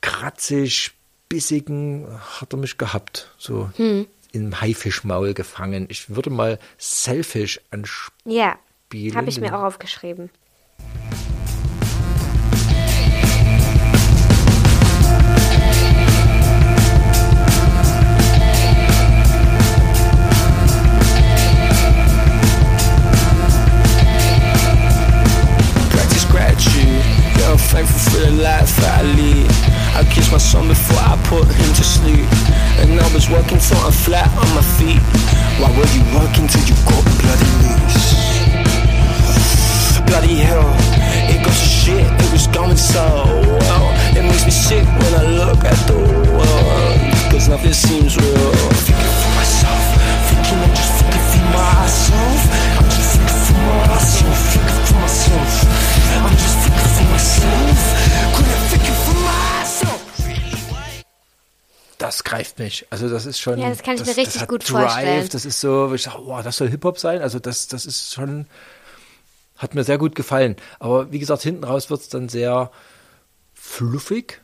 [0.00, 0.92] kratzig,
[1.28, 2.06] bissigen
[2.40, 3.30] hat er mich gehabt.
[3.38, 4.06] So hm.
[4.32, 5.86] im Haifischmaul gefangen.
[5.88, 8.36] Ich würde mal selfish anspielen.
[8.36, 8.58] Ja,
[9.14, 10.30] habe ich mir auch aufgeschrieben.
[27.70, 29.02] Thankful for the life I
[30.28, 32.28] was my son before I put him to sleep.
[32.80, 35.00] And I was working till I'm flat on my feet.
[35.60, 38.08] Why were you working till you got bloody knees?
[40.06, 40.68] Bloody hell,
[41.28, 43.04] it goes to shit, it was going so
[43.60, 43.86] well.
[44.16, 46.98] It makes me sick when I look at the world.
[47.30, 48.52] Cause nothing seems real.
[48.84, 49.82] Thinking for myself,
[50.28, 52.40] thinking I'm just thinking for myself.
[52.78, 53.60] I'm just thinking for
[53.92, 55.52] myself, thinking for myself.
[56.24, 57.97] I'm just thinking for myself.
[61.98, 62.86] Das greift mich.
[62.90, 63.58] Also das ist schon.
[63.58, 65.28] Ja, das kann ich mir richtig das hat gut Drive, vorstellen.
[65.30, 67.20] Das ist so, wo ich sage, wow, das soll Hip-Hop sein.
[67.20, 68.46] Also das, das ist schon,
[69.56, 70.54] hat mir sehr gut gefallen.
[70.78, 72.70] Aber wie gesagt, hinten raus wird es dann sehr
[73.52, 74.40] fluffig.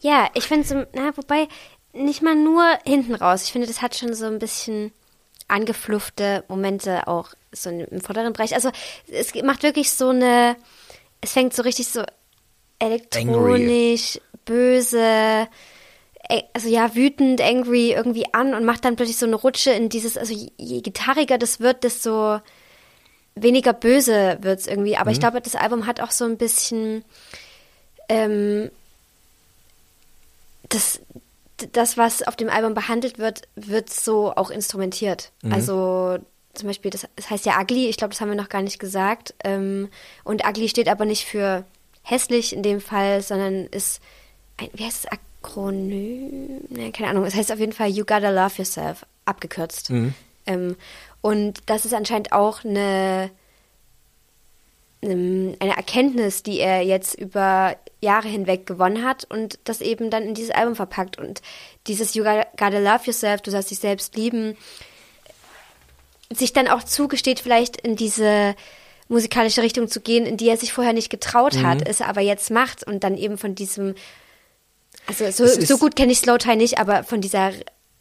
[0.00, 1.46] Ja, ich finde so, na, wobei,
[1.92, 3.44] nicht mal nur hinten raus.
[3.44, 4.92] Ich finde, das hat schon so ein bisschen
[5.48, 8.54] angefluffte Momente auch so im vorderen Bereich.
[8.54, 8.70] Also
[9.06, 10.56] es macht wirklich so eine,
[11.20, 12.02] es fängt so richtig so
[12.78, 15.46] elektronisch, böse, äh,
[16.52, 20.16] also ja, wütend, angry irgendwie an und macht dann plötzlich so eine Rutsche in dieses,
[20.16, 22.40] also je, gitarriger das wird, desto
[23.34, 24.96] weniger böse wird es irgendwie.
[24.96, 27.04] Aber ich glaube, das Album hat auch so ein bisschen
[28.08, 28.70] ähm,
[30.68, 31.00] das,
[31.72, 35.32] das, was auf dem Album behandelt wird, wird so auch instrumentiert.
[35.50, 36.18] Also
[36.54, 38.78] zum Beispiel, das, das heißt ja Ugly, ich glaube, das haben wir noch gar nicht
[38.78, 39.34] gesagt.
[39.44, 39.88] Ähm,
[40.24, 41.64] und Ugly steht aber nicht für
[42.02, 44.00] hässlich in dem Fall, sondern ist,
[44.56, 46.60] ein, wie heißt es, Akronym?
[46.68, 49.90] Nee, keine Ahnung, es heißt auf jeden Fall You Gotta Love Yourself, abgekürzt.
[50.46, 50.76] Ähm,
[51.20, 53.30] und das ist anscheinend auch eine,
[55.02, 60.24] ähm, eine Erkenntnis, die er jetzt über Jahre hinweg gewonnen hat und das eben dann
[60.24, 61.18] in dieses Album verpackt.
[61.18, 61.42] Und
[61.86, 64.56] dieses You Gotta Love Yourself, du sollst dich selbst lieben,
[66.32, 68.54] sich dann auch zugesteht, vielleicht in diese
[69.08, 72.50] musikalische Richtung zu gehen, in die er sich vorher nicht getraut hat, es aber jetzt
[72.50, 73.94] macht und dann eben von diesem,
[75.06, 77.52] also so, so gut kenne ich Slow Tie nicht, aber von dieser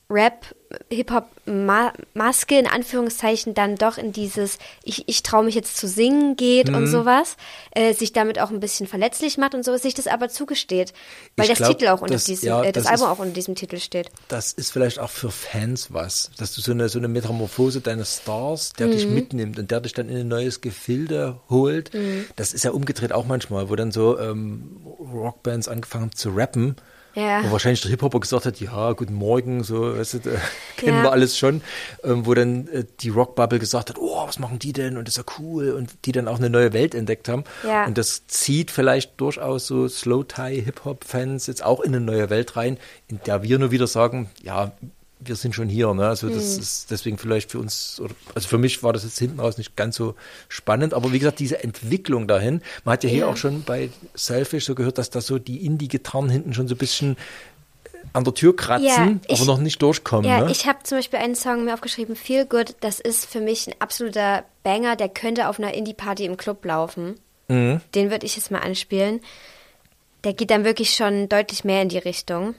[0.09, 6.69] Rap-Hip-Hop-Maske in Anführungszeichen dann doch in dieses ich, ich traue mich jetzt zu singen geht
[6.69, 6.75] Mhm.
[6.75, 7.37] und sowas,
[7.71, 10.93] äh, sich damit auch ein bisschen verletzlich macht und so, sich das aber zugesteht.
[11.35, 13.11] Weil Ich das glaub, Titel auch unter das- diesem, ja, äh, das, das Album ist-
[13.13, 14.09] auch unter diesem Titel steht.
[14.27, 18.17] Das ist vielleicht auch für Fans was, dass du so eine, so eine Metamorphose deines
[18.17, 18.91] Stars, der Mhm.
[18.91, 21.93] dich mitnimmt und der dich dann in ein neues Gefilde holt.
[21.93, 22.25] Mhm.
[22.35, 26.75] Das ist ja umgedreht auch manchmal, wo dann so ähm, Rockbands angefangen haben zu rappen.
[27.15, 27.43] Ja.
[27.45, 30.37] Wo wahrscheinlich der Hip-Hopper gesagt hat, ja, guten Morgen, so, weißt du, äh,
[30.77, 31.03] kennen Ja.
[31.03, 31.61] wir alles schon.
[32.03, 34.97] Ähm, wo dann äh, die Rockbubble gesagt hat, oh, was machen die denn?
[34.97, 35.71] Und das ist ja cool.
[35.71, 37.45] Und die dann auch eine neue Welt entdeckt haben.
[37.65, 37.85] Ja.
[37.85, 42.77] Und das zieht vielleicht durchaus so Slow-Tie-Hip-Hop-Fans jetzt auch in eine neue Welt rein,
[43.07, 44.73] in der wir nur wieder sagen, ja,
[45.19, 45.93] wir sind schon hier.
[45.93, 46.07] Ne?
[46.07, 48.01] Also das ist deswegen vielleicht für uns,
[48.35, 50.15] also für mich war das jetzt hinten raus nicht ganz so
[50.49, 50.93] spannend.
[50.93, 53.27] Aber wie gesagt, diese Entwicklung dahin, man hat ja hier Ja.
[53.27, 56.77] auch schon bei Selfish so gehört, dass da so die Indie-Gitarren hinten schon so ein
[56.77, 60.29] bisschen äh, an der Tür kratzen, Ja, ich- aber noch nicht durchkommen.
[60.29, 60.51] Ja, ne?
[60.51, 63.73] ich habe zum Beispiel einen Song mir aufgeschrieben, Feel Good, das ist für mich ein
[63.79, 67.15] absoluter Banger, der könnte auf einer Indie-Party im Club laufen.
[67.47, 67.79] Mhm.
[67.95, 69.21] Den würde ich jetzt mal anspielen.
[70.23, 72.55] Der geht dann wirklich schon deutlich mehr in die Richtung.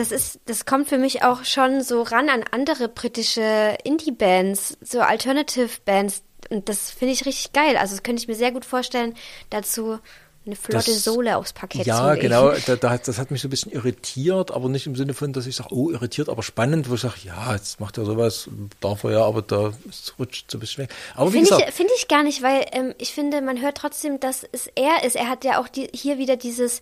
[0.00, 5.00] Das ist, das kommt für mich auch schon so ran an andere britische Indie-Bands, so
[5.00, 6.22] Alternative-Bands.
[6.48, 7.76] Und das finde ich richtig geil.
[7.76, 9.14] Also das könnte ich mir sehr gut vorstellen,
[9.50, 9.98] dazu
[10.46, 12.22] eine flotte Das- Sohle aufs Parkett zu Ja, legen.
[12.22, 12.50] genau.
[12.80, 15.54] Da, das hat mich so ein bisschen irritiert, aber nicht im Sinne von, dass ich
[15.54, 18.48] sage, oh, irritiert, aber spannend, wo ich sage, ja, jetzt macht er sowas,
[18.80, 19.72] darf er ja, aber da
[20.18, 20.90] rutscht so ein bisschen weg.
[21.14, 24.44] Aber Finde ich, finde ich gar nicht, weil ähm, ich finde, man hört trotzdem, dass
[24.50, 25.14] es er ist.
[25.14, 26.80] Er hat ja auch die, hier wieder dieses.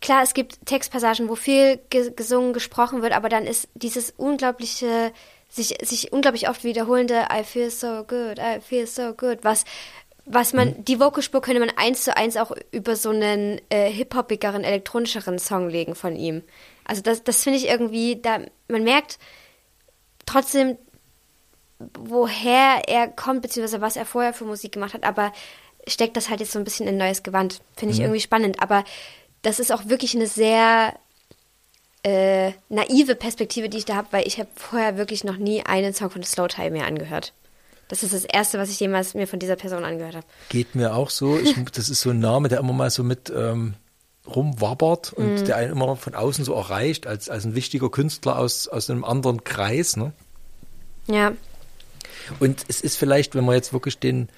[0.00, 5.12] Klar, es gibt Textpassagen, wo viel ge gesungen, gesprochen wird, aber dann ist dieses unglaubliche,
[5.48, 9.64] sich, sich unglaublich oft wiederholende I feel so good, I feel so good, was,
[10.24, 10.84] was man, Mhm.
[10.84, 15.68] die Vocalspur könnte man eins zu eins auch über so einen äh, hip-hopigeren, elektronischeren Song
[15.68, 16.42] legen von ihm.
[16.84, 18.38] Also das, das finde ich irgendwie, da,
[18.68, 19.18] man merkt
[20.26, 20.76] trotzdem,
[21.98, 25.32] woher er kommt, beziehungsweise was er vorher für Musik gemacht hat, aber
[25.86, 27.60] steckt das halt jetzt so ein bisschen in ein neues Gewand.
[27.76, 28.60] Finde ich irgendwie spannend.
[28.60, 28.84] Aber
[29.42, 30.94] das ist auch wirklich eine sehr
[32.02, 35.94] äh, naive Perspektive, die ich da habe, weil ich habe vorher wirklich noch nie einen
[35.94, 37.32] Song von Slow Tie mehr angehört.
[37.88, 40.26] Das ist das Erste, was ich jemals mir von dieser Person angehört habe.
[40.50, 41.38] Geht mir auch so.
[41.38, 43.74] Ich, das ist so ein Name, der immer mal so mit ähm,
[44.26, 45.44] rumwabbert und Mhm.
[45.46, 49.04] der einen immer von außen so erreicht, als, als ein wichtiger Künstler aus, aus einem
[49.04, 49.96] anderen Kreis.
[49.96, 50.12] Ne?
[51.06, 51.32] Ja,
[52.40, 54.28] Und es ist vielleicht, wenn man jetzt wirklich den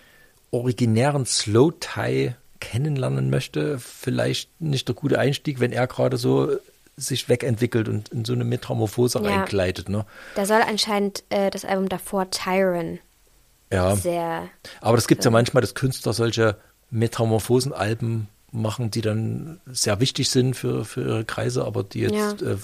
[0.52, 6.57] originären Slow Tie kennenlernen möchte, vielleicht nicht der gute Einstieg, wenn er gerade so
[6.97, 9.24] sich wegentwickelt und in so eine Metamorphose Ja.
[9.24, 9.89] reingleitet.
[9.89, 10.05] Ne?
[10.35, 12.99] da soll anscheinend äh, das Album davor Tyron
[13.73, 13.97] Ja.
[13.97, 14.49] sehr.
[14.81, 16.57] Aber das gibt es ja manchmal, dass Künstler solche
[16.91, 22.57] Metamorphosenalben machen, die dann sehr wichtig sind für, für ihre Kreise, aber die jetzt äh,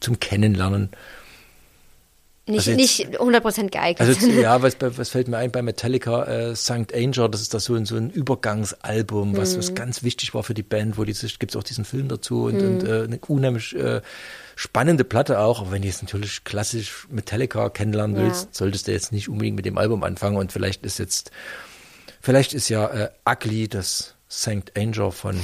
[0.00, 0.90] zum Kennenlernen.
[2.48, 5.62] Nicht, Also jetzt- nicht 100% geeignet Also jetzt, ja, was, was fällt mir ein bei
[5.62, 6.94] Metallica, äh, St.
[6.94, 9.58] Anger, das ist da so ein, so ein Übergangsalbum, was, Mhm.
[9.58, 12.44] was ganz wichtig war für die Band, wo die gibt es auch diesen Film dazu
[12.44, 12.66] und, Mhm.
[12.68, 14.00] und äh, eine unheimlich äh,
[14.56, 15.60] spannende Platte auch.
[15.60, 18.22] Aber wenn du jetzt natürlich klassisch Metallica kennenlernen Ja.
[18.24, 21.30] willst, solltest du jetzt nicht unbedingt mit dem Album anfangen und vielleicht ist jetzt,
[22.20, 24.72] vielleicht ist ja äh, Ugly das St.
[24.76, 25.40] Anger von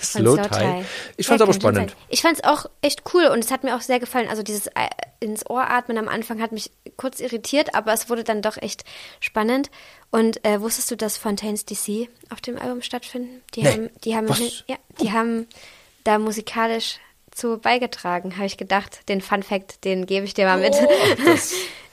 [0.00, 0.36] Slow.
[0.36, 0.84] Tie.
[1.16, 1.90] Ich Ja, fand's aber spannend.
[1.90, 1.98] sein.
[2.08, 4.28] Ich fand's auch echt cool und es hat mir auch sehr gefallen.
[4.28, 4.88] Also dieses äh,
[5.20, 8.84] ins Ohr atmen am Anfang hat mich kurz irritiert, aber es wurde dann doch echt
[9.20, 9.70] spannend.
[10.10, 13.40] Und äh, wusstest du, dass Fontaines DC auf dem Album stattfinden?
[13.54, 13.70] Die Nee.
[13.70, 14.26] haben, die haben,
[14.66, 15.46] ja, die haben
[16.04, 16.98] da musikalisch
[17.30, 19.08] zu beigetragen, habe ich gedacht.
[19.08, 20.74] Den Fun Fact, den gebe ich dir mal mit.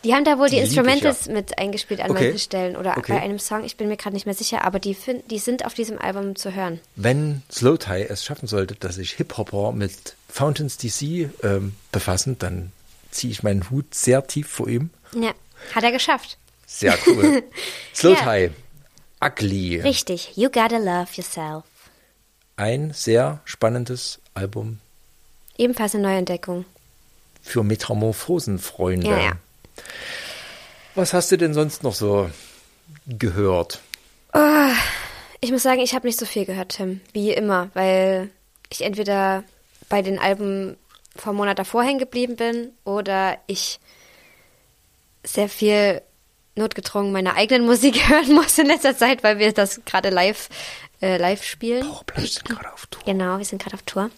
[0.03, 1.33] die haben da wohl die, die ich, Instrumentals ja.
[1.33, 2.23] mit eingespielt an Okay.
[2.25, 3.13] manchen Stellen oder Okay.
[3.13, 3.63] bei einem Song.
[3.65, 6.35] Ich bin mir gerade nicht mehr sicher, aber die, fin- die sind auf diesem Album
[6.35, 6.79] zu hören.
[6.95, 12.71] wenn Slow Tie es schaffen sollte, dass sich Hip-Hopper mit Fountains DC ähm, befassen, dann
[13.11, 14.89] ziehe ich meinen Hut sehr tief vor ihm.
[15.13, 15.33] Ja,
[15.75, 16.37] hat er geschafft.
[16.67, 17.43] Sehr cool.
[17.95, 18.47] Slow Ja.
[18.47, 18.51] Tie,
[19.21, 19.81] Ugly.
[19.81, 21.63] Richtig, you gotta love yourself.
[22.55, 24.79] Ein sehr spannendes Album
[25.57, 26.63] Ebenfalls eine Neuentdeckung.
[27.41, 29.07] für Metamorphosenfreunde.
[29.09, 29.31] Ja, ja.
[30.95, 32.29] Was hast du denn sonst noch so
[33.07, 33.81] gehört?
[35.41, 38.29] Ich muss sagen, ich habe nicht so viel gehört, Tim, wie immer, weil
[38.69, 39.43] ich entweder
[39.87, 40.77] bei den Alben
[41.15, 43.79] vom Monat davor hängen geblieben bin oder ich
[45.23, 46.01] sehr viel
[46.55, 50.49] notgedrungen meine eigenen Musik hören muss in letzter Zeit, weil wir das gerade live,
[51.01, 51.87] äh, live spielen.
[51.87, 53.03] Powerplus sind gerade auf Tour.
[53.05, 54.11] Genau, wir sind gerade auf Tour.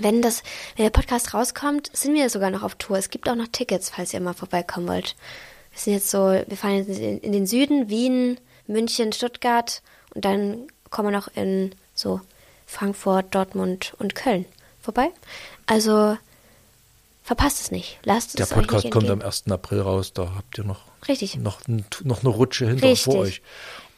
[0.00, 0.42] Wenn das,
[0.76, 2.98] wenn der Podcast rauskommt, sind wir sogar noch auf Tour.
[2.98, 5.16] Es gibt auch noch Tickets, falls ihr mal vorbeikommen wollt.
[5.72, 9.82] Wir sind jetzt so, wir fahren jetzt in, den Süden, Wien, München, Stuttgart
[10.14, 12.20] und dann kommen wir noch in so
[12.66, 14.46] Frankfurt, Dortmund und Köln
[14.80, 15.10] vorbei.
[15.66, 16.16] Also
[17.22, 17.98] verpasst es nicht.
[18.04, 19.26] Lasst Der es Podcast euch kommt am entgehen.
[19.26, 19.50] 1.
[19.50, 21.36] April raus, da habt ihr noch, Richtig.
[21.36, 23.04] noch, noch eine Rutsche hinter Richtig.
[23.04, 23.42] vor euch.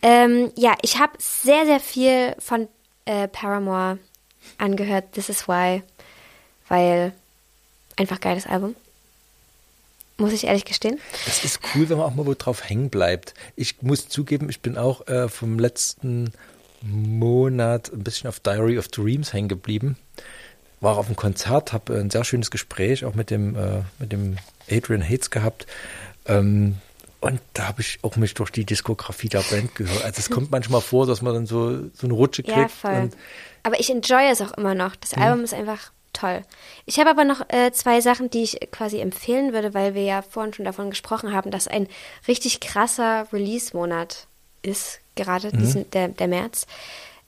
[0.02, 2.68] Ähm, ja, ich habe sehr, sehr viel von
[3.04, 3.98] äh, Paramore
[4.58, 5.12] angehört.
[5.12, 5.82] This is why.
[6.68, 7.12] Weil
[7.96, 8.74] einfach geiles Album.
[10.16, 10.98] Muss ich ehrlich gestehen.
[11.26, 13.34] Das ist cool, wenn man auch mal wo drauf hängen bleibt.
[13.54, 16.32] Ich muss zugeben, ich bin auch äh, vom letzten
[16.82, 19.96] Monat ein bisschen auf Diary of Dreams hängen geblieben.
[20.80, 24.36] War auf einem Konzert, habe ein sehr schönes Gespräch auch mit dem, äh, mit dem
[24.70, 25.66] Adrian Hates gehabt.
[26.26, 26.76] Ähm,
[27.20, 30.04] und da habe ich auch mich durch die Diskografie der Band gehört.
[30.04, 32.56] Also es kommt manchmal vor, dass man dann so, so eine Rutsche kriegt.
[32.56, 33.10] Ja, voll.
[33.64, 34.94] Aber ich enjoy es auch immer noch.
[34.96, 36.42] Das Album ist einfach toll.
[36.86, 40.22] Ich habe aber noch äh, zwei Sachen, die ich quasi empfehlen würde, weil wir ja
[40.22, 41.88] vorhin schon davon gesprochen haben, dass ein
[42.26, 44.26] richtig krasser Release-Monat
[44.62, 46.66] ist, gerade diesen, der, der März.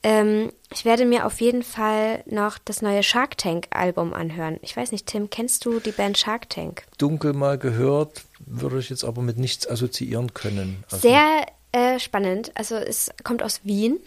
[0.02, 4.58] Ähm, ich werde mir auf jeden Fall noch das neue Shark Tank-Album anhören.
[4.62, 6.84] Ich weiß nicht, Tim, kennst du die Band Shark Tank?
[6.96, 10.84] dunkel mal gehört, würde ich jetzt aber mit nichts assoziieren können.
[10.90, 12.52] Also, Sehr äh, spannend.
[12.54, 13.98] Also es kommt aus Wien.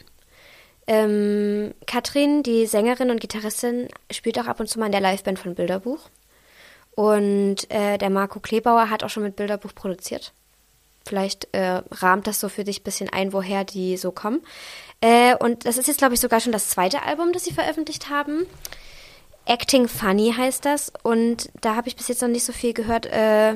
[0.87, 5.39] Ähm, Katrin, die Sängerin und Gitarristin, spielt auch ab und zu mal in der Liveband
[5.39, 6.09] von Bilderbuch.
[6.95, 10.33] Und äh, der Marco Klebauer hat auch schon mit Bilderbuch produziert.
[11.05, 14.41] Vielleicht äh, rahmt das so für dich ein bisschen ein, woher die so kommen.
[15.03, 18.09] Äh, und das ist jetzt, glaube ich, sogar schon das zweite Album, das sie veröffentlicht
[18.09, 18.45] haben.
[19.45, 20.93] Acting Funny heißt das.
[21.03, 23.55] Und da habe ich bis jetzt noch nicht so viel gehört, äh,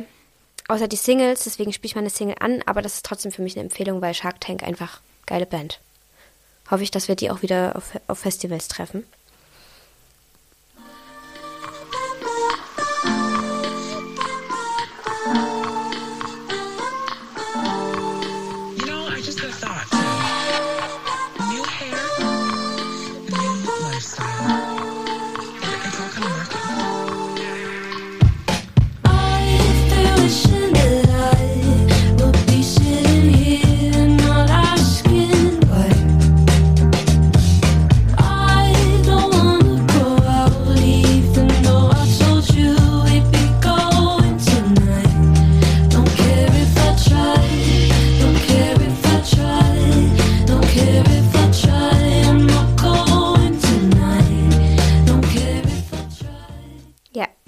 [0.67, 1.45] außer die Singles.
[1.45, 2.61] Deswegen spiele ich meine Single an.
[2.65, 5.79] Aber das ist trotzdem für mich eine Empfehlung, weil Shark Tank einfach geile Band.
[6.69, 9.05] Hoffe ich, dass wir die auch wieder auf, auf Festivals treffen.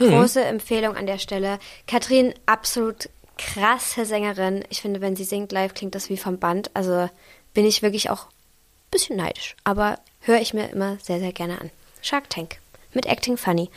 [0.10, 1.60] Große Empfehlung an der Stelle.
[1.88, 4.64] Katrin, absolut krasse Sängerin.
[4.70, 6.72] Ich finde, wenn sie singt live, klingt das wie vom Band.
[6.74, 7.10] Also
[7.54, 9.56] bin ich wirklich auch ein bisschen neidisch.
[9.64, 11.72] Aber höre ich mir immer sehr, sehr gerne an.
[12.02, 12.58] Shark Tank
[12.94, 13.70] mit Acting Funny.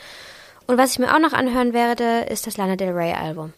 [0.67, 3.53] Und was ich mir auch noch anhören werde, ist das Lana Del Rey Album.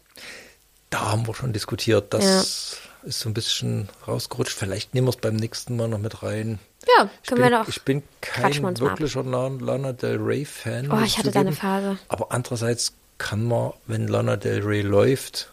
[0.90, 2.12] Da haben wir schon diskutiert.
[2.14, 4.52] Das ist so ein bisschen rausgerutscht.
[4.56, 6.58] Vielleicht nehmen wir es beim nächsten Mal noch mit rein.
[6.98, 7.68] Ja, Ich können bin, wir doch.
[7.68, 8.80] ich bin kein mal ab.
[8.80, 10.90] wirklicher Lana, Del Rey Fan.
[10.90, 11.52] Oh, ich hatte da eine.
[11.52, 11.98] Phase.
[12.08, 15.50] Aber andererseits kann man, wenn Lana Del Rey läuft,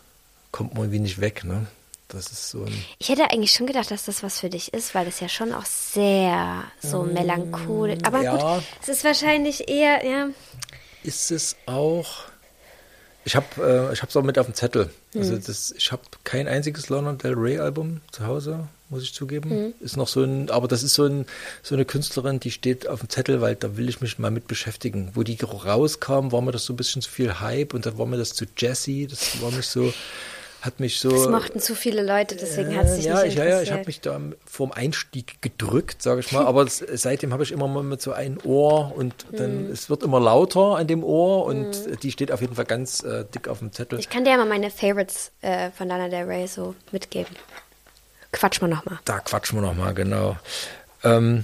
[0.52, 1.44] kommt man irgendwie nicht weg.
[1.44, 1.66] Ne?
[2.10, 2.86] Das ist so ein.
[3.00, 5.54] Ich hätte eigentlich schon gedacht, dass das was für dich ist, weil das ja schon
[5.54, 8.00] auch sehr so melancholisch.
[8.04, 8.56] Aber Mm, ja.
[8.58, 10.28] gut, es ist wahrscheinlich eher, ja.
[11.04, 12.26] Ist es auch.
[13.26, 14.90] Ich habe äh, ich es auch mit auf dem Zettel.
[15.14, 15.22] Hm.
[15.22, 19.50] Also das, ich habe kein einziges Lana Del Rey Album zu Hause, muss ich zugeben.
[19.50, 19.74] Hm.
[19.80, 21.26] Ist noch so ein, aber das ist so ein
[21.62, 24.48] so eine Künstlerin, die steht auf dem Zettel, weil da will ich mich mal mit
[24.48, 25.12] beschäftigen.
[25.14, 28.06] Wo die rauskam, war mir das so ein bisschen zu viel Hype und dann war
[28.06, 29.08] mir das zu Jazzy.
[29.10, 29.94] Das war mich so,
[30.64, 31.10] hat mich so.
[31.12, 33.70] Das mochten zu viele Leute, deswegen hat es dich ja, nicht ich, ja, ja, ich
[33.70, 33.78] interessiert.
[33.78, 36.46] habe mich da vorm Einstieg gedrückt, sage ich mal.
[36.46, 39.72] Aber es, seitdem habe ich immer mal mit so einem Ohr und dann Mhm.
[39.74, 43.26] es wird immer lauter an dem Ohr und die steht auf jeden Fall ganz äh,
[43.36, 44.00] dick auf dem Zettel.
[44.00, 47.36] Ich kann dir ja mal meine Favorites äh, von Lana Del Rey so mitgeben.
[48.32, 49.00] Quatsch mal nochmal.
[49.06, 50.38] Da quatschen wir nochmal, genau.
[51.04, 51.44] Ähm,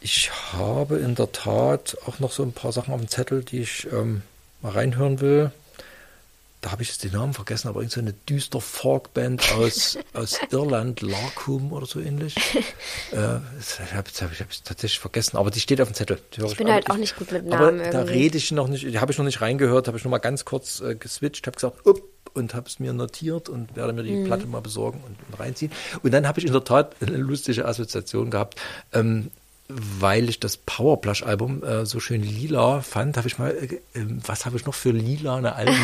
[0.00, 3.60] ich habe in der Tat auch noch so ein paar Sachen auf dem Zettel, die
[3.60, 4.22] ich ähm,
[4.62, 5.50] mal reinhören will.
[6.60, 10.38] Da habe ich jetzt den Namen vergessen, aber irgend so eine düster Folkband aus, aus
[10.50, 12.36] Irland, Larkum oder so ähnlich.
[13.12, 13.16] äh,
[13.56, 16.18] das habe ich, hab ich, hab ich tatsächlich vergessen, aber die steht auf dem Zettel.
[16.36, 18.84] Die Ich bin halt auch nicht gut mit Namen Aber da rede ich noch nicht,
[19.00, 21.86] habe ich noch nicht reingehört, habe ich noch mal ganz kurz äh, geswitcht, habe gesagt,
[21.86, 22.00] up,
[22.34, 24.24] und habe es mir notiert und werde mir die Mhm.
[24.26, 25.72] Platte mal besorgen und, und reinziehen.
[26.02, 28.60] Und dann habe ich in der Tat eine lustige Assoziation gehabt.
[28.92, 29.30] Ähm,
[30.00, 34.46] weil ich das Powerplush-Album äh, so schön lila fand, habe ich mal, äh, äh, was
[34.46, 35.76] habe ich noch für lilane Alben?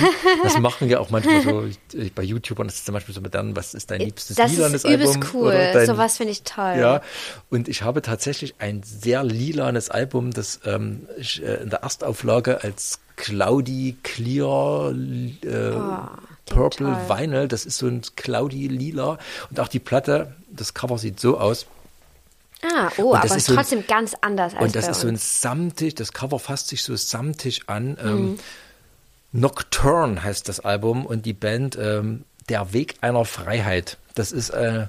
[0.43, 3.21] Das machen ja auch manchmal so äh, bei YouTube und das ist zum Beispiel so
[3.21, 5.31] modern, was ist dein liebstes Das lilanes ist übelst Album?
[5.35, 5.49] cool.
[5.49, 6.77] Oder dein, Sowas finde ich toll.
[6.79, 7.03] Ja,
[7.51, 12.63] und ich habe tatsächlich ein sehr lilanes Album, das ähm, ich, äh, in der Erstauflage
[12.63, 15.73] als Cloudy Clear äh,
[16.47, 17.19] Purple Oh, toll.
[17.19, 19.19] Vinyl, das ist so ein Cloudy Lila
[19.51, 21.67] und auch die Platte, das Cover sieht so aus.
[22.63, 25.17] Ah, oh, aber ist so ein- trotzdem ganz anders als Und das ist so ein
[25.17, 27.91] samtig, das Cover fasst sich so samtig an.
[27.91, 27.99] Mhm.
[28.05, 28.39] Ähm,
[29.33, 33.99] Nocturne heißt das Album und die Band ähm, Der Weg einer Freiheit.
[34.15, 34.87] Das ist, äh,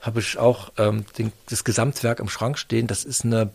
[0.00, 2.86] habe ich auch ähm, den, das Gesamtwerk im Schrank stehen.
[2.86, 3.50] Das ist eine,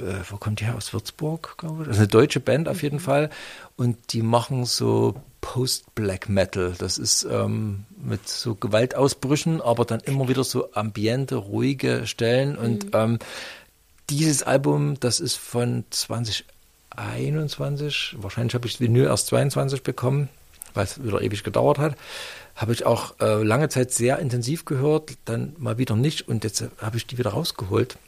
[0.00, 0.76] äh, wo kommt die her?
[0.76, 1.88] Aus Würzburg, glaube ich.
[1.88, 2.82] Das ist eine deutsche Band auf Mhm.
[2.82, 3.30] jeden Fall.
[3.76, 6.74] Und die machen so Post-Black Metal.
[6.78, 12.56] Das ist ähm, mit so Gewaltausbrüchen, aber dann immer wieder so ambiente, ruhige Stellen.
[12.56, 13.18] Und ähm,
[14.08, 20.30] dieses Album, das ist von 2021, wahrscheinlich habe ich das Vinyl erst 22 bekommen,
[20.72, 21.94] weil es wieder ewig gedauert hat,
[22.56, 26.64] habe ich auch äh, lange Zeit sehr intensiv gehört, dann mal wieder nicht und jetzt
[26.78, 27.98] habe ich die wieder rausgeholt.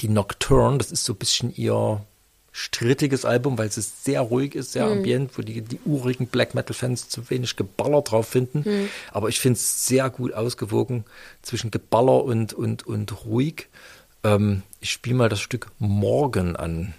[0.00, 2.04] Die Nocturne, das ist so ein bisschen ihr
[2.52, 6.74] strittiges Album, weil es sehr ruhig ist, sehr ambient, wo die, die urigen Black Metal
[6.74, 8.88] Fans zu wenig Geballer drauf finden.
[9.12, 11.04] Aber ich finde es sehr gut ausgewogen
[11.42, 13.68] zwischen Geballer und, und, und ruhig.
[14.24, 16.94] Ähm, ich spiele mal das Stück Morgen an.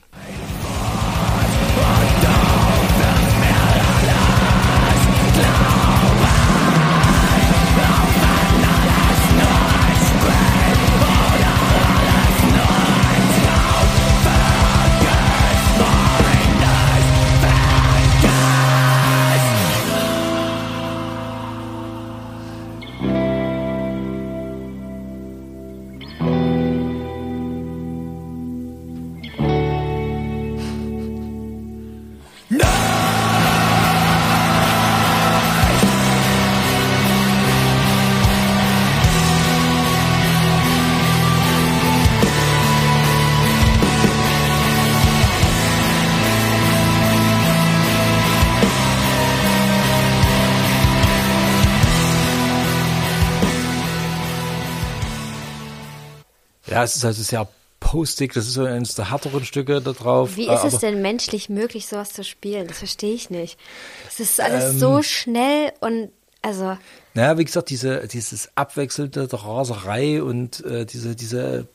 [56.82, 57.48] Ja, es ist also sehr
[57.80, 60.36] postig, das ist so eines der härteren Stücke da drauf.
[60.36, 62.68] Wie äh, ist es denn menschlich möglich, sowas zu spielen?
[62.68, 63.60] Das verstehe ich nicht.
[64.08, 64.80] Es ist alles Ähm.
[64.80, 66.10] so schnell und
[66.41, 66.78] also
[67.14, 71.68] Naja, wie gesagt, diese, dieses abwechselnde Raserei und äh, diese, diese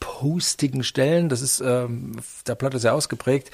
[0.00, 3.50] postigen Stellen, das ist ähm, auf der Platte sehr ausgeprägt.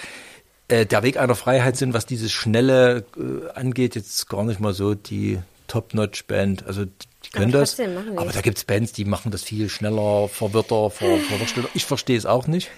[0.69, 4.73] Äh, der Weg einer Freiheit sind, was dieses Schnelle äh, angeht, jetzt gar nicht mal
[4.73, 6.65] so die Top-Notch-Band.
[6.65, 6.93] Also Die
[7.33, 7.81] können Aber das.
[7.81, 8.35] Aber es.
[8.35, 11.69] da gibt's Bands, die machen das viel schneller, verwirrter, ver, verwirrter.
[11.75, 12.71] Ich verstehe es auch nicht,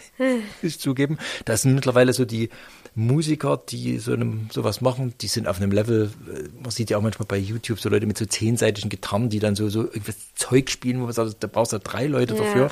[0.63, 1.19] ich zugeben.
[1.45, 2.51] Da sind mittlerweile so die
[2.95, 6.97] Musiker, die so einem, sowas machen, die sind auf einem Level, äh, man sieht ja
[6.99, 10.17] auch manchmal bei YouTube so Leute mit so zehnseitigen Gitarren, die dann so, so irgendwas
[10.37, 12.43] Zeug spielen, wo man sagt, da brauchst du drei Leute Ja.
[12.45, 12.71] dafür.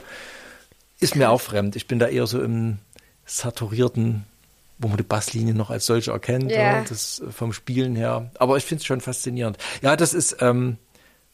[1.01, 1.75] Ist mir auch fremd.
[1.75, 2.79] Ich bin da eher so im
[3.27, 4.25] saturierten,
[4.79, 6.79] wo man die Basslinie noch als solche erkennt, Ja.
[6.79, 8.31] ja, das äh, vom Spielen her.
[8.39, 9.59] Aber ich finde es schon faszinierend.
[9.81, 10.77] Ja, das ist, ähm,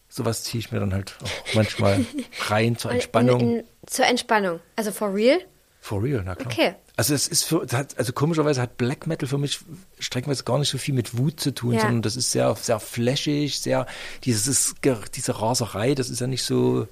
[0.09, 2.05] sowas ziehe ich mir dann halt auch manchmal
[2.49, 3.41] rein zur Entspannung.
[3.41, 4.61] In, in, zur Entspannung.
[4.77, 5.39] Also for real?
[5.81, 6.51] For real, na klar.
[6.53, 6.75] Okay.
[6.97, 7.65] Also es ist für,
[7.97, 9.61] also komischerweise hat Black Metal für mich
[10.01, 11.83] streckenweise gar nicht so viel mit Wut zu tun, Ja.
[11.83, 13.87] sondern das ist sehr, sehr flashig, sehr,
[14.25, 14.75] dieses,
[15.15, 16.89] diese Raserei, das ist ja nicht so,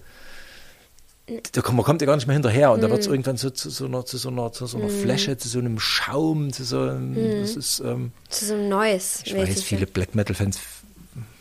[1.53, 2.93] da kommt, man kommt ja gar nicht mehr hinterher und da Mhm.
[2.93, 5.49] wird es irgendwann so zu so einer, zu so einer, zu so einer Fläche, zu
[5.49, 9.23] so einem Schaum, zu so einem, das ist, ähm, Zu so einem Neues.
[9.25, 10.61] ich weiß, viele Black Metal Fans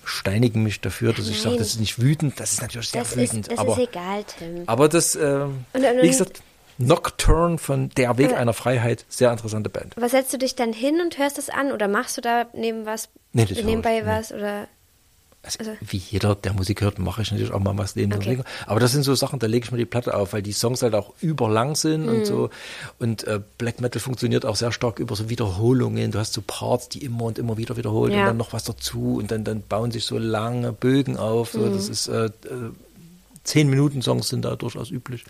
[0.05, 1.59] steinigen mich dafür, dass ich sage, Nein.
[1.59, 4.23] das ist nicht wütend, das ist natürlich sehr Das, wütend, ist, das aber ist egal,
[4.39, 4.63] Tim.
[4.67, 6.41] aber das, ähm, Und- und- wie gesagt,
[6.77, 9.93] Nocturne von Der Weg einer Freiheit, sehr interessante Band.
[9.97, 12.85] Was setzt du dich dann hin und hörst das an oder machst du da neben
[12.85, 14.09] was, Nee, nebenbei ich, nee.
[14.09, 14.67] was oder
[15.45, 18.39] Also, Also- wie jeder, der Musik hört, mache ich natürlich auch mal was neben Okay.
[18.65, 20.81] Aber das sind so Sachen, da lege ich mir die Platte auf, weil die Songs
[20.81, 22.09] halt auch überlang sind Mhm.
[22.09, 22.49] und so.
[22.99, 26.11] Und äh, Black Metal funktioniert auch sehr stark über so Wiederholungen.
[26.11, 28.21] Du hast so Parts, die immer und immer wieder wiederholt Ja.
[28.21, 31.51] und dann noch was dazu und dann, dann bauen sich so lange Bögen auf.
[31.51, 31.73] So, Mhm.
[31.73, 32.31] Das ist äh, äh,
[33.43, 35.23] zehn Minuten Songs sind da durchaus üblich.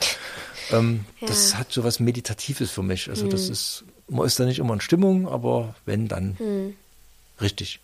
[0.71, 1.57] Ähm, Das Ja.
[1.59, 3.09] hat so was Meditatives für mich.
[3.09, 3.51] Also das Mhm.
[3.51, 6.37] ist, man ist da nicht immer in Stimmung, aber wenn, dann
[7.41, 7.79] richtig.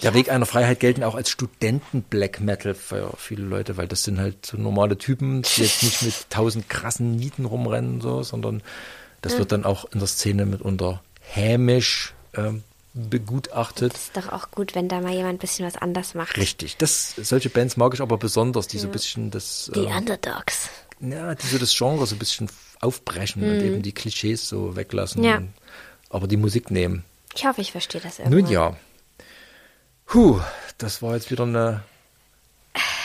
[0.00, 4.18] Der Weg einer Freiheit gelten auch als Studenten-Black Metal für viele Leute, weil das sind
[4.18, 8.62] halt so normale Typen, die jetzt nicht mit tausend krassen Nieten rumrennen, so, sondern
[9.20, 9.38] das Ja.
[9.40, 12.62] wird dann auch in der Szene mitunter hämisch ähm,
[12.94, 13.92] begutachtet.
[13.94, 16.36] ist doch auch gut, wenn da mal jemand ein bisschen was anders macht.
[16.38, 16.76] Richtig.
[16.78, 18.92] Das, solche Bands mag ich aber besonders, die so ein Ja.
[18.92, 20.68] bisschen das, Die äh, Underdogs.
[21.00, 22.48] ja, die so das Genre so ein bisschen
[22.80, 23.64] aufbrechen und Mhm.
[23.64, 25.36] eben die Klischees so weglassen, Ja.
[25.36, 25.52] und,
[26.10, 27.04] aber die Musik nehmen.
[27.34, 28.40] Ich hoffe, ich verstehe das irgendwann.
[28.40, 28.76] Nun ja.
[30.12, 30.38] Puh,
[30.76, 31.82] das war jetzt wieder eine,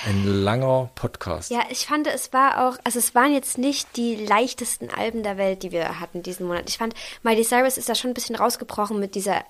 [0.05, 1.49] ein langer Podcast.
[1.51, 5.37] Ja, ich fand, es war auch, also es waren jetzt nicht die leichtesten Alben der
[5.37, 6.67] Welt, die wir hatten diesen Monat.
[6.69, 9.45] Ich fand, Miley Cyrus ist da schon ein bisschen rausgebrochen mit dieser,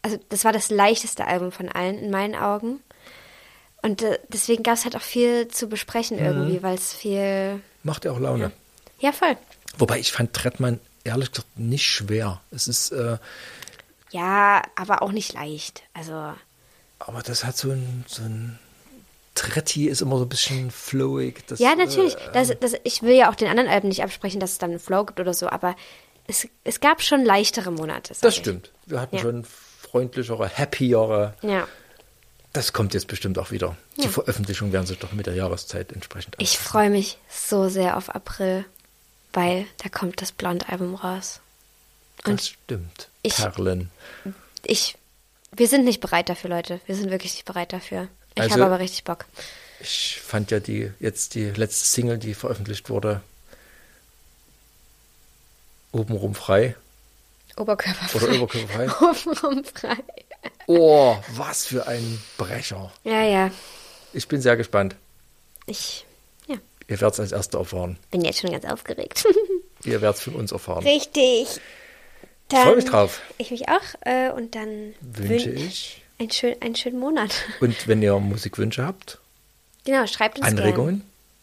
[0.00, 2.80] also das war das leichteste Album von allen in meinen Augen.
[3.82, 6.24] Und äh, deswegen gab es halt auch viel zu besprechen Mhm.
[6.24, 8.52] irgendwie, weil es viel, Macht ja auch Laune.
[9.00, 9.36] ja voll.
[9.76, 12.40] Wobei ich fand Trettmann ehrlich gesagt nicht schwer.
[12.50, 13.18] Es ist, äh,
[14.12, 15.82] Ja, aber auch nicht leicht.
[15.92, 16.32] Also,
[17.06, 18.58] aber das hat so ein, so ein
[19.34, 21.46] Tretti ist immer so ein bisschen flowig.
[21.48, 22.14] Das, ja, natürlich.
[22.14, 24.70] Äh, Das, das, ich will ja auch den anderen Alben nicht absprechen, dass es dann
[24.70, 25.74] einen Flow gibt oder so, aber
[26.26, 28.14] es, es gab schon leichtere Monate.
[28.20, 28.40] das ich.
[28.40, 28.70] stimmt.
[28.86, 29.22] Wir hatten Ja.
[29.22, 31.34] schon freundlichere, happiere.
[31.42, 31.66] Ja.
[32.52, 33.76] Das kommt jetzt bestimmt auch wieder.
[33.96, 34.08] Die Ja.
[34.08, 38.64] Veröffentlichung werden sich doch mit der Jahreszeit entsprechend Ich freue mich so sehr auf April,
[39.32, 41.40] weil da kommt das Blond-Album raus.
[42.24, 43.08] Und Das stimmt.
[43.22, 43.90] ich- Perlen.
[44.64, 44.94] ich,
[45.56, 46.80] wir sind nicht bereit dafür, Leute.
[46.86, 48.08] Wir sind wirklich nicht bereit dafür.
[48.34, 49.26] Ich Also- habe aber richtig Bock.
[49.80, 53.20] Ich fand ja die jetzt die letzte Single, die veröffentlicht wurde,
[55.92, 56.74] obenrum frei.
[57.56, 58.18] Oberkörperfrei.
[58.28, 58.88] Oder oberkörperfrei.
[59.00, 59.96] Obenrum frei.
[60.66, 62.92] Oh, was für ein Brecher.
[63.04, 63.50] Ja, ja.
[64.12, 64.96] Ich bin sehr gespannt.
[65.66, 66.04] Ich
[66.48, 66.56] ja,
[66.88, 67.98] Ihr werdet es als Erster erfahren.
[68.10, 69.24] bin jetzt schon ganz aufgeregt.
[69.84, 70.82] Ihr werdet es von uns erfahren.
[70.84, 71.60] richtig.
[72.58, 73.20] Ich freue mich drauf.
[73.38, 73.82] Ich mich auch.
[74.02, 76.02] Äh, und dann Wünsche wün- ich.
[76.18, 77.34] Einen, schön, einen schönen Monat.
[77.60, 79.18] Und wenn ihr Musikwünsche habt,
[79.84, 81.00] Genau, schreibt uns Anregungen,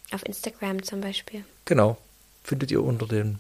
[0.10, 0.16] Gern.
[0.20, 1.44] Auf Instagram zum Beispiel.
[1.66, 1.98] genau,
[2.44, 3.40] findet ihr unter dem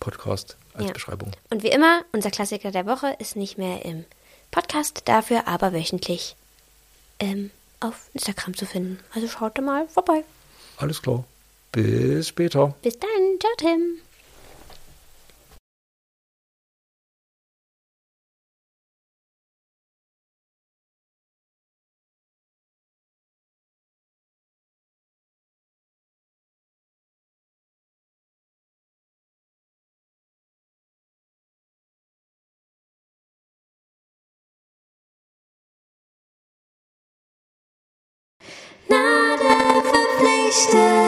[0.00, 0.92] Podcast als Ja.
[0.92, 1.32] Beschreibung.
[1.50, 4.04] Und wie immer, unser Klassiker der Woche ist nicht mehr im
[4.50, 6.36] Podcast, dafür aber wöchentlich
[7.20, 9.00] ähm, auf Instagram zu finden.
[9.14, 10.22] Also schaut da mal vorbei.
[10.76, 11.24] Alles klar.
[11.72, 12.74] Bis später.
[12.82, 13.08] Bis dann.
[13.40, 13.98] Ciao, Tim.
[40.68, 41.05] Stay.